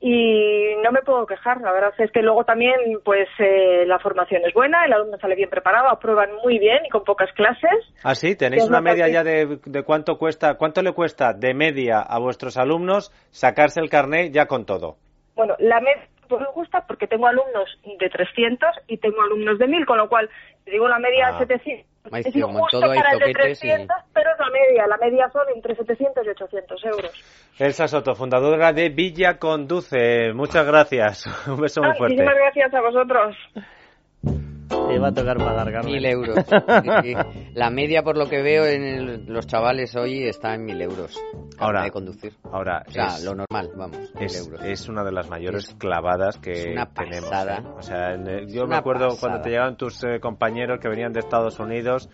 y 0.00 0.74
no 0.84 0.92
me 0.92 1.02
puedo 1.02 1.26
quejar. 1.26 1.60
La 1.60 1.72
verdad 1.72 1.92
es 1.98 2.10
que 2.12 2.22
luego 2.22 2.44
también, 2.44 2.74
pues 3.04 3.28
eh, 3.38 3.84
la 3.86 3.98
formación 3.98 4.42
es 4.46 4.54
buena, 4.54 4.84
el 4.84 4.92
alumno 4.92 5.18
sale 5.18 5.34
bien 5.34 5.50
preparado, 5.50 5.88
aprueban 5.88 6.30
muy 6.42 6.58
bien 6.58 6.78
y 6.86 6.88
con 6.88 7.04
pocas 7.04 7.30
clases. 7.34 7.70
Ah, 8.04 8.14
sí, 8.14 8.36
tenéis 8.36 8.68
una 8.68 8.80
media 8.80 9.06
que- 9.06 9.12
ya 9.12 9.24
de, 9.24 9.58
de 9.64 9.82
cuánto 9.82 10.16
cuesta, 10.18 10.54
cuánto 10.54 10.82
le 10.82 10.92
cuesta 10.92 11.32
de 11.32 11.54
media 11.54 12.00
a 12.00 12.18
vuestros 12.18 12.56
alumnos 12.56 13.10
sacarse 13.30 13.80
el 13.80 13.90
carnet 13.90 14.32
ya 14.32 14.46
con 14.46 14.64
todo. 14.66 14.96
Bueno, 15.34 15.54
la 15.58 15.80
media 15.80 16.06
pues 16.28 16.40
me 16.42 16.48
gusta 16.52 16.84
porque 16.86 17.06
tengo 17.06 17.26
alumnos 17.26 17.68
de 17.98 18.08
300 18.08 18.68
y 18.86 18.98
tengo 18.98 19.22
alumnos 19.22 19.58
de 19.58 19.66
1000, 19.66 19.86
con 19.86 19.98
lo 19.98 20.08
cual, 20.08 20.28
te 20.64 20.70
digo 20.72 20.86
la 20.88 20.98
media 20.98 21.28
Ah. 21.28 21.38
700. 21.38 21.86
Ay, 22.10 22.22
es 22.24 22.34
injusto 22.36 22.80
para 22.80 22.94
el 23.12 23.18
de 23.18 23.26
toquetes 23.34 23.58
y- 23.64 23.68
300, 23.68 23.96
pero 24.14 24.30
es 24.32 24.38
la 24.38 24.50
media. 24.50 24.86
La 24.86 24.96
media 24.96 25.28
son 25.30 25.42
entre 25.54 25.74
700 25.74 26.24
y 26.24 26.28
800 26.30 26.84
euros. 26.84 27.52
Elsa 27.58 27.86
Soto, 27.88 28.14
fundadora 28.14 28.72
de 28.72 28.88
Villa 28.88 29.38
Conduce. 29.38 30.32
Muchas 30.32 30.66
gracias. 30.66 31.26
Un 31.48 31.60
beso 31.60 31.82
muy 31.82 31.90
Ah, 31.90 31.94
fuerte. 31.96 32.14
muchísimas 32.16 32.34
gracias 32.36 32.74
a 32.74 32.80
vosotros. 32.80 33.36
Te 34.68 34.98
va 34.98 35.08
a 35.08 35.12
tocar 35.12 35.38
pagar, 35.38 35.72
Carmen. 35.72 35.92
Mil 35.92 36.04
euros. 36.06 36.36
La 37.54 37.70
media, 37.70 38.02
por 38.02 38.16
lo 38.16 38.28
que 38.28 38.42
veo 38.42 38.66
en 38.66 38.82
el- 38.84 39.24
los 39.26 39.46
chavales 39.46 39.94
hoy, 39.96 40.24
está 40.28 40.54
en 40.54 40.64
mil 40.64 40.80
euros. 40.80 41.18
Ahora, 41.58 41.82
de 41.84 41.90
conducir. 41.90 42.34
Ahora, 42.52 42.84
O 42.86 42.90
sea, 42.90 43.06
es- 43.06 43.24
lo 43.24 43.34
normal, 43.34 43.70
vamos, 43.76 43.98
mil 44.14 44.24
Es, 44.24 44.46
euros. 44.46 44.62
es 44.64 44.88
una 44.88 45.04
de 45.04 45.12
las 45.12 45.28
mayores 45.28 45.74
clavadas 45.78 46.36
que 46.38 46.52
es 46.52 46.66
una 46.68 46.86
tenemos. 46.86 47.30
¿eh? 47.30 47.62
O 47.78 47.82
sea, 47.82 48.12
el- 48.12 48.52
yo 48.52 48.66
me 48.66 48.76
acuerdo 48.76 49.08
pasada. 49.08 49.20
cuando 49.20 49.40
te 49.42 49.50
llegaban 49.50 49.76
tus 49.76 50.02
eh, 50.04 50.20
compañeros 50.20 50.78
que 50.80 50.88
venían 50.88 51.12
de 51.12 51.20
Estados 51.20 51.58
Unidos, 51.58 52.08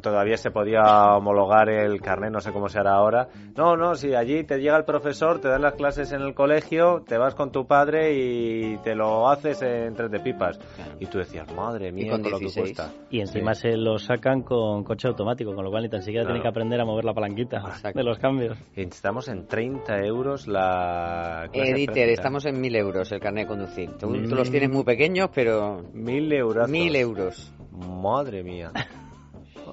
todavía 0.00 0.36
se 0.36 0.50
podía 0.50 0.82
homologar 1.16 1.68
el 1.68 2.00
carnet, 2.00 2.30
no 2.32 2.40
sé 2.40 2.52
cómo 2.52 2.68
se 2.68 2.78
hará 2.78 2.94
ahora. 2.94 3.28
No, 3.56 3.76
no, 3.76 3.94
si 3.94 4.14
allí 4.14 4.44
te 4.44 4.58
llega 4.58 4.76
el 4.76 4.84
profesor, 4.84 5.40
te 5.40 5.48
dan 5.48 5.62
las 5.62 5.74
clases 5.74 6.12
en 6.12 6.22
el 6.22 6.34
colegio, 6.34 7.02
te 7.06 7.18
vas 7.18 7.34
con 7.34 7.52
tu 7.52 7.66
padre 7.66 8.12
y 8.14 8.76
te 8.78 8.94
lo 8.94 9.28
haces 9.28 9.62
en 9.62 9.94
tres 9.94 10.10
de 10.10 10.20
pipas. 10.20 10.58
Y 11.00 11.06
tú 11.06 11.18
decías, 11.18 11.46
madre 11.54 11.92
mía, 11.92 12.12
con 12.12 12.22
con 12.22 12.30
lo 12.32 12.38
que 12.38 12.44
16. 12.46 12.76
cuesta. 12.76 12.92
Y 13.10 13.20
encima 13.20 13.54
se 13.54 13.76
lo 13.76 13.98
sacan 13.98 14.42
con 14.42 14.84
coche 14.84 15.08
automático, 15.08 15.54
con 15.54 15.64
lo 15.64 15.70
cual 15.70 15.82
ni 15.84 15.88
tan 15.88 16.02
siquiera 16.02 16.22
Claro. 16.24 16.34
tienen 16.34 16.42
que 16.42 16.48
aprender 16.48 16.80
a 16.80 16.84
mover 16.84 17.04
la 17.04 17.14
palanquita 17.14 17.58
Exacto. 17.58 17.98
de 17.98 18.04
los 18.04 18.18
cambios. 18.18 18.58
Y 18.76 18.82
Estamos 18.82 19.28
en 19.28 19.46
30 19.46 19.98
euros 20.04 20.46
la 20.48 21.48
clase 21.52 21.72
práctica. 21.84 22.04
estamos 22.06 22.46
en 22.46 22.60
mil 22.60 22.74
euros 22.76 23.10
el 23.12 23.20
carnet 23.20 23.44
de 23.44 23.48
conducir. 23.48 23.90
Tú, 23.98 24.08
Mm. 24.08 24.28
tú 24.28 24.34
los 24.34 24.50
tienes 24.50 24.70
muy 24.70 24.84
pequeños, 24.84 25.28
pero 25.34 25.82
Mil 25.92 26.32
euros. 26.32 26.68
mil 26.70 26.94
euros. 26.96 27.52
Madre 27.72 28.42
mía. 28.42 28.70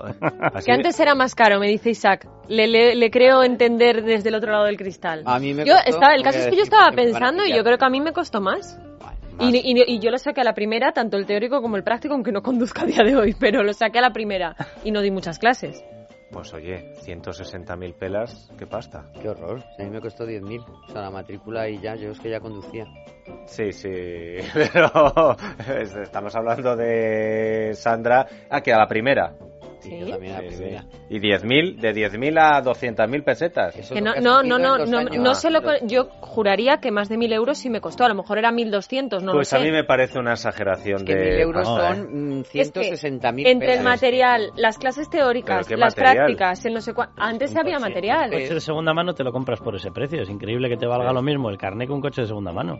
Así 0.53 0.65
Que 0.65 0.71
antes 0.71 0.99
era 0.99 1.15
más 1.15 1.35
caro, 1.35 1.59
me 1.59 1.67
dice 1.67 1.89
Isaac. 1.91 2.27
Le, 2.47 2.67
le, 2.67 2.95
le 2.95 3.09
creo 3.11 3.43
entender 3.43 4.03
desde 4.03 4.29
el 4.29 4.35
otro 4.35 4.51
lado 4.51 4.65
del 4.65 4.77
cristal. 4.77 5.23
A 5.25 5.39
mí 5.39 5.53
me 5.53 5.65
yo 5.65 5.73
costó, 5.73 5.89
estaba, 5.91 6.15
el 6.15 6.23
caso 6.23 6.39
es 6.39 6.47
que 6.47 6.55
yo 6.57 6.63
estaba 6.63 6.91
pensando 6.91 7.45
y 7.45 7.53
yo 7.55 7.63
creo 7.63 7.77
que 7.77 7.85
a 7.85 7.89
mí 7.89 8.01
me 8.01 8.11
costó 8.13 8.41
más. 8.41 8.79
Y, 9.39 9.55
y- 9.57 9.83
y 9.95 9.99
yo 9.99 10.11
lo 10.11 10.17
saqué 10.19 10.41
a 10.41 10.43
la 10.43 10.53
primera, 10.53 10.91
tanto 10.91 11.17
el 11.17 11.25
teórico 11.25 11.61
como 11.61 11.75
el 11.77 11.83
práctico, 11.83 12.13
aunque 12.13 12.31
no 12.31 12.43
conduzca 12.43 12.83
a 12.83 12.85
día 12.85 13.03
de 13.03 13.15
hoy, 13.15 13.33
pero 13.39 13.63
lo 13.63 13.73
saqué 13.73 13.97
a 13.99 14.01
la 14.01 14.11
primera 14.13 14.55
y 14.83 14.91
no 14.91 15.01
di 15.01 15.09
muchas 15.09 15.39
clases. 15.39 15.83
Pues 16.31 16.53
oye, 16.53 16.93
160.000 17.03 17.93
pelas, 17.95 18.51
qué 18.57 18.65
pasta. 18.67 19.05
Qué 19.21 19.27
horror. 19.29 19.63
A 19.79 19.83
mí 19.83 19.89
me 19.89 19.99
costó 19.99 20.25
10.000. 20.25 20.63
O 20.87 20.91
sea, 20.91 21.01
la 21.01 21.09
matrícula 21.11 21.67
y 21.67 21.79
ya, 21.79 21.95
yo 21.95 22.11
es 22.11 22.19
que 22.19 22.29
ya 22.29 22.39
conducía. 22.39 22.85
Sí, 23.47 23.71
sí, 23.73 23.89
pero 24.53 25.35
es- 25.77 25.95
estamos 26.03 26.35
hablando 26.35 26.75
de 26.75 27.71
Sandra, 27.73 28.27
ah, 28.49 28.61
que 28.61 28.71
a 28.71 28.77
la 28.77 28.87
primera. 28.87 29.33
Sí, 29.81 29.99
yo 29.99 30.07
también 30.09 30.35
a 30.35 30.41
la 30.41 30.47
primera. 30.47 30.85
Y 31.09 31.19
10.000, 31.19 31.75
de 31.79 31.93
10.000 31.93 32.37
a 32.39 32.61
200.000 32.63 33.23
pesetas. 33.23 33.75
Eso 33.75 33.93
Que 33.95 34.01
no, 34.01 34.13
no, 34.15 34.43
no, 34.43 34.59
no, 34.59 34.85
no, 34.85 34.97
años. 34.99 35.17
no 35.17 35.35
sé 35.35 35.49
lo 35.49 35.61
que- 35.61 35.79
yo 35.87 36.05
juraría 36.21 36.77
que 36.77 36.91
más 36.91 37.09
de 37.09 37.17
mil 37.17 37.33
euros 37.33 37.57
sí 37.57 37.69
me 37.69 37.81
costó. 37.81 38.05
A 38.05 38.09
lo 38.09 38.15
mejor 38.15 38.37
era 38.37 38.51
1200, 38.51 39.23
no 39.23 39.33
pues 39.33 39.51
lo 39.51 39.57
a 39.57 39.61
sé. 39.61 39.65
mí 39.65 39.71
me 39.71 39.83
parece 39.83 40.19
una 40.19 40.31
exageración 40.33 40.97
Es 40.97 41.03
que 41.03 41.15
de... 41.15 41.31
mil 41.31 41.39
euros 41.41 41.67
No, 41.67 41.75
son 41.77 41.97
¿eh? 41.99 42.07
mm, 42.11 42.41
Es 42.53 42.71
que 42.71 42.81
160.000 42.93 43.47
entre 43.47 43.73
el 43.73 43.83
material, 43.83 44.51
las 44.55 44.77
clases 44.77 45.09
teóricas, 45.09 45.65
¿Pero 45.65 45.67
qué 45.67 45.77
las 45.77 45.95
material? 45.95 46.15
prácticas, 46.25 46.65
el 46.65 46.73
no 46.73 46.81
sé 46.81 46.93
cuán- 46.93 47.09
Antes 47.17 47.55
había 47.55 47.79
material. 47.79 48.31
Un 48.33 48.39
coche 48.41 48.53
de 48.53 48.59
segunda 48.61 48.93
mano 48.93 49.13
te 49.13 49.23
lo 49.23 49.31
compras 49.31 49.59
por 49.59 49.75
ese 49.75 49.91
precio. 49.91 50.21
Es 50.21 50.29
increíble 50.29 50.69
que 50.69 50.77
te 50.77 50.85
valga 50.85 51.11
lo 51.11 51.21
mismo 51.21 51.49
el 51.49 51.57
carnet 51.57 51.87
que 51.87 51.93
un 51.93 52.01
coche 52.01 52.21
de 52.21 52.27
segunda 52.27 52.51
mano. 52.51 52.77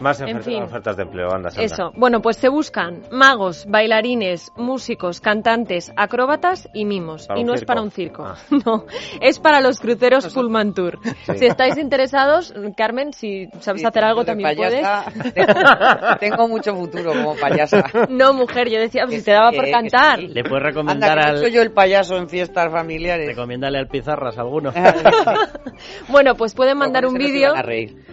Más 0.00 0.20
En 0.20 0.26
ofertas, 0.28 0.44
fin. 0.44 0.62
ofertas 0.62 0.96
de 0.96 1.02
empleo, 1.02 1.32
anda, 1.32 1.50
Sandra. 1.50 1.64
Eso. 1.64 1.90
Bueno, 1.96 2.20
pues 2.22 2.36
se 2.36 2.48
buscan 2.48 3.02
magos, 3.10 3.66
bailarines, 3.68 4.52
músicos, 4.56 5.20
cantantes, 5.20 5.92
acróbatas 5.96 6.68
y 6.72 6.84
mimos. 6.84 7.26
Y 7.34 7.42
no 7.44 7.52
es 7.54 7.60
circo. 7.60 7.66
para 7.66 7.82
un 7.82 7.90
circo. 7.90 8.24
Ah. 8.24 8.36
No, 8.64 8.84
es 9.20 9.38
para 9.40 9.60
los 9.60 9.80
cruceros 9.80 10.32
Pullman 10.34 10.74
Tour. 10.74 10.98
Si 11.36 11.46
estáis 11.46 11.76
interesados, 11.78 12.52
Carmen, 12.76 13.12
si 13.12 13.48
sabes 13.60 13.80
Sí, 13.82 13.86
hacer 13.86 14.04
algo 14.04 14.24
también 14.24 14.54
puedes. 14.56 14.82
payasa 14.82 15.12
Tengo, 15.34 16.16
tengo 16.20 16.48
mucho 16.48 16.74
futuro 16.74 17.12
como 17.12 17.34
payasa. 17.36 17.84
No, 18.08 18.32
mujer, 18.32 18.68
yo 18.68 18.78
decía, 18.80 19.04
Que 19.08 19.18
si 19.18 19.24
te 19.24 19.32
daba 19.32 19.50
sí, 19.50 19.56
por 19.56 19.70
cantar. 19.70 20.18
sí. 20.20 20.28
Le 20.28 20.42
puedes 20.42 20.56
Anda, 20.58 20.68
recomendar 20.70 21.16
no 21.18 21.24
al... 21.24 21.38
soy 21.38 21.52
yo 21.52 21.62
el 21.62 21.72
payaso 21.72 22.16
en 22.16 22.28
fiestas 22.28 22.70
familiares. 22.70 23.26
Recomiéndale 23.28 23.78
al 23.78 23.88
Pizarras 23.88 24.38
alguno. 24.38 24.72
Bueno, 26.08 26.34
pues 26.34 26.54
pueden 26.54 26.76
mandar 26.78 27.06
un 27.06 27.14
vídeo. 27.14 27.54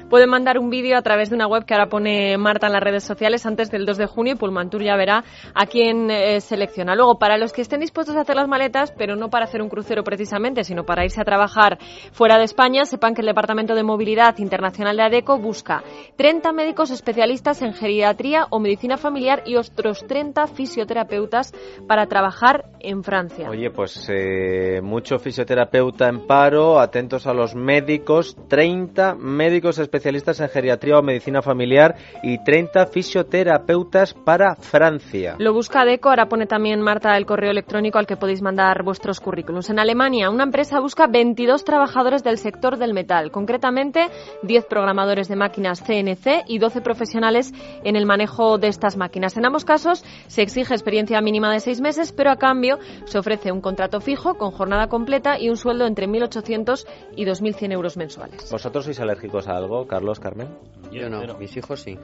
Pueden 0.10 0.30
mandar 0.30 0.60
un 0.60 0.70
vídeo 0.70 0.98
a 0.98 1.02
través 1.02 1.32
de 1.32 1.36
una 1.36 1.48
web 1.48 1.66
que 1.66 1.74
ahora 1.74 1.90
pone 1.90 2.38
Marta 2.38 2.68
en 2.68 2.74
las 2.74 2.84
redes 2.84 3.04
sociales 3.04 3.44
antes 3.48 3.72
del 3.72 3.88
2 3.88 3.98
de 3.98 4.06
junio 4.06 4.34
y 4.34 4.36
Pullmantur 4.36 4.84
ya 4.84 4.96
verá 4.96 5.24
a 5.56 5.66
quién 5.66 6.12
eh, 6.12 6.40
selecciona. 6.42 6.96
Luego, 6.96 7.18
para 7.18 7.40
los 7.40 7.52
que 7.52 7.62
estén 7.62 7.80
dispuestos 7.80 8.16
a 8.16 8.22
hacer 8.22 8.36
las 8.36 8.48
maletas, 8.48 8.92
pero 8.92 9.16
no 9.16 9.32
para 9.32 9.46
hacer 9.46 9.64
un 9.64 9.70
crucero 9.70 10.04
precisamente, 10.04 10.64
sino 10.64 10.86
para 10.86 11.04
irse 11.04 11.20
a 11.22 11.26
trabajar 11.26 11.80
fuera 12.12 12.38
de 12.38 12.44
España, 12.44 12.86
sepan 12.86 13.16
que 13.16 13.22
el 13.22 13.28
Departamento 13.28 13.74
de 13.74 13.82
Movilidad 13.82 14.38
Internacional 14.38 14.96
de 14.96 15.04
ADECO 15.04 15.40
busca 15.40 15.84
30 16.18 16.52
médicos 16.52 16.92
especialistas 16.92 17.64
en 17.64 17.74
geriatría 17.74 18.46
o 18.52 18.60
medicina 18.60 18.98
familiar 18.98 19.42
y 19.48 19.56
otros 19.56 20.06
30 20.06 20.46
fisioterapeutas 20.48 21.52
para 21.88 22.06
trabajar 22.06 22.66
en 22.80 23.04
Francia. 23.04 23.50
Oye, 23.50 23.72
pues 23.72 24.08
eh, 24.10 24.82
mucho 24.84 25.18
fisioterapeuta 25.18 26.08
en 26.08 26.28
paro, 26.28 26.80
atentos 26.80 27.26
a 27.26 27.34
los 27.34 27.56
médicos, 27.56 28.38
30 28.48 29.16
médicos 29.16 29.80
especialistas 29.80 29.95
en 30.06 30.50
geriatría 30.50 31.00
o 31.00 31.02
medicina 31.02 31.42
familiar 31.42 31.96
y 32.24 32.44
30 32.44 32.88
fisioterapeutas 32.88 34.14
para 34.14 34.56
Francia. 34.56 35.36
Lo 35.40 35.54
busca 35.54 35.82
ADECO, 35.82 36.10
ahora 36.10 36.28
pone 36.28 36.46
también 36.46 36.82
Marta 36.82 37.16
el 37.18 37.26
correo 37.26 37.52
electrónico 37.52 37.98
al 37.98 38.08
que 38.08 38.18
podéis 38.18 38.42
mandar 38.42 38.84
vuestros 38.84 39.20
currículums. 39.20 39.70
En 39.70 39.80
Alemania, 39.80 40.30
una 40.30 40.44
empresa 40.44 40.80
busca 40.80 41.08
22 41.08 41.64
trabajadores 41.64 42.24
del 42.24 42.38
sector 42.38 42.78
del 42.78 42.94
metal, 42.94 43.32
concretamente 43.32 44.08
10 44.44 44.66
programadores 44.66 45.28
de 45.28 45.36
máquinas 45.36 45.82
CNC 45.82 46.46
y 46.48 46.60
12 46.60 46.82
profesionales 46.82 47.54
en 47.84 47.96
el 47.96 48.06
manejo 48.06 48.58
de 48.58 48.68
estas 48.68 48.98
máquinas. 48.98 49.38
En 49.38 49.46
ambos 49.46 49.66
casos 49.66 50.04
se 50.28 50.42
exige 50.42 50.74
experiencia 50.74 51.22
mínima 51.22 51.52
de 51.52 51.60
seis 51.60 51.82
meses, 51.82 52.12
pero 52.12 52.32
a 52.32 52.38
cambio 52.38 52.80
se 53.06 53.20
ofrece 53.20 53.52
un 53.52 53.62
contrato 53.62 54.02
fijo 54.02 54.36
con 54.36 54.52
jornada 54.52 54.88
completa 54.88 55.40
y 55.40 55.50
un 55.50 55.58
sueldo 55.58 55.86
entre 55.86 56.08
1.800 56.08 56.86
y 57.16 57.26
2.100 57.26 57.74
euros 57.74 57.98
mensuales. 57.98 58.50
¿Vosotros 58.52 58.86
sois 58.86 59.00
alérgicos 59.00 59.48
a 59.48 59.58
algo, 59.58 59.85
Carlos, 59.86 60.20
Carmen? 60.20 60.50
Yo 60.92 61.10
no, 61.10 61.22
mis 61.38 61.56
hijos 61.58 61.82
sí. 61.82 61.98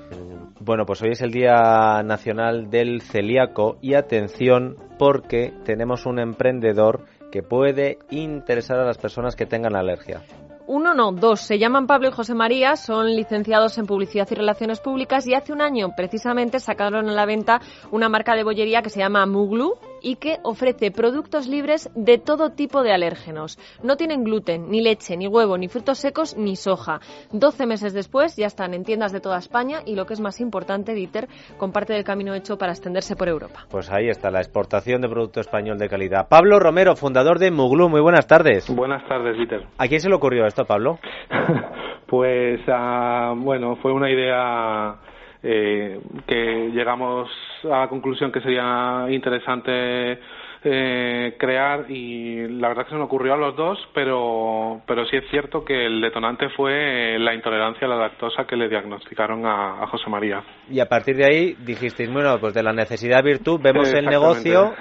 Bueno, 0.60 0.86
pues 0.86 1.02
hoy 1.02 1.12
es 1.12 1.22
el 1.22 1.32
Día 1.32 2.02
Nacional 2.04 2.70
del 2.70 3.02
Celíaco 3.02 3.78
y 3.82 3.94
atención 3.94 4.76
porque 4.98 5.54
tenemos 5.64 6.06
un 6.06 6.20
emprendedor 6.20 7.06
que 7.32 7.44
puede 7.44 8.00
interesar 8.10 8.80
a 8.80 8.86
las 8.86 8.98
personas 8.98 9.36
que 9.36 9.46
tengan 9.46 9.76
alergia. 9.76 10.22
Uno 10.68 10.94
no, 10.94 11.12
dos. 11.12 11.42
Se 11.42 11.58
llaman 11.58 11.88
Pablo 11.88 12.10
y 12.10 12.12
José 12.12 12.34
María, 12.34 12.76
son 12.76 13.08
licenciados 13.16 13.78
en 13.78 13.86
Publicidad 13.86 14.28
y 14.32 14.36
Relaciones 14.36 14.80
Públicas 14.80 15.28
y 15.28 15.34
hace 15.34 15.52
un 15.52 15.62
año 15.62 15.90
precisamente 15.96 16.60
sacaron 16.60 17.10
a 17.10 17.14
la 17.14 17.26
venta 17.26 17.62
una 17.92 18.10
marca 18.10 18.36
de 18.36 18.44
bollería 18.44 18.82
que 18.82 18.90
se 18.90 19.00
llama 19.00 19.26
Muglu 19.26 19.76
y 20.02 20.16
que 20.16 20.38
ofrece 20.44 20.92
productos 20.92 21.48
libres 21.48 21.90
de 21.96 22.18
todo 22.18 22.52
tipo 22.52 22.84
de 22.84 22.94
alérgenos. 22.94 23.58
No 23.84 23.98
tienen 23.98 24.24
gluten, 24.24 24.70
ni 24.70 24.82
leche, 24.82 25.18
ni 25.18 25.28
huevo, 25.28 25.58
ni 25.58 25.68
frutos 25.68 26.00
secos, 26.00 26.36
ni 26.38 26.56
soja. 26.56 27.00
12 27.32 27.66
meses 27.66 27.94
después 27.94 28.36
ya 28.36 28.48
están 28.48 28.74
en 28.74 28.84
tiendas 28.84 29.12
de 29.12 29.22
toda 29.22 29.38
España 29.38 29.80
y 29.86 29.96
lo 29.96 30.06
que 30.06 30.14
es 30.14 30.20
más 30.20 30.40
importante, 30.42 30.94
Dieter, 30.94 31.28
comparte 31.58 31.94
del 31.94 32.04
camino 32.04 32.34
hecho 32.34 32.58
para 32.58 32.72
extenderse 32.72 33.16
por 33.16 33.30
Europa. 33.30 33.66
Pues 33.70 33.92
ahí 33.92 34.10
está 34.10 34.32
la 34.32 34.40
exportación 34.40 35.02
de 35.02 35.10
producto 35.10 35.40
español 35.40 35.78
de 35.78 35.90
calidad. 35.90 36.28
Pablo 36.28 36.60
Romero, 36.60 36.96
fundador 36.96 37.40
de 37.40 37.52
Muglu, 37.52 37.90
muy 37.90 38.02
buenas 38.02 38.28
tardes. 38.28 38.70
Buenas 38.74 39.08
tardes, 39.08 39.38
Dieter. 39.38 39.66
¿A 39.78 39.88
quién 39.88 40.00
se 40.00 40.10
le 40.10 40.16
ocurrió 40.16 40.46
esto, 40.46 40.66
Pablo? 40.66 41.00
Pues, 42.12 42.60
ah, 42.68 43.34
bueno, 43.38 43.78
fue 43.78 43.94
una 43.94 44.12
idea 44.12 45.00
eh, 45.44 46.00
que 46.28 46.70
llegamos 46.74 47.30
a 47.64 47.80
la 47.82 47.88
conclusión 47.88 48.32
que 48.32 48.42
sería 48.42 49.08
interesante 49.10 50.20
eh, 50.64 51.36
crear 51.40 51.90
y 51.90 52.48
la 52.48 52.68
verdad 52.68 52.84
que 52.84 52.92
se 52.92 52.96
me 52.96 53.04
ocurrió 53.04 53.34
a 53.34 53.38
los 53.38 53.56
dos, 53.56 53.80
pero, 53.96 54.82
pero 54.86 55.06
sí 55.08 55.18
es 55.18 55.24
cierto 55.32 55.66
que 55.66 55.88
el 55.88 56.00
detonante 56.00 56.50
fue 56.56 57.18
la 57.18 57.34
intolerancia 57.34 57.88
a 57.88 57.90
la 57.90 57.96
lactosa 57.96 58.46
que 58.46 58.56
le 58.56 58.70
diagnosticaron 58.70 59.44
a, 59.46 59.88
José 59.88 60.10
María. 60.10 60.44
Y 60.70 60.80
a 60.80 60.86
partir 60.86 61.18
de 61.18 61.26
ahí 61.26 61.56
dijisteis, 61.66 62.12
bueno, 62.14 62.38
pues 62.40 62.54
de 62.54 62.62
la 62.62 62.74
necesidad 62.74 63.24
virtud 63.24 63.60
vemos 63.60 63.92
el 63.92 64.06
negocio. 64.06 64.74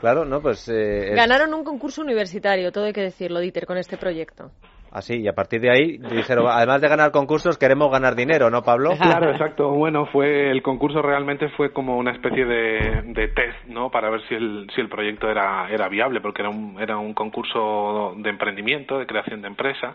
Claro, 0.00 0.24
¿no? 0.24 0.40
Pues. 0.40 0.68
Eh, 0.68 1.12
Ganaron 1.14 1.54
un 1.54 1.62
concurso 1.62 2.02
universitario, 2.02 2.72
todo 2.72 2.86
hay 2.86 2.92
que 2.92 3.02
decirlo, 3.02 3.38
Dieter, 3.38 3.66
con 3.66 3.76
este 3.76 3.96
proyecto. 3.98 4.50
Así, 4.92 5.20
y 5.20 5.28
a 5.28 5.34
partir 5.34 5.60
de 5.60 5.70
ahí 5.70 5.98
dijeron, 5.98 6.46
además 6.48 6.80
de 6.80 6.88
ganar 6.88 7.12
concursos, 7.12 7.58
queremos 7.58 7.90
ganar 7.92 8.16
dinero, 8.16 8.50
¿no, 8.50 8.62
Pablo? 8.62 8.90
Claro, 9.00 9.30
exacto. 9.32 9.70
Bueno, 9.70 10.06
fue 10.06 10.50
el 10.50 10.62
concurso 10.62 11.02
realmente 11.02 11.48
fue 11.50 11.72
como 11.72 11.96
una 11.96 12.12
especie 12.12 12.44
de, 12.44 13.02
de 13.06 13.28
test, 13.28 13.66
¿no? 13.66 13.90
Para 13.90 14.10
ver 14.10 14.20
si 14.28 14.34
el, 14.34 14.68
si 14.74 14.80
el 14.80 14.88
proyecto 14.88 15.28
era, 15.28 15.68
era 15.70 15.88
viable, 15.88 16.20
porque 16.20 16.42
era 16.42 16.50
un, 16.50 16.76
era 16.80 16.98
un 16.98 17.14
concurso 17.14 18.14
de 18.16 18.30
emprendimiento, 18.30 18.98
de 18.98 19.06
creación 19.06 19.42
de 19.42 19.48
empresa, 19.48 19.94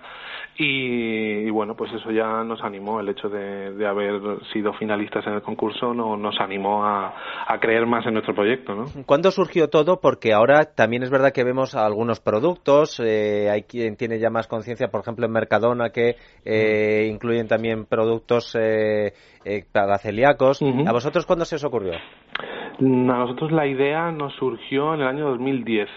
y, 0.58 1.50
bueno, 1.50 1.76
pues 1.76 1.92
eso 1.92 2.12
ya 2.12 2.44
nos 2.46 2.62
animó, 2.62 3.02
el 3.02 3.10
hecho 3.10 3.28
de, 3.28 3.74
de 3.74 3.86
haber 3.86 4.22
sido 4.54 4.72
finalistas 4.74 5.28
en 5.28 5.34
el 5.34 5.42
concurso 5.42 5.94
no, 5.94 6.16
nos 6.16 6.40
animó 6.40 6.86
a, 6.86 7.14
a 7.46 7.60
creer 7.60 7.86
más 7.86 8.06
en 8.06 8.14
nuestro 8.14 8.34
proyecto, 8.34 8.74
¿no? 8.74 8.86
¿Cuándo 9.06 9.32
surgió 9.32 9.70
todo? 9.70 10.00
Porque 10.00 10.32
ahora 10.32 10.64
también 10.74 11.04
es 11.04 11.10
verdad 11.10 11.34
que 11.34 11.44
vemos 11.44 11.76
algunos 11.76 12.22
productos, 12.22 13.02
eh, 13.02 13.50
hay 13.52 13.64
quien 13.64 13.98
tiene 13.98 14.18
ya 14.18 14.30
más 14.30 14.48
conciencia 14.48 14.85
por 14.90 15.02
ejemplo, 15.02 15.26
en 15.26 15.32
Mercadona, 15.32 15.90
que 15.90 16.16
eh, 16.44 17.08
incluyen 17.12 17.48
también 17.48 17.86
productos 17.86 18.56
eh, 18.60 19.14
eh, 19.44 19.64
para 19.72 19.98
celíacos. 19.98 20.62
¿A 20.62 20.92
vosotros 20.92 21.26
cuándo 21.26 21.46
se 21.46 21.56
os 21.56 21.64
ocurrió? 21.64 21.94
A 21.94 22.82
nosotros 22.82 23.52
la 23.52 23.68
idea 23.68 24.12
nos 24.12 24.34
surgió 24.36 24.94
en 24.94 25.02
el 25.02 25.08
año 25.08 25.30
2010. 25.30 25.90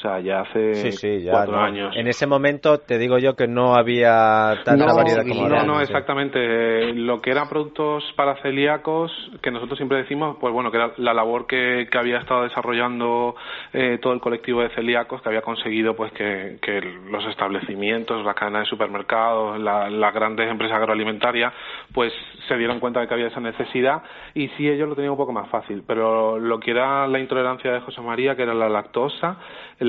O 0.00 0.02
sea, 0.02 0.18
ya 0.18 0.40
hace 0.40 1.28
cuatro 1.30 1.60
años. 1.60 1.94
En 1.94 2.08
ese 2.08 2.26
momento 2.26 2.78
te 2.78 2.96
digo 2.96 3.18
yo 3.18 3.36
que 3.36 3.46
no 3.46 3.74
había 3.74 4.62
tanta 4.64 4.94
variedad 4.94 5.26
como 5.28 5.42
ahora. 5.42 5.62
No, 5.62 5.74
no, 5.74 5.80
exactamente. 5.82 6.94
Lo 6.94 7.20
que 7.20 7.30
eran 7.30 7.50
productos 7.50 8.02
para 8.16 8.40
celíacos, 8.40 9.12
que 9.42 9.50
nosotros 9.50 9.76
siempre 9.76 9.98
decimos, 9.98 10.38
pues 10.40 10.54
bueno, 10.54 10.70
que 10.70 10.78
era 10.78 10.92
la 10.96 11.12
labor 11.12 11.46
que, 11.46 11.86
que 11.92 11.98
había 11.98 12.16
estado 12.16 12.44
desarrollando 12.44 13.34
eh, 13.74 13.98
todo 14.00 14.14
el 14.14 14.20
colectivo 14.20 14.62
de 14.62 14.70
celíacos, 14.70 15.20
que 15.20 15.28
había 15.28 15.42
conseguido 15.42 15.94
pues 15.94 16.10
que, 16.12 16.56
que 16.62 16.80
los 17.10 17.26
establecimientos, 17.26 18.24
las 18.24 18.34
cadenas 18.34 18.62
de 18.62 18.70
supermercados, 18.70 19.60
las 19.60 20.14
grandes 20.14 20.50
empresas 20.50 20.78
agroalimentarias, 20.78 21.52
pues 21.92 22.10
se 22.48 22.56
dieron 22.56 22.80
cuenta 22.80 23.00
de 23.00 23.06
que 23.06 23.12
había 23.12 23.26
esa 23.26 23.40
necesidad 23.40 24.02
y 24.32 24.48
sí 24.56 24.66
ellos 24.66 24.88
lo 24.88 24.94
tenían 24.94 25.12
un 25.12 25.18
poco 25.18 25.34
más 25.34 25.50
fácil. 25.50 25.84
Pero 25.86 26.38
lo 26.38 26.58
que 26.58 26.70
era 26.70 27.06
la 27.06 27.18
intolerancia 27.18 27.70
de 27.70 27.80
José 27.80 28.00
María, 28.00 28.34
que 28.34 28.44
era 28.44 28.54
la 28.54 28.70
lactosa, 28.70 29.36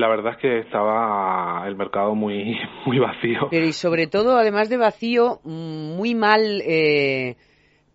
la 0.02 0.08
verdad 0.08 0.32
es 0.32 0.38
que 0.38 0.58
estaba 0.58 1.62
el 1.66 1.76
mercado 1.76 2.16
muy, 2.16 2.56
muy 2.86 2.98
vacío. 2.98 3.48
Pero 3.50 3.66
y 3.66 3.72
sobre 3.72 4.08
todo, 4.08 4.36
además 4.36 4.68
de 4.68 4.76
vacío, 4.76 5.40
mm, 5.44 5.96
muy 5.96 6.14
mal. 6.14 6.60
Eh, 6.66 7.36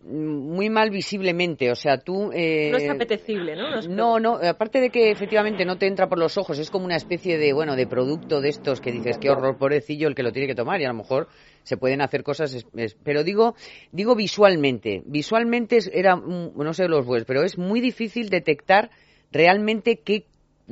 muy 0.00 0.70
mal 0.70 0.88
visiblemente, 0.88 1.70
o 1.70 1.74
sea, 1.74 1.98
tú... 1.98 2.30
Eh, 2.32 2.70
no 2.70 2.78
es 2.78 2.88
apetecible, 2.88 3.54
¿no? 3.56 3.82
No, 3.90 4.18
no, 4.18 4.38
aparte 4.42 4.80
de 4.80 4.88
que 4.88 5.10
efectivamente 5.10 5.66
no 5.66 5.76
te 5.76 5.86
entra 5.86 6.08
por 6.08 6.18
los 6.18 6.38
ojos, 6.38 6.58
es 6.58 6.70
como 6.70 6.86
una 6.86 6.96
especie 6.96 7.36
de, 7.36 7.52
bueno, 7.52 7.76
de 7.76 7.86
producto 7.86 8.40
de 8.40 8.48
estos 8.48 8.80
que 8.80 8.90
dices, 8.90 9.18
qué 9.18 9.28
horror, 9.28 9.58
pobrecillo, 9.58 10.08
el 10.08 10.14
que 10.14 10.22
lo 10.22 10.32
tiene 10.32 10.48
que 10.48 10.54
tomar, 10.54 10.80
y 10.80 10.84
a 10.84 10.88
lo 10.88 10.94
mejor 10.94 11.28
se 11.62 11.76
pueden 11.76 12.00
hacer 12.00 12.22
cosas, 12.22 12.66
pero 13.04 13.22
digo, 13.22 13.54
digo 13.92 14.14
visualmente, 14.14 15.02
visualmente 15.04 15.78
era, 15.92 16.16
no 16.16 16.72
sé 16.72 16.88
los 16.88 17.06
webs, 17.06 17.26
pero 17.26 17.42
es 17.42 17.58
muy 17.58 17.82
difícil 17.82 18.30
detectar 18.30 18.90
realmente 19.30 20.00
qué 20.02 20.24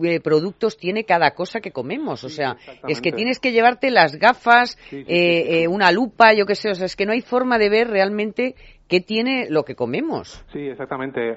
eh, 0.02 0.20
productos 0.20 0.76
tiene 0.76 1.04
cada 1.04 1.32
cosa 1.32 1.60
que 1.60 1.72
comemos. 1.72 2.24
O 2.24 2.28
sea, 2.28 2.56
es 2.88 3.00
que 3.00 3.12
tienes 3.12 3.38
que 3.38 3.52
llevarte 3.52 3.90
las 3.90 4.16
gafas, 4.16 4.78
eh, 4.92 5.04
eh, 5.08 5.68
una 5.68 5.92
lupa, 5.92 6.32
yo 6.34 6.46
qué 6.46 6.54
sé. 6.54 6.70
O 6.70 6.74
sea, 6.74 6.86
es 6.86 6.96
que 6.96 7.06
no 7.06 7.12
hay 7.12 7.20
forma 7.20 7.58
de 7.58 7.70
ver 7.70 7.88
realmente 7.88 8.54
qué 8.88 9.00
tiene 9.00 9.46
lo 9.50 9.64
que 9.64 9.74
comemos. 9.74 10.44
Sí, 10.52 10.60
exactamente. 10.60 11.36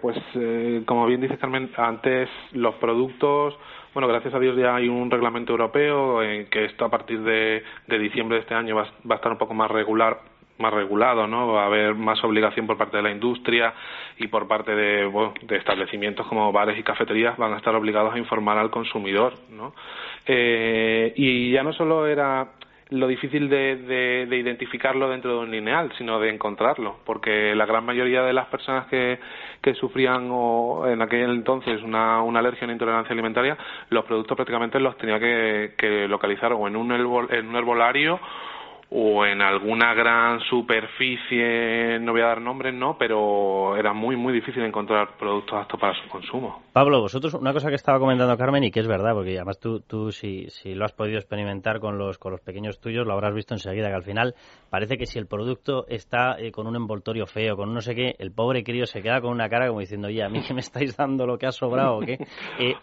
pues, 0.00 0.16
como 0.86 1.06
bien 1.06 1.20
dice 1.20 1.38
Carmen, 1.38 1.70
antes 1.76 2.28
los 2.52 2.74
productos. 2.76 3.54
Bueno, 3.92 4.06
gracias 4.06 4.32
a 4.34 4.38
Dios 4.38 4.56
ya 4.56 4.76
hay 4.76 4.88
un 4.88 5.10
reglamento 5.10 5.52
europeo 5.52 6.22
en 6.22 6.46
que 6.48 6.66
esto 6.66 6.84
a 6.84 6.90
partir 6.90 7.20
de, 7.22 7.62
de 7.88 7.98
diciembre 7.98 8.36
de 8.36 8.42
este 8.42 8.54
año 8.54 8.76
va, 8.76 8.84
va 9.10 9.14
a 9.14 9.16
estar 9.16 9.32
un 9.32 9.38
poco 9.38 9.52
más 9.52 9.68
regular 9.68 10.29
más 10.60 10.72
regulado, 10.72 11.26
¿no? 11.26 11.48
Va 11.48 11.64
a 11.64 11.66
haber 11.66 11.94
más 11.94 12.22
obligación 12.22 12.66
por 12.66 12.76
parte 12.76 12.98
de 12.98 13.02
la 13.02 13.10
industria 13.10 13.74
y 14.18 14.28
por 14.28 14.46
parte 14.46 14.74
de, 14.74 15.10
de 15.42 15.56
establecimientos 15.56 16.26
como 16.26 16.52
bares 16.52 16.78
y 16.78 16.82
cafeterías 16.82 17.36
van 17.36 17.54
a 17.54 17.56
estar 17.56 17.74
obligados 17.74 18.14
a 18.14 18.18
informar 18.18 18.58
al 18.58 18.70
consumidor, 18.70 19.34
¿no? 19.50 19.74
Eh, 20.26 21.12
y 21.16 21.50
ya 21.50 21.62
no 21.62 21.72
solo 21.72 22.06
era 22.06 22.48
lo 22.90 23.06
difícil 23.06 23.48
de, 23.48 24.26
de, 24.26 24.36
identificarlo 24.36 25.08
dentro 25.08 25.32
de 25.32 25.38
un 25.38 25.50
lineal, 25.50 25.92
sino 25.96 26.18
de 26.18 26.28
encontrarlo, 26.28 26.96
porque 27.04 27.54
la 27.54 27.64
gran 27.64 27.84
mayoría 27.84 28.22
de 28.22 28.32
las 28.32 28.46
personas 28.46 28.86
que, 28.86 29.18
que 29.62 29.74
sufrían 29.74 30.28
o 30.30 30.86
en 30.88 31.00
aquel 31.00 31.30
entonces 31.30 31.82
una, 31.82 32.20
una 32.22 32.40
alergia 32.40 32.62
o 32.62 32.64
una 32.64 32.72
intolerancia 32.72 33.12
alimentaria, 33.12 33.56
los 33.90 34.04
productos 34.04 34.36
prácticamente 34.36 34.80
los 34.80 34.98
tenía 34.98 35.20
que, 35.20 35.74
que 35.78 36.08
localizar 36.08 36.52
o 36.52 36.66
en 36.66 36.74
un, 36.74 36.90
en 36.92 37.48
un 37.48 37.56
herbolario 37.56 38.18
o 38.92 39.24
en 39.24 39.40
alguna 39.40 39.94
gran 39.94 40.40
superficie, 40.40 42.00
no 42.00 42.10
voy 42.10 42.22
a 42.22 42.26
dar 42.26 42.40
nombres, 42.40 42.74
no, 42.74 42.96
pero 42.98 43.76
era 43.76 43.92
muy, 43.92 44.16
muy 44.16 44.32
difícil 44.32 44.64
encontrar 44.64 45.16
productos 45.16 45.60
aptos 45.60 45.78
para 45.78 45.94
su 45.94 46.08
consumo. 46.08 46.62
Pablo, 46.72 47.00
vosotros, 47.00 47.34
una 47.34 47.52
cosa 47.52 47.68
que 47.68 47.76
estaba 47.76 48.00
comentando 48.00 48.36
Carmen 48.36 48.64
y 48.64 48.72
que 48.72 48.80
es 48.80 48.88
verdad, 48.88 49.12
porque 49.14 49.36
además 49.36 49.60
tú, 49.60 49.80
tú 49.80 50.10
si, 50.10 50.48
si 50.50 50.74
lo 50.74 50.84
has 50.84 50.92
podido 50.92 51.18
experimentar 51.18 51.78
con 51.78 51.98
los, 51.98 52.18
con 52.18 52.32
los 52.32 52.40
pequeños 52.40 52.80
tuyos, 52.80 53.06
lo 53.06 53.12
habrás 53.12 53.32
visto 53.32 53.54
enseguida, 53.54 53.88
que 53.88 53.94
al 53.94 54.02
final 54.02 54.34
parece 54.70 54.98
que 54.98 55.06
si 55.06 55.20
el 55.20 55.26
producto 55.26 55.86
está 55.88 56.36
eh, 56.38 56.50
con 56.50 56.66
un 56.66 56.74
envoltorio 56.74 57.26
feo, 57.26 57.56
con 57.56 57.72
no 57.72 57.80
sé 57.80 57.94
qué, 57.94 58.16
el 58.18 58.32
pobre 58.32 58.64
crío 58.64 58.86
se 58.86 59.02
queda 59.02 59.20
con 59.20 59.30
una 59.30 59.48
cara 59.48 59.68
como 59.68 59.80
diciendo, 59.80 60.08
oye, 60.08 60.24
a 60.24 60.28
mí 60.28 60.42
que 60.42 60.52
me 60.52 60.60
estáis 60.60 60.96
dando 60.96 61.26
lo 61.26 61.38
que 61.38 61.46
ha 61.46 61.52
sobrado, 61.52 61.98
¿o 61.98 62.00
qué? 62.00 62.18
Eh, 62.58 62.74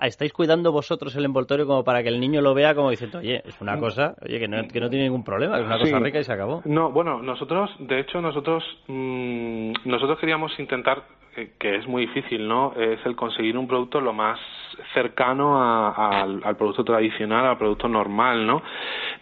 ¿Estáis 0.00 0.32
cuidando 0.32 0.72
vosotros 0.72 1.14
el 1.16 1.24
envoltorio 1.24 1.66
como 1.66 1.84
para 1.84 2.02
que 2.02 2.08
el 2.08 2.20
niño 2.20 2.40
lo 2.40 2.54
vea 2.54 2.74
como 2.74 2.90
diciendo, 2.90 3.18
oye, 3.18 3.40
es 3.44 3.60
una 3.60 3.78
cosa, 3.78 4.14
oye, 4.22 4.38
que 4.38 4.48
no, 4.48 4.66
que 4.68 4.80
no 4.80 4.90
tiene 4.90 5.04
ningún 5.04 5.24
problema? 5.24 5.51
Es 5.58 5.66
una 5.66 5.78
cosa 5.78 5.98
rica 5.98 6.20
y 6.20 6.24
se 6.24 6.32
acabó. 6.32 6.62
No, 6.64 6.90
bueno, 6.90 7.22
nosotros, 7.22 7.70
de 7.78 8.00
hecho, 8.00 8.20
nosotros, 8.20 8.64
mmm, 8.88 9.72
nosotros 9.84 10.18
queríamos 10.18 10.58
intentar 10.58 11.02
que 11.58 11.76
es 11.76 11.86
muy 11.86 12.06
difícil, 12.06 12.46
¿no? 12.46 12.74
Es 12.74 13.04
el 13.06 13.16
conseguir 13.16 13.56
un 13.56 13.66
producto 13.66 14.00
lo 14.00 14.12
más 14.12 14.38
cercano 14.92 15.62
al, 15.94 16.56
producto 16.56 16.84
tradicional, 16.84 17.46
al 17.46 17.58
producto 17.58 17.88
normal, 17.88 18.46
¿no? 18.46 18.62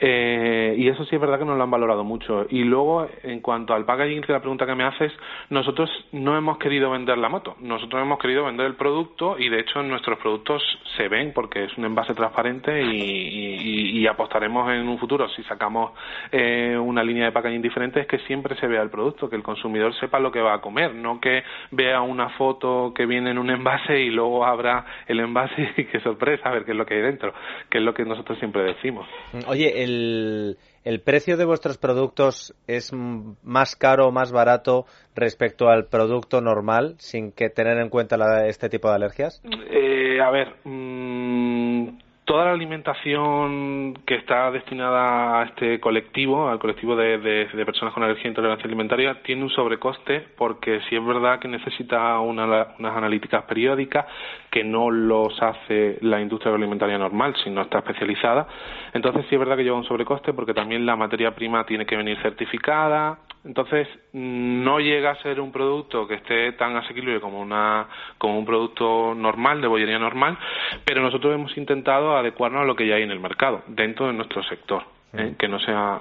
Eh, 0.01 0.75
y 0.77 0.89
eso 0.89 1.05
sí 1.05 1.15
es 1.15 1.21
verdad 1.21 1.39
que 1.39 1.45
nos 1.45 1.57
lo 1.57 1.63
han 1.63 1.71
valorado 1.71 2.05
mucho. 2.05 2.47
Y 2.49 2.65
luego, 2.65 3.07
en 3.23 3.41
cuanto 3.41 3.75
al 3.75 3.85
packaging, 3.85 4.23
que 4.23 4.33
la 4.33 4.41
pregunta 4.41 4.67
que 4.67 4.75
me 4.75 4.85
haces, 4.85 5.13
nosotros 5.51 5.91
no 6.13 6.37
hemos 6.37 6.59
querido 6.59 6.91
vender 6.91 7.19
la 7.19 7.29
moto, 7.29 7.57
nosotros 7.61 8.03
hemos 8.03 8.19
querido 8.19 8.45
vender 8.45 8.67
el 8.67 8.75
producto 8.75 9.37
y 9.39 9.49
de 9.49 9.61
hecho 9.61 9.83
nuestros 9.83 10.19
productos 10.19 10.63
se 10.97 11.09
ven 11.09 11.33
porque 11.33 11.65
es 11.65 11.79
un 11.79 11.85
envase 11.85 12.15
transparente 12.15 12.83
y, 12.83 14.07
apostaremos 14.11 14.73
en 14.73 14.89
un 14.89 14.99
futuro, 14.99 15.29
si 15.29 15.43
sacamos 15.45 15.93
eh, 16.33 16.77
una 16.77 17.05
línea 17.05 17.27
de 17.27 17.33
packaging 17.33 17.63
diferente, 17.63 18.01
es 18.01 18.07
que 18.09 18.19
siempre 18.21 18.57
se 18.57 18.67
vea 18.67 18.83
el 18.83 18.91
producto, 18.91 19.31
que 19.31 19.37
el 19.37 19.43
consumidor 19.43 19.95
sepa 20.01 20.19
lo 20.19 20.33
que 20.33 20.41
va 20.41 20.55
a 20.55 20.61
comer, 20.61 20.95
no 20.95 21.21
que 21.21 21.45
vea 21.71 22.00
una 22.03 22.31
foto 22.37 22.93
que 22.95 23.07
viene 23.07 23.31
en 23.31 23.39
un 23.39 23.51
envase 23.51 23.99
y 23.99 24.11
luego 24.11 24.45
abra 24.45 24.85
el 25.07 25.21
envase 25.21 25.71
y 25.77 25.85
qué 25.87 26.01
sorpresa, 26.01 26.49
a 26.49 26.53
ver 26.53 26.65
qué 26.65 26.73
es 26.73 26.77
lo 26.77 26.87
que 26.87 26.95
hay 26.95 27.03
dentro, 27.03 27.33
que 27.69 27.79
es 27.79 27.85
lo 27.85 27.95
que 27.95 28.05
nosotros 28.05 28.39
siempre 28.39 28.63
decimos. 28.63 29.07
Oye, 29.47 29.83
el, 29.83 30.57
el 30.85 31.01
precio 31.01 31.37
de 31.37 31.45
vuestros 31.45 31.79
productos 31.79 32.55
es 32.67 32.93
más 32.93 33.77
caro 33.77 34.09
o 34.09 34.13
más 34.13 34.33
barato 34.33 34.87
respecto 35.15 35.69
al 35.69 35.87
producto 35.87 36.41
normal, 36.41 36.95
sin 36.99 37.33
que 37.33 37.51
tener 37.51 37.79
en 37.79 37.89
cuenta 37.89 38.47
este 38.47 38.69
tipo 38.69 38.89
de 38.89 38.95
alergias? 38.95 39.43
Eh, 39.45 40.21
a 40.21 40.31
ver, 40.31 40.57
mmm, 40.65 41.89
toda 42.31 42.45
la 42.45 42.53
alimentación 42.53 43.93
que 44.07 44.15
está 44.15 44.53
destinada 44.53 45.41
a 45.41 45.45
este 45.47 45.81
colectivo, 45.81 46.49
al 46.49 46.61
colectivo 46.61 46.95
de, 46.95 47.49
personas 47.67 47.93
con 47.93 48.05
alergia 48.05 48.27
e 48.27 48.29
intolerancia 48.29 48.67
alimentaria, 48.67 49.21
tiene 49.25 49.43
un 49.43 49.51
sobrecoste 49.51 50.29
porque 50.37 50.81
si 50.89 50.95
es 50.95 51.05
verdad 51.05 51.41
que 51.41 51.49
necesita 51.49 52.21
unas 52.21 52.69
analíticas 52.79 53.43
periódicas 53.47 54.07
que 54.49 54.63
no 54.63 54.93
los 54.93 55.43
hace 55.43 55.99
la 56.03 56.21
industria 56.21 56.55
alimentaria 56.55 56.99
normal, 56.99 57.35
si 57.43 57.51
no 57.51 57.63
está 57.63 57.79
especializada. 57.79 58.47
Entonces 58.95 59.27
sí 59.29 59.35
es 59.35 59.39
verdad 59.41 59.57
que 59.57 59.65
lleva 59.65 59.79
un 59.79 59.85
sobrecoste 59.85 60.33
porque 60.33 60.55
también 60.55 60.87
la 60.87 60.95
materia 60.95 61.35
prima 61.35 61.67
tiene 61.67 61.85
que 61.85 61.97
venir 61.97 62.17
certificada, 62.23 63.19
entonces, 63.43 63.89
no 64.13 64.81
llega 64.81 65.13
a 65.13 65.23
ser 65.23 65.41
un 65.41 65.51
producto 65.51 66.07
que 66.07 66.15
esté 66.15 66.53
tan 66.53 66.77
asequible 66.77 67.21
como, 67.21 67.41
una, 67.41 67.89
como 68.19 68.39
un 68.39 68.45
producto 68.45 69.15
normal, 69.15 69.63
de 69.63 69.67
bollería 69.67 69.99
normal, 69.99 70.37
pero 70.85 71.01
nosotros 71.01 71.35
hemos 71.35 71.57
intentado 71.57 72.15
adecuarnos 72.21 72.63
a 72.63 72.65
lo 72.65 72.77
que 72.77 72.87
ya 72.87 72.97
hay 72.97 73.03
en 73.03 73.11
el 73.11 73.21
mercado, 73.21 73.63
dentro 73.67 74.07
de 74.07 74.13
nuestro 74.13 74.43
sector, 74.45 74.85
¿eh? 75.13 75.35
que 75.39 75.49
no 75.49 75.59
sea 75.59 76.01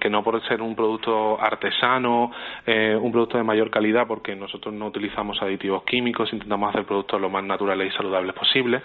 que 0.00 0.08
no 0.08 0.24
por 0.24 0.42
ser 0.48 0.62
un 0.62 0.74
producto 0.74 1.40
artesano, 1.40 2.32
eh, 2.66 2.96
un 2.98 3.12
producto 3.12 3.36
de 3.36 3.44
mayor 3.44 3.70
calidad, 3.70 4.06
porque 4.06 4.34
nosotros 4.34 4.72
no 4.72 4.86
utilizamos 4.86 5.40
aditivos 5.42 5.82
químicos, 5.84 6.32
intentamos 6.32 6.70
hacer 6.70 6.86
productos 6.86 7.20
lo 7.20 7.28
más 7.28 7.44
naturales 7.44 7.92
y 7.92 7.96
saludables 7.96 8.34
posible. 8.34 8.82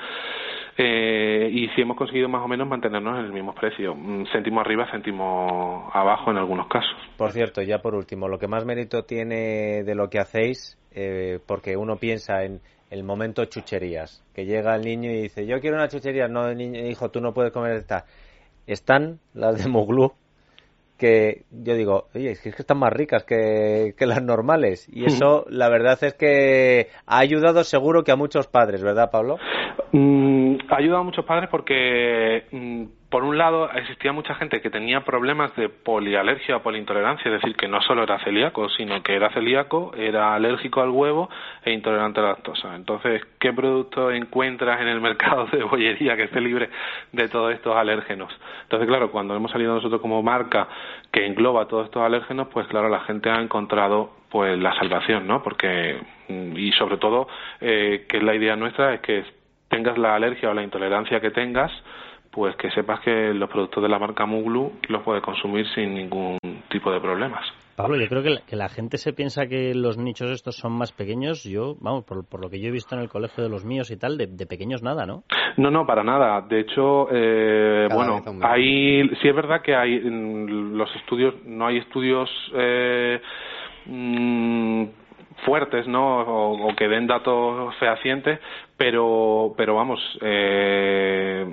Eh, 0.77 1.49
y 1.51 1.67
si 1.69 1.82
hemos 1.82 1.97
conseguido 1.97 2.27
más 2.27 2.43
o 2.43 2.47
menos 2.47 2.67
mantenernos 2.67 3.19
en 3.19 3.25
el 3.25 3.34
mismo 3.34 3.53
precio, 3.53 3.95
mm, 3.95 4.25
céntimo 4.32 4.61
arriba, 4.61 4.89
céntimo 4.91 5.89
abajo 5.93 6.32
en 6.32 6.38
algunos 6.38 6.67
casos. 6.67 6.95
Por 7.17 7.32
cierto, 7.32 7.61
ya 7.61 7.82
por 7.82 7.95
último, 7.95 8.27
lo 8.27 8.39
que 8.39 8.47
más 8.47 8.65
mérito 8.65 9.03
tiene 9.03 9.84
de 9.84 9.95
lo 9.95 10.09
que 10.09 10.19
hacéis, 10.19 10.77
eh, 10.93 11.39
porque 11.45 11.77
uno 11.77 11.97
piensa 11.97 12.43
en 12.43 12.61
el 12.91 13.03
momento 13.03 13.45
chucherías, 13.45 14.21
que 14.35 14.45
llega 14.45 14.75
el 14.75 14.83
niño 14.83 15.09
y 15.09 15.21
dice, 15.21 15.47
yo 15.47 15.59
quiero 15.61 15.77
una 15.77 15.87
chuchería, 15.87 16.27
no, 16.27 16.53
niño, 16.53 16.85
hijo, 16.85 17.09
tú 17.09 17.21
no 17.21 17.33
puedes 17.33 17.53
comer 17.53 17.77
esta. 17.77 18.05
Están 18.67 19.19
las 19.33 19.63
de 19.63 19.69
Muglu, 19.69 20.11
que 20.97 21.45
yo 21.51 21.73
digo, 21.75 22.09
oye, 22.13 22.31
es 22.31 22.41
que 22.41 22.49
están 22.49 22.77
más 22.77 22.91
ricas 22.91 23.23
que, 23.23 23.95
que 23.97 24.05
las 24.05 24.21
normales. 24.21 24.89
Y 24.91 25.05
eso, 25.05 25.45
la 25.49 25.69
verdad 25.69 25.97
es 26.03 26.13
que 26.15 26.89
ha 27.05 27.19
ayudado 27.19 27.63
seguro 27.63 28.03
que 28.03 28.11
a 28.11 28.17
muchos 28.17 28.47
padres, 28.47 28.83
¿verdad, 28.83 29.09
Pablo? 29.09 29.37
Mm, 29.93 30.57
ha 30.69 30.75
ayudado 30.75 30.99
a 30.99 31.05
muchos 31.05 31.25
padres 31.25 31.49
porque, 31.49 32.43
mm, 32.51 32.83
por 33.12 33.26
un 33.26 33.38
lado, 33.38 33.70
existía 33.74 34.14
mucha 34.14 34.36
gente 34.36 34.62
que 34.62 34.70
tenía 34.70 35.01
problemas 35.01 35.53
de 35.57 35.68
polialergia 35.68 36.55
o 36.55 36.64
poliintolerancia, 36.64 37.30
es 37.30 37.41
decir, 37.41 37.57
que 37.57 37.68
no 37.68 37.82
solo 37.82 38.03
era 38.03 38.18
celíaco, 38.20 38.70
sino 38.70 39.03
que 39.03 39.14
era 39.14 39.30
celíaco, 39.32 39.91
era 39.97 40.34
alérgico 40.34 40.82
al 40.82 40.91
huevo 40.91 41.30
e 41.66 41.74
intolerante 41.74 42.22
a 42.22 42.24
la 42.24 42.30
lactosa. 42.30 42.74
Entonces, 42.74 43.22
¿qué 43.38 43.51
producto 43.51 44.12
encuentras 44.12 44.80
en 44.80 44.88
el 44.88 45.01
mercado 45.01 45.45
de 45.51 45.62
bollería 45.62 46.16
que 46.16 46.24
esté 46.24 46.39
libre 46.39 46.70
de 47.12 47.28
todos 47.28 47.53
estos 47.53 47.76
alérgenos? 47.76 48.34
Entonces, 48.64 48.88
claro, 48.88 49.12
cuando 49.12 49.36
hemos 49.36 49.51
salido 49.51 49.76
nosotros 49.76 49.99
como 49.99 50.24
marca 50.24 50.70
que 51.12 51.26
engloba 51.26 51.68
todos 51.68 51.88
estos 51.88 52.03
alérgenos, 52.03 52.47
pues 52.47 52.66
claro, 52.68 52.88
la 52.88 53.01
gente 53.01 53.30
ha 53.30 53.41
encontrado 53.41 54.14
pues 54.30 54.57
la 54.57 54.74
salvación, 54.76 55.28
¿no? 55.28 55.43
Porque, 55.43 55.99
y 56.30 56.72
sobre 56.72 56.95
todo, 56.95 57.28
eh, 57.59 58.05
que 58.07 58.22
la 58.22 58.34
idea 58.36 58.55
nuestra, 58.55 58.93
es 58.93 59.01
que 59.01 59.26
tengas 59.68 59.97
la 59.97 60.16
alergia 60.16 60.49
o 60.49 60.53
la 60.53 60.64
intolerancia 60.64 61.20
que 61.20 61.32
tengas, 61.32 61.74
pues 62.32 62.55
que 62.55 62.71
sepas 62.71 63.01
que 63.01 63.34
los 63.34 63.49
productos 63.49 63.84
de 63.84 63.89
la 63.89 63.99
marca 63.99 64.25
Muglu 64.25 64.71
los 64.88 65.03
puedes 65.03 65.21
consumir 65.21 65.67
sin 65.75 65.93
ningún 65.93 66.38
tipo 66.69 66.91
de 66.91 66.99
problemas. 66.99 67.45
Pablo, 67.75 67.97
yo 67.97 68.07
creo 68.07 68.21
que 68.21 68.29
la, 68.29 68.41
que 68.41 68.55
la, 68.55 68.69
gente 68.69 68.97
se 68.97 69.13
piensa 69.13 69.47
que 69.47 69.73
los 69.73 69.97
nichos 69.97 70.29
estos 70.29 70.55
son 70.55 70.73
más 70.73 70.91
pequeños. 70.91 71.43
Yo, 71.43 71.75
vamos, 71.79 72.03
por, 72.03 72.25
por 72.27 72.41
lo 72.41 72.49
que 72.49 72.59
yo 72.59 72.67
he 72.67 72.71
visto 72.71 72.95
en 72.95 73.01
el 73.01 73.09
colegio 73.09 73.43
de 73.43 73.49
los 73.49 73.65
míos 73.65 73.89
y 73.91 73.97
tal, 73.97 74.17
de, 74.17 74.27
de 74.27 74.45
pequeños 74.45 74.84
nada, 74.84 75.05
¿no? 75.05 75.23
No, 75.57 75.71
no, 75.71 75.86
para 75.86 76.03
nada. 76.03 76.41
De 76.41 76.59
hecho, 76.59 77.07
eh, 77.11 77.88
bueno, 77.91 78.21
hay, 78.41 79.09
sí 79.21 79.27
es 79.27 79.36
verdad 79.36 79.61
que 79.61 79.75
hay 79.75 79.99
los 79.99 80.95
estudios, 80.95 81.34
no 81.45 81.67
hay 81.67 81.77
estudios 81.77 82.29
eh, 82.55 83.21
mmm, 83.86 84.86
fuertes, 85.45 85.87
¿no? 85.87 86.21
O, 86.21 86.69
o, 86.69 86.75
que 86.75 86.87
den 86.87 87.07
datos 87.07 87.75
fehacientes, 87.75 88.39
pero, 88.77 89.53
pero 89.57 89.75
vamos, 89.75 89.99
eh, 90.21 91.45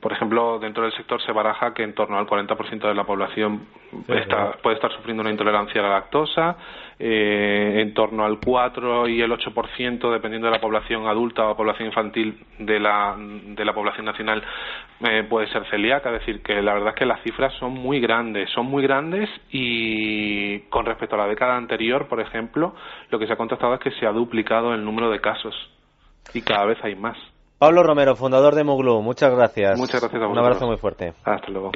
por 0.00 0.12
ejemplo, 0.12 0.58
dentro 0.58 0.84
del 0.84 0.92
sector 0.92 1.20
se 1.22 1.32
baraja 1.32 1.74
que 1.74 1.82
en 1.82 1.94
torno 1.94 2.18
al 2.18 2.26
40% 2.26 2.88
de 2.88 2.94
la 2.94 3.04
población 3.04 3.66
sí, 3.90 4.12
está, 4.12 4.52
puede 4.62 4.76
estar 4.76 4.92
sufriendo 4.92 5.22
una 5.22 5.30
intolerancia 5.30 5.80
a 5.80 5.84
la 5.84 5.90
lactosa, 5.90 6.56
eh, 7.02 7.80
en 7.80 7.94
torno 7.94 8.26
al 8.26 8.38
4 8.44 9.08
y 9.08 9.22
el 9.22 9.32
8%, 9.32 10.12
dependiendo 10.12 10.48
de 10.48 10.52
la 10.52 10.60
población 10.60 11.06
adulta 11.06 11.48
o 11.48 11.56
población 11.56 11.88
infantil 11.88 12.44
de 12.58 12.78
la, 12.78 13.16
de 13.18 13.64
la 13.64 13.72
población 13.72 14.04
nacional, 14.04 14.42
eh, 15.08 15.24
puede 15.26 15.50
ser 15.50 15.64
celíaca. 15.70 16.12
Es 16.12 16.20
decir, 16.20 16.42
que 16.42 16.60
la 16.60 16.74
verdad 16.74 16.90
es 16.90 16.96
que 16.96 17.06
las 17.06 17.22
cifras 17.22 17.54
son 17.58 17.72
muy 17.72 18.00
grandes, 18.00 18.50
son 18.50 18.66
muy 18.66 18.82
grandes 18.82 19.30
y 19.50 20.58
con 20.68 20.84
respecto 20.84 21.14
a 21.14 21.20
la 21.20 21.26
década 21.26 21.56
anterior, 21.56 22.06
por 22.06 22.20
ejemplo, 22.20 22.74
lo 23.08 23.18
que 23.18 23.26
se 23.26 23.32
ha 23.32 23.36
contestado 23.36 23.72
es 23.72 23.80
que 23.80 23.92
se 23.92 24.06
ha 24.06 24.12
duplicado 24.12 24.74
el 24.74 24.84
número 24.84 25.10
de 25.10 25.22
casos 25.22 25.54
y 26.34 26.42
cada 26.42 26.66
vez 26.66 26.76
hay 26.82 26.96
más. 26.96 27.16
Pablo 27.58 27.82
Romero, 27.82 28.14
fundador 28.14 28.54
de 28.54 28.62
Muglu, 28.62 29.00
muchas 29.00 29.34
gracias. 29.34 29.78
Muchas 29.78 30.02
gracias 30.02 30.22
a 30.22 30.26
Un 30.26 30.38
abrazo 30.38 30.66
muy 30.66 30.76
fuerte. 30.76 31.14
Hasta 31.24 31.48
luego. 31.48 31.72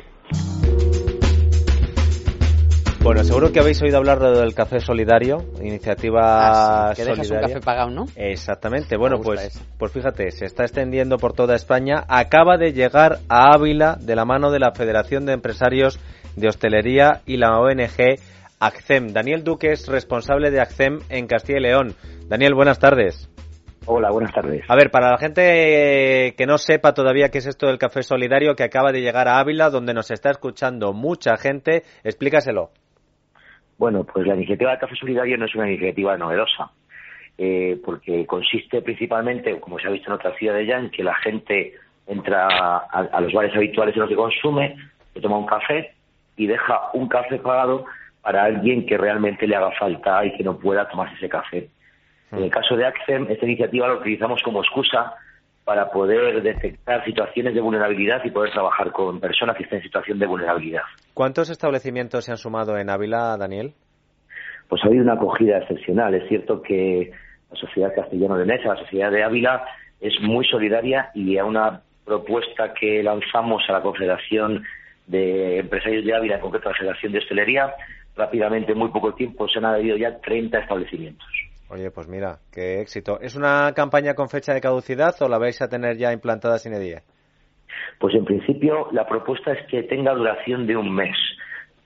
Bueno, 3.05 3.23
seguro 3.23 3.53
que 3.53 3.61
habéis 3.61 3.83
oído 3.83 3.99
hablar 3.99 4.19
del 4.19 4.55
café 4.55 4.81
solidario, 4.81 5.37
iniciativa 5.61 6.89
ah, 6.89 6.95
sí, 6.95 7.03
que 7.03 7.11
dejas 7.11 7.27
solidaria. 7.27 7.49
un 7.49 7.53
café 7.61 7.65
pagado, 7.67 7.91
¿no? 7.91 8.07
Exactamente. 8.17 8.97
Bueno, 8.97 9.21
pues, 9.23 9.63
pues 9.79 9.93
fíjate, 9.93 10.31
se 10.31 10.47
está 10.47 10.63
extendiendo 10.63 11.19
por 11.19 11.35
toda 11.35 11.55
España. 11.55 12.05
Acaba 12.09 12.57
de 12.57 12.73
llegar 12.73 13.19
a 13.29 13.53
Ávila 13.53 13.99
de 14.01 14.17
la 14.17 14.25
mano 14.25 14.51
de 14.51 14.59
la 14.59 14.73
Federación 14.73 15.27
de 15.27 15.35
Empresarios 15.35 16.01
de 16.35 16.49
Hostelería 16.49 17.21
y 17.27 17.37
la 17.37 17.59
ONG 17.59 18.17
ACCEM. 18.59 19.13
Daniel 19.13 19.45
Duque 19.45 19.73
es 19.73 19.87
responsable 19.87 20.51
de 20.51 20.63
ACCEM 20.63 21.01
en 21.11 21.27
Castilla 21.27 21.59
y 21.59 21.63
León. 21.63 21.95
Daniel, 22.27 22.55
buenas 22.55 22.79
tardes. 22.79 23.29
Hola, 23.85 24.09
buenas 24.13 24.33
tardes. 24.33 24.63
A 24.67 24.77
ver, 24.77 24.91
para 24.91 25.11
la 25.11 25.19
gente 25.19 26.35
que 26.39 26.47
no 26.47 26.57
sepa 26.57 26.95
todavía 26.95 27.29
qué 27.29 27.37
es 27.37 27.47
esto 27.47 27.67
del 27.67 27.77
café 27.77 28.03
solidario 28.03 28.55
que 28.55 28.65
acaba 28.65 28.93
de 28.93 29.03
llegar 29.03 29.29
a 29.29 29.41
Ávila, 29.41 29.69
donde 29.69 29.93
nos 29.93 30.11
está 30.11 30.31
escuchando 30.31 30.95
mucha 30.95 31.37
gente, 31.37 31.83
explícaselo. 32.03 32.71
Bueno, 33.79 34.05
pues 34.05 34.27
la 34.27 34.35
iniciativa 34.35 34.71
del 34.71 34.81
café 34.81 34.95
solidario 34.97 35.37
no 35.37 35.47
es 35.47 35.55
una 35.55 35.69
iniciativa 35.69 36.17
novedosa, 36.17 36.71
eh, 37.39 37.79
porque 37.85 38.27
consiste 38.27 38.83
principalmente, 38.83 39.59
como 39.61 39.79
se 39.79 39.89
ha 39.89 39.91
visto 39.91 40.09
en 40.09 40.15
otras 40.15 40.37
ciudades 40.37 40.67
ya, 40.67 40.79
en 40.79 40.91
que 40.91 41.03
la 41.03 41.15
gente 41.17 41.75
entra 42.07 42.49
a, 42.49 42.79
a 43.01 43.21
los 43.21 43.33
bares 43.33 43.55
habituales 43.55 43.95
en 43.95 44.01
los 44.01 44.09
que 44.09 44.17
consume, 44.17 44.77
se 45.13 45.21
toma 45.21 45.39
un 45.39 45.47
café 45.47 45.95
y 46.37 46.47
deja 46.47 46.91
un 46.93 47.09
café 47.09 47.39
pagado 47.39 47.87
para 48.23 48.45
alguien 48.45 48.87
que 48.87 48.97
realmente 48.97 49.47
le 49.47 49.57
haga 49.57 49.71
falta 49.73 50.25
y 50.25 50.37
que 50.37 50.45
no 50.45 50.59
pueda 50.59 50.89
tomarse 50.89 51.15
ese 51.17 51.29
café. 51.29 51.69
En 52.33 52.43
el 52.43 52.51
caso 52.51 52.77
de 52.77 52.87
Accem, 52.87 53.27
esta 53.31 53.45
iniciativa 53.45 53.87
la 53.87 53.95
utilizamos 53.95 54.43
como 54.43 54.61
excusa 54.61 55.15
para 55.65 55.91
poder 55.91 56.43
detectar 56.43 57.05
situaciones 57.05 57.55
de 57.55 57.61
vulnerabilidad 57.61 58.23
y 58.25 58.31
poder 58.31 58.53
trabajar 58.53 58.93
con 58.93 59.19
personas 59.19 59.57
que 59.57 59.63
estén 59.63 59.79
en 59.79 59.85
situación 59.85 60.19
de 60.19 60.27
vulnerabilidad. 60.27 60.83
¿Cuántos 61.15 61.49
establecimientos 61.49 62.25
se 62.25 62.33
han 62.33 62.37
sumado 62.37 62.77
en 62.77 62.91
Ávila, 62.91 63.37
Daniel? 63.39 63.73
Pues 64.69 64.83
ha 64.85 64.89
habido 64.89 65.05
una 65.05 65.15
acogida 65.15 65.59
excepcional. 65.59 66.15
Es 66.15 66.29
cierto 66.29 66.61
que 66.61 67.11
la 67.51 67.57
sociedad 67.57 67.95
castellano 67.95 68.37
de 68.37 68.45
Mesa, 68.45 68.75
la 68.75 68.81
sociedad 68.81 69.11
de 69.11 69.25
Ávila, 69.25 69.65
es 70.01 70.21
muy 70.21 70.45
solidaria 70.45 71.11
y 71.15 71.39
a 71.39 71.45
una 71.45 71.81
propuesta 72.05 72.75
que 72.75 73.03
lanzamos 73.03 73.63
a 73.69 73.73
la 73.73 73.81
Confederación 73.81 74.63
de 75.07 75.61
Empresarios 75.61 76.05
de 76.05 76.15
Ávila, 76.15 76.37
en 76.37 76.41
concreto 76.41 76.69
a 76.69 76.73
la 76.73 76.79
Federación 76.79 77.13
de 77.13 77.19
Hostelería, 77.19 77.75
rápidamente, 78.17 78.73
en 78.73 78.79
muy 78.79 78.89
poco 78.89 79.15
tiempo, 79.15 79.49
se 79.49 79.59
han 79.59 79.65
adherido 79.65 79.97
ya 79.97 80.19
30 80.19 80.59
establecimientos. 80.59 81.29
Oye, 81.71 81.91
pues 81.91 82.09
mira, 82.09 82.39
qué 82.53 82.81
éxito. 82.81 83.19
¿Es 83.21 83.37
una 83.37 83.73
campaña 83.75 84.15
con 84.15 84.29
fecha 84.29 84.53
de 84.53 84.61
caducidad 84.61 85.15
o 85.21 85.29
la 85.29 85.39
vais 85.39 85.61
a 85.63 85.69
tener 85.69 85.97
ya 85.97 86.13
implantada 86.13 86.59
sin 86.59 86.75
edie? 86.75 87.03
Pues 87.99 88.15
en 88.15 88.25
principio 88.25 88.89
la 88.93 89.07
propuesta 89.07 89.53
es 89.53 89.67
que 89.69 89.83
tenga 89.85 90.13
duración 90.13 90.67
de 90.67 90.77
un 90.77 90.95
mes. 90.95 91.17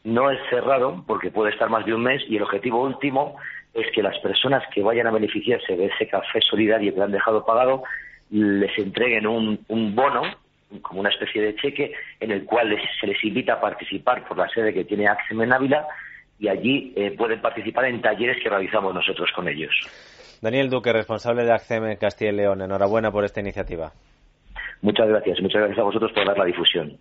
No 0.04 0.30
es 0.30 0.38
cerrado 0.50 1.04
porque 1.06 1.30
puede 1.30 1.52
estar 1.52 1.70
más 1.70 1.86
de 1.86 1.94
un 1.94 2.02
mes 2.02 2.22
y 2.28 2.36
el 2.36 2.42
objetivo 2.42 2.82
último 2.82 3.36
es 3.74 3.86
que 3.94 4.02
las 4.02 4.18
personas 4.18 4.62
que 4.74 4.82
vayan 4.82 5.06
a 5.06 5.12
beneficiarse 5.12 5.76
de 5.76 5.86
ese 5.86 6.08
café 6.08 6.40
solidario 6.40 6.94
que 6.94 7.00
han 7.00 7.12
dejado 7.12 7.44
pagado 7.44 7.82
les 8.30 8.76
entreguen 8.78 9.26
un, 9.26 9.60
un 9.68 9.94
bono 9.94 10.22
como 10.82 11.00
una 11.00 11.08
especie 11.08 11.40
de 11.40 11.54
cheque 11.56 11.92
en 12.20 12.30
el 12.30 12.44
cual 12.44 12.76
se 13.00 13.06
les 13.06 13.22
invita 13.24 13.54
a 13.54 13.60
participar 13.60 14.26
por 14.26 14.36
la 14.36 14.48
sede 14.48 14.74
que 14.74 14.84
tiene 14.84 15.06
Axem 15.06 15.40
en 15.40 15.52
Ávila 15.52 15.86
y 16.39 16.49
allí 16.49 16.93
eh, 16.97 17.14
pueden 17.16 17.41
participar 17.41 17.86
en 17.86 18.01
talleres 18.01 18.36
que 18.43 18.49
realizamos 18.49 18.95
nosotros 18.95 19.30
con 19.34 19.49
ellos. 19.49 19.70
Daniel 20.41 20.70
Duque, 20.70 20.93
responsable 20.93 21.45
de 21.45 21.53
ACCEM 21.53 21.84
en 21.86 21.97
Castilla 21.97 22.30
y 22.30 22.36
León, 22.36 22.62
enhorabuena 22.62 23.11
por 23.11 23.24
esta 23.24 23.41
iniciativa. 23.41 23.93
Muchas 24.82 25.09
gracias, 25.09 25.41
muchas 25.41 25.61
gracias 25.61 25.78
a 25.80 25.82
vosotros 25.82 26.12
por 26.12 26.24
dar 26.24 26.39
la 26.39 26.45
difusión. 26.45 26.97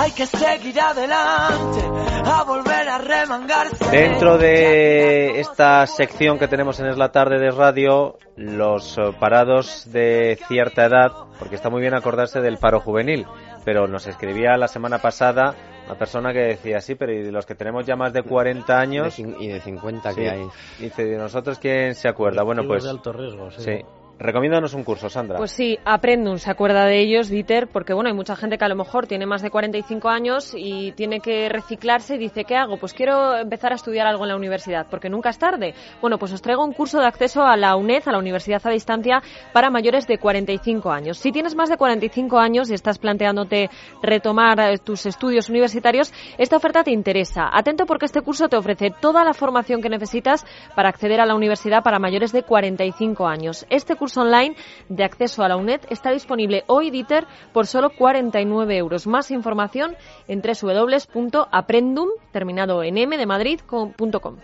Hay 0.00 0.12
que 0.12 0.26
seguir 0.26 0.80
adelante, 0.80 1.80
a 2.24 2.44
volver 2.44 2.88
a 2.88 2.98
remangarse. 2.98 3.90
Dentro 3.90 4.38
de 4.38 5.40
esta 5.40 5.84
sección 5.86 6.38
que 6.38 6.46
tenemos 6.46 6.78
en 6.78 6.86
Es 6.86 6.96
la 6.96 7.10
Tarde 7.10 7.40
de 7.40 7.50
Radio, 7.50 8.16
los 8.36 8.96
parados 9.18 9.90
de 9.90 10.38
cierta 10.46 10.86
edad, 10.86 11.10
porque 11.40 11.56
está 11.56 11.68
muy 11.68 11.80
bien 11.80 11.94
acordarse 11.94 12.40
del 12.40 12.58
paro 12.58 12.78
juvenil, 12.78 13.26
pero 13.64 13.86
nos 13.86 14.06
escribía 14.06 14.56
la 14.56 14.68
semana 14.68 14.98
pasada 14.98 15.54
una 15.86 15.98
persona 15.98 16.32
que 16.34 16.40
decía, 16.40 16.80
sí, 16.80 16.96
pero 16.96 17.12
¿y 17.12 17.30
los 17.30 17.46
que 17.46 17.54
tenemos 17.54 17.86
ya 17.86 17.96
más 17.96 18.12
de 18.12 18.22
40 18.22 18.78
años? 18.78 19.16
De 19.16 19.34
y 19.40 19.48
de 19.48 19.60
50 19.60 20.10
sí. 20.10 20.20
que 20.20 20.28
hay. 20.28 20.46
Dice, 20.78 21.04
¿de 21.04 21.16
nosotros 21.16 21.58
quién 21.58 21.94
se 21.94 22.08
acuerda? 22.08 22.42
Bueno, 22.42 22.64
pues... 22.66 22.84
De 22.84 22.90
alto 22.90 23.10
riesgo, 23.10 23.50
sí. 23.50 23.62
sí. 23.62 23.84
Recomiéndanos 24.18 24.74
un 24.74 24.82
curso, 24.82 25.08
Sandra. 25.08 25.38
Pues 25.38 25.52
sí, 25.52 25.78
Aprendum 25.84 26.38
se 26.38 26.50
acuerda 26.50 26.86
de 26.86 26.98
ellos, 26.98 27.28
Dieter, 27.28 27.68
porque 27.68 27.94
bueno, 27.94 28.08
hay 28.08 28.16
mucha 28.16 28.34
gente 28.34 28.58
que 28.58 28.64
a 28.64 28.68
lo 28.68 28.74
mejor 28.74 29.06
tiene 29.06 29.26
más 29.26 29.42
de 29.42 29.50
45 29.50 30.08
años 30.08 30.54
y 30.56 30.90
tiene 30.92 31.20
que 31.20 31.48
reciclarse 31.48 32.16
y 32.16 32.18
dice, 32.18 32.42
¿qué 32.42 32.56
hago? 32.56 32.78
Pues 32.78 32.94
quiero 32.94 33.36
empezar 33.36 33.70
a 33.70 33.76
estudiar 33.76 34.08
algo 34.08 34.24
en 34.24 34.30
la 34.30 34.36
universidad, 34.36 34.88
porque 34.90 35.08
nunca 35.08 35.30
es 35.30 35.38
tarde. 35.38 35.72
Bueno, 36.00 36.18
pues 36.18 36.32
os 36.32 36.42
traigo 36.42 36.64
un 36.64 36.72
curso 36.72 36.98
de 36.98 37.06
acceso 37.06 37.44
a 37.44 37.56
la 37.56 37.76
UNED, 37.76 38.02
a 38.06 38.12
la 38.12 38.18
Universidad 38.18 38.60
a 38.64 38.70
Distancia, 38.70 39.22
para 39.52 39.70
mayores 39.70 40.08
de 40.08 40.18
45 40.18 40.90
años. 40.90 41.18
Si 41.18 41.30
tienes 41.30 41.54
más 41.54 41.68
de 41.68 41.76
45 41.76 42.38
años 42.38 42.70
y 42.70 42.74
estás 42.74 42.98
planteándote 42.98 43.70
retomar 44.02 44.58
eh, 44.58 44.78
tus 44.78 45.06
estudios 45.06 45.48
universitarios, 45.48 46.12
esta 46.38 46.56
oferta 46.56 46.82
te 46.82 46.90
interesa. 46.90 47.48
Atento 47.52 47.86
porque 47.86 48.06
este 48.06 48.22
curso 48.22 48.48
te 48.48 48.56
ofrece 48.56 48.90
toda 49.00 49.22
la 49.22 49.32
formación 49.32 49.80
que 49.80 49.88
necesitas 49.88 50.44
para 50.74 50.88
acceder 50.88 51.20
a 51.20 51.26
la 51.26 51.36
universidad 51.36 51.84
para 51.84 52.00
mayores 52.00 52.32
de 52.32 52.42
45 52.42 53.28
años. 53.28 53.64
Este 53.70 53.94
curso 53.94 54.07
online 54.16 54.56
de 54.88 55.04
acceso 55.04 55.42
a 55.42 55.48
la 55.48 55.56
UNED 55.56 55.80
está 55.90 56.10
disponible 56.10 56.64
hoy, 56.66 56.90
Dieter, 56.90 57.26
por 57.52 57.66
solo 57.66 57.90
49 57.90 58.76
euros. 58.76 59.06
Más 59.06 59.30
información 59.30 59.96
en 60.26 60.42
www.aprendum, 60.42 62.08
terminado 62.32 62.82
en 62.82 62.98
m 62.98 63.16
de 63.16 63.26
Madrid.com. 63.26 64.36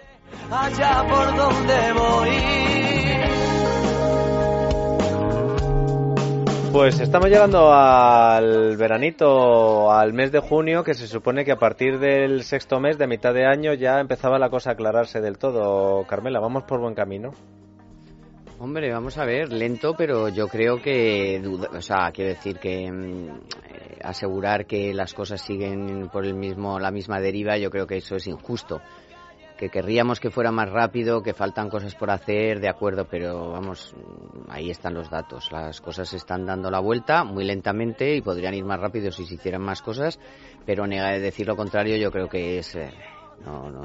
Allá 0.51 1.07
por 1.09 1.37
donde 1.37 1.93
voy. 1.93 2.65
Pues 6.75 6.99
estamos 6.99 7.31
llegando 7.31 7.73
al 7.73 8.77
veranito, 8.77 9.93
al 9.93 10.12
mes 10.12 10.33
de 10.33 10.41
junio, 10.41 10.83
que 10.83 10.95
se 10.95 11.07
supone 11.07 11.45
que 11.45 11.53
a 11.53 11.57
partir 11.57 12.01
del 12.01 12.43
sexto 12.43 12.81
mes, 12.81 12.99
de 12.99 13.07
mitad 13.07 13.33
de 13.33 13.47
año, 13.47 13.75
ya 13.75 14.01
empezaba 14.01 14.41
la 14.41 14.51
cosa 14.51 14.71
a 14.71 14.73
aclararse 14.73 15.21
del 15.21 15.39
todo. 15.39 16.05
Carmela, 16.09 16.41
¿vamos 16.41 16.65
por 16.65 16.81
buen 16.81 16.97
camino? 16.97 17.31
Hombre, 18.65 18.91
vamos 18.91 19.19
a 19.19 19.27
ver, 19.27 19.53
lento, 19.53 19.93
pero 19.95 20.31
yo 20.31 20.49
creo 20.49 20.81
que, 20.81 21.39
o 21.71 21.83
sea, 21.83 22.11
quiero 22.15 22.31
decir 22.31 22.59
que 22.59 22.91
mm, 22.91 23.29
eh, 23.29 23.99
asegurar 24.03 24.65
que 24.65 24.95
las 24.95 25.12
cosas 25.12 25.43
siguen 25.43 26.09
por 26.11 26.25
el 26.25 26.33
mismo, 26.33 26.81
la 26.81 26.91
misma 26.91 27.21
deriva, 27.21 27.59
yo 27.59 27.69
creo 27.69 27.87
que 27.87 27.99
eso 27.99 28.17
es 28.17 28.27
injusto. 28.27 28.81
Que 29.59 29.69
querríamos 29.69 30.19
que 30.19 30.31
fuera 30.31 30.51
más 30.51 30.71
rápido, 30.71 31.23
que 31.23 31.35
faltan 31.35 31.69
cosas 31.69 31.95
por 31.95 32.11
hacer, 32.11 32.59
de 32.61 32.71
acuerdo, 32.71 33.07
pero 33.07 33.51
vamos, 33.51 33.95
ahí 34.49 34.71
están 34.71 34.95
los 34.95 35.11
datos. 35.11 35.53
Las 35.53 35.83
cosas 35.83 36.09
se 36.09 36.17
están 36.17 36.47
dando 36.47 36.71
la 36.71 36.81
vuelta 36.81 37.23
muy 37.23 37.45
lentamente 37.45 38.17
y 38.17 38.23
podrían 38.23 38.55
ir 38.55 38.65
más 38.65 38.81
rápido 38.81 39.11
si 39.11 39.27
se 39.27 39.35
hicieran 39.35 39.61
más 39.61 39.83
cosas, 39.83 40.19
pero 40.65 40.87
decir 40.87 41.47
lo 41.47 41.55
contrario 41.55 41.99
yo 41.99 42.11
creo 42.11 42.31
que 42.31 42.61
es, 42.61 42.75
eh, 42.77 42.95
no, 43.45 43.70
no, 43.70 43.82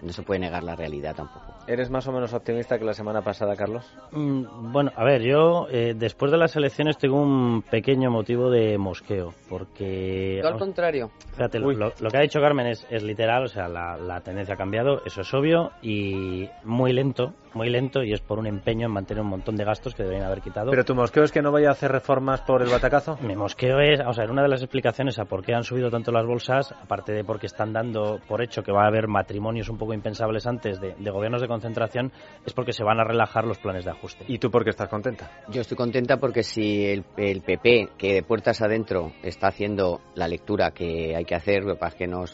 no 0.00 0.12
se 0.12 0.22
puede 0.22 0.40
negar 0.40 0.62
la 0.62 0.76
realidad 0.76 1.14
tampoco. 1.14 1.54
¿Eres 1.66 1.90
más 1.90 2.06
o 2.08 2.12
menos 2.12 2.32
optimista 2.32 2.78
que 2.78 2.84
la 2.84 2.94
semana 2.94 3.22
pasada, 3.22 3.54
Carlos? 3.54 3.84
Mm, 4.10 4.72
bueno, 4.72 4.92
a 4.96 5.04
ver, 5.04 5.22
yo 5.22 5.66
eh, 5.70 5.94
después 5.96 6.32
de 6.32 6.38
las 6.38 6.56
elecciones 6.56 6.98
tengo 6.98 7.20
un 7.20 7.62
pequeño 7.62 8.10
motivo 8.10 8.50
de 8.50 8.78
mosqueo, 8.78 9.32
porque... 9.48 10.40
al 10.44 10.58
contrario. 10.58 11.10
Fíjate, 11.32 11.58
lo, 11.58 11.92
que 11.92 12.16
ha 12.16 12.20
dicho 12.20 12.40
Carmen 12.40 12.66
es, 12.66 12.86
es 12.90 13.02
literal, 13.02 13.44
o 13.44 13.48
sea, 13.48 13.68
la, 13.68 13.96
la, 13.96 14.20
tendencia 14.20 14.54
ha 14.54 14.58
cambiado, 14.58 15.02
eso 15.04 15.20
es 15.20 15.34
obvio, 15.34 15.70
y 15.82 16.48
muy 16.64 16.92
lento, 16.92 17.34
muy 17.54 17.70
lento, 17.70 18.02
y 18.02 18.12
es 18.12 18.20
por 18.20 18.38
un 18.38 18.46
empeño 18.46 18.86
en 18.86 18.92
mantener 18.92 19.22
un 19.22 19.30
montón 19.30 19.56
de 19.56 19.64
gastos 19.64 19.94
que 19.94 20.02
deberían 20.02 20.26
haber 20.26 20.40
quitado. 20.40 20.70
¿Pero 20.70 20.84
tu 20.84 20.94
mosqueo 20.94 21.24
es 21.24 21.32
que 21.32 21.42
no 21.42 21.52
vaya 21.52 21.68
a 21.68 21.72
hacer 21.72 21.90
reformas 21.90 22.40
por 22.42 22.62
el 22.62 22.70
batacazo? 22.70 23.18
Mi 23.22 23.36
mosqueo 23.36 23.80
es, 23.80 24.00
o 24.06 24.12
sea, 24.12 24.24
una 24.30 24.42
de 24.42 24.48
las 24.48 24.62
explicaciones 24.62 25.18
a 25.18 25.24
por 25.24 25.44
qué 25.44 25.54
han 25.54 25.64
subido 25.64 25.90
tanto 25.90 26.12
las 26.12 26.26
bolsas, 26.26 26.72
aparte 26.72 27.12
de 27.12 27.24
porque 27.24 27.46
están 27.46 27.72
dando 27.72 28.20
por 28.28 28.42
hecho 28.42 28.62
que 28.62 28.72
va 28.72 28.84
a 28.84 28.88
haber 28.88 29.08
matrimonios 29.08 29.68
un 29.68 29.78
poco 29.78 29.94
impensables 29.94 30.46
antes 30.46 30.80
de, 30.80 30.94
de 30.94 31.10
gobiernos 31.10 31.40
de 31.40 31.48
concentración 31.48 32.12
es 32.44 32.52
porque 32.52 32.72
se 32.72 32.84
van 32.84 33.00
a 33.00 33.04
relajar 33.04 33.44
los 33.44 33.58
planes 33.58 33.84
de 33.84 33.90
ajuste. 33.90 34.24
¿Y 34.28 34.38
tú 34.38 34.50
por 34.50 34.64
qué 34.64 34.70
estás 34.70 34.88
contenta? 34.88 35.30
Yo 35.48 35.60
estoy 35.60 35.76
contenta 35.76 36.18
porque 36.18 36.42
si 36.42 36.84
el, 36.84 37.02
PP, 37.04 37.90
que 37.98 38.14
de 38.14 38.22
puertas 38.22 38.62
adentro 38.62 39.12
está 39.22 39.48
haciendo 39.48 40.00
la 40.14 40.28
lectura 40.28 40.72
que 40.72 41.14
hay 41.16 41.24
que 41.24 41.34
hacer, 41.34 41.64
lo 41.64 41.74
que 41.74 41.80
pasa 41.80 41.96
es 41.96 41.98
que 41.98 42.06
no, 42.06 42.24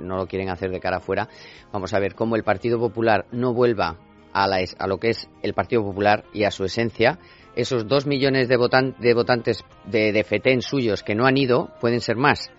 no, 0.00 0.16
lo 0.16 0.26
quieren 0.26 0.50
hacer 0.50 0.70
de 0.70 0.80
cara 0.80 0.98
afuera, 0.98 1.28
vamos 1.72 1.92
a 1.94 1.98
ver 1.98 2.14
cómo 2.14 2.36
el 2.36 2.44
Partido 2.44 2.78
Popular 2.78 3.26
no 3.32 3.52
vuelva 3.52 3.96
a, 4.34 4.46
la, 4.46 4.58
a 4.78 4.86
lo 4.86 4.98
que 4.98 5.10
es 5.10 5.28
el 5.42 5.54
Partido 5.54 5.82
Popular 5.82 6.24
y 6.32 6.44
a 6.44 6.50
su 6.50 6.64
esencia, 6.64 7.18
esos 7.56 7.86
dos 7.86 8.06
millones 8.06 8.48
de, 8.48 8.58
de 8.98 9.14
votantes 9.14 9.64
de, 9.86 10.12
de 10.12 10.24
FETEN 10.24 10.60
suyos 10.60 11.02
que 11.02 11.14
no 11.14 11.24
han 11.24 11.38
ido 11.38 11.70
pueden 11.80 12.00
ser 12.00 12.16
más. 12.16 12.50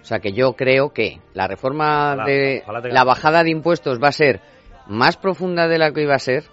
O 0.00 0.04
sea 0.04 0.20
que 0.20 0.32
yo 0.32 0.54
creo 0.54 0.92
que 0.92 1.20
la 1.34 1.46
reforma 1.46 2.16
de 2.24 2.64
la 2.90 3.04
bajada 3.04 3.44
de 3.44 3.50
impuestos 3.50 3.98
va 4.02 4.08
a 4.08 4.12
ser 4.12 4.40
más 4.86 5.16
profunda 5.16 5.68
de 5.68 5.78
la 5.78 5.92
que 5.92 6.02
iba 6.02 6.14
a 6.14 6.18
ser 6.18 6.44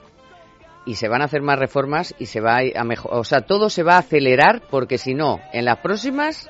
y 0.86 0.96
se 0.96 1.08
van 1.08 1.22
a 1.22 1.26
hacer 1.26 1.42
más 1.42 1.58
reformas 1.58 2.14
y 2.20 2.26
se 2.26 2.42
va 2.42 2.60
a 2.76 2.84
mejor, 2.84 3.14
o 3.14 3.24
sea, 3.24 3.42
todo 3.42 3.70
se 3.70 3.84
va 3.84 3.96
a 3.96 4.00
acelerar 4.00 4.64
porque 4.70 4.98
si 4.98 5.14
no, 5.14 5.40
en 5.54 5.66
las 5.66 5.78
próximas 5.78 6.50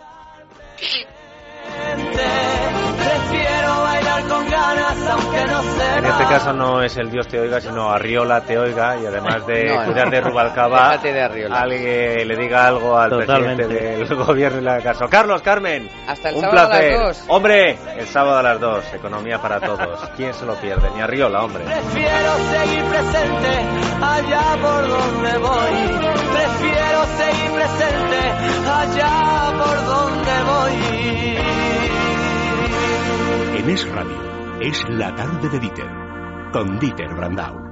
en 5.97 6.05
este 6.05 6.23
caso 6.25 6.53
no 6.53 6.81
es 6.81 6.97
el 6.97 7.09
Dios 7.11 7.27
te 7.27 7.39
oiga, 7.39 7.61
sino 7.61 7.89
Arriola 7.89 8.41
te 8.41 8.57
oiga 8.57 8.97
y 8.97 9.05
además 9.05 9.45
de 9.45 9.79
cuidar 9.85 10.09
de 10.09 10.21
Rubalcaba, 10.21 10.91
alguien 10.91 12.27
le 12.27 12.35
diga 12.35 12.67
algo 12.67 12.97
al 12.97 13.17
presidente 13.17 13.67
del 13.67 14.15
gobierno 14.15 14.59
y 14.59 14.63
le 14.63 14.69
haga 14.71 14.83
caso. 14.83 15.05
Carlos, 15.09 15.41
Carmen, 15.41 15.89
hasta 16.07 16.29
el 16.29 16.35
un 16.35 16.41
sábado 16.41 16.69
placer. 16.69 16.93
a 16.93 16.97
las 16.97 17.07
dos. 17.17 17.25
Hombre, 17.27 17.77
el 17.97 18.07
sábado 18.07 18.37
a 18.37 18.43
las 18.43 18.59
dos, 18.59 18.93
economía 18.93 19.39
para 19.39 19.59
todos. 19.59 19.99
¿Quién 20.17 20.33
se 20.33 20.45
lo 20.45 20.55
pierde? 20.55 20.89
Ni 20.95 21.01
Arriola, 21.01 21.43
hombre. 21.43 21.63
Prefiero 21.63 22.35
seguir 22.51 22.83
presente 22.85 23.49
allá 24.01 24.57
por 24.61 24.87
donde 24.87 25.37
voy. 25.37 26.11
Prefiero 26.33 27.05
seguir 27.17 27.51
presente 27.51 28.19
allá 28.69 29.53
por 29.57 29.85
donde 29.85 30.43
voy. 30.45 32.14
En 33.35 33.69
Es 33.69 33.89
Radio 33.91 34.61
es 34.61 34.81
la 34.87 35.13
tarde 35.13 35.49
de 35.49 35.59
Dieter, 35.59 35.89
con 36.53 36.79
Dieter 36.79 37.13
Brandau. 37.13 37.64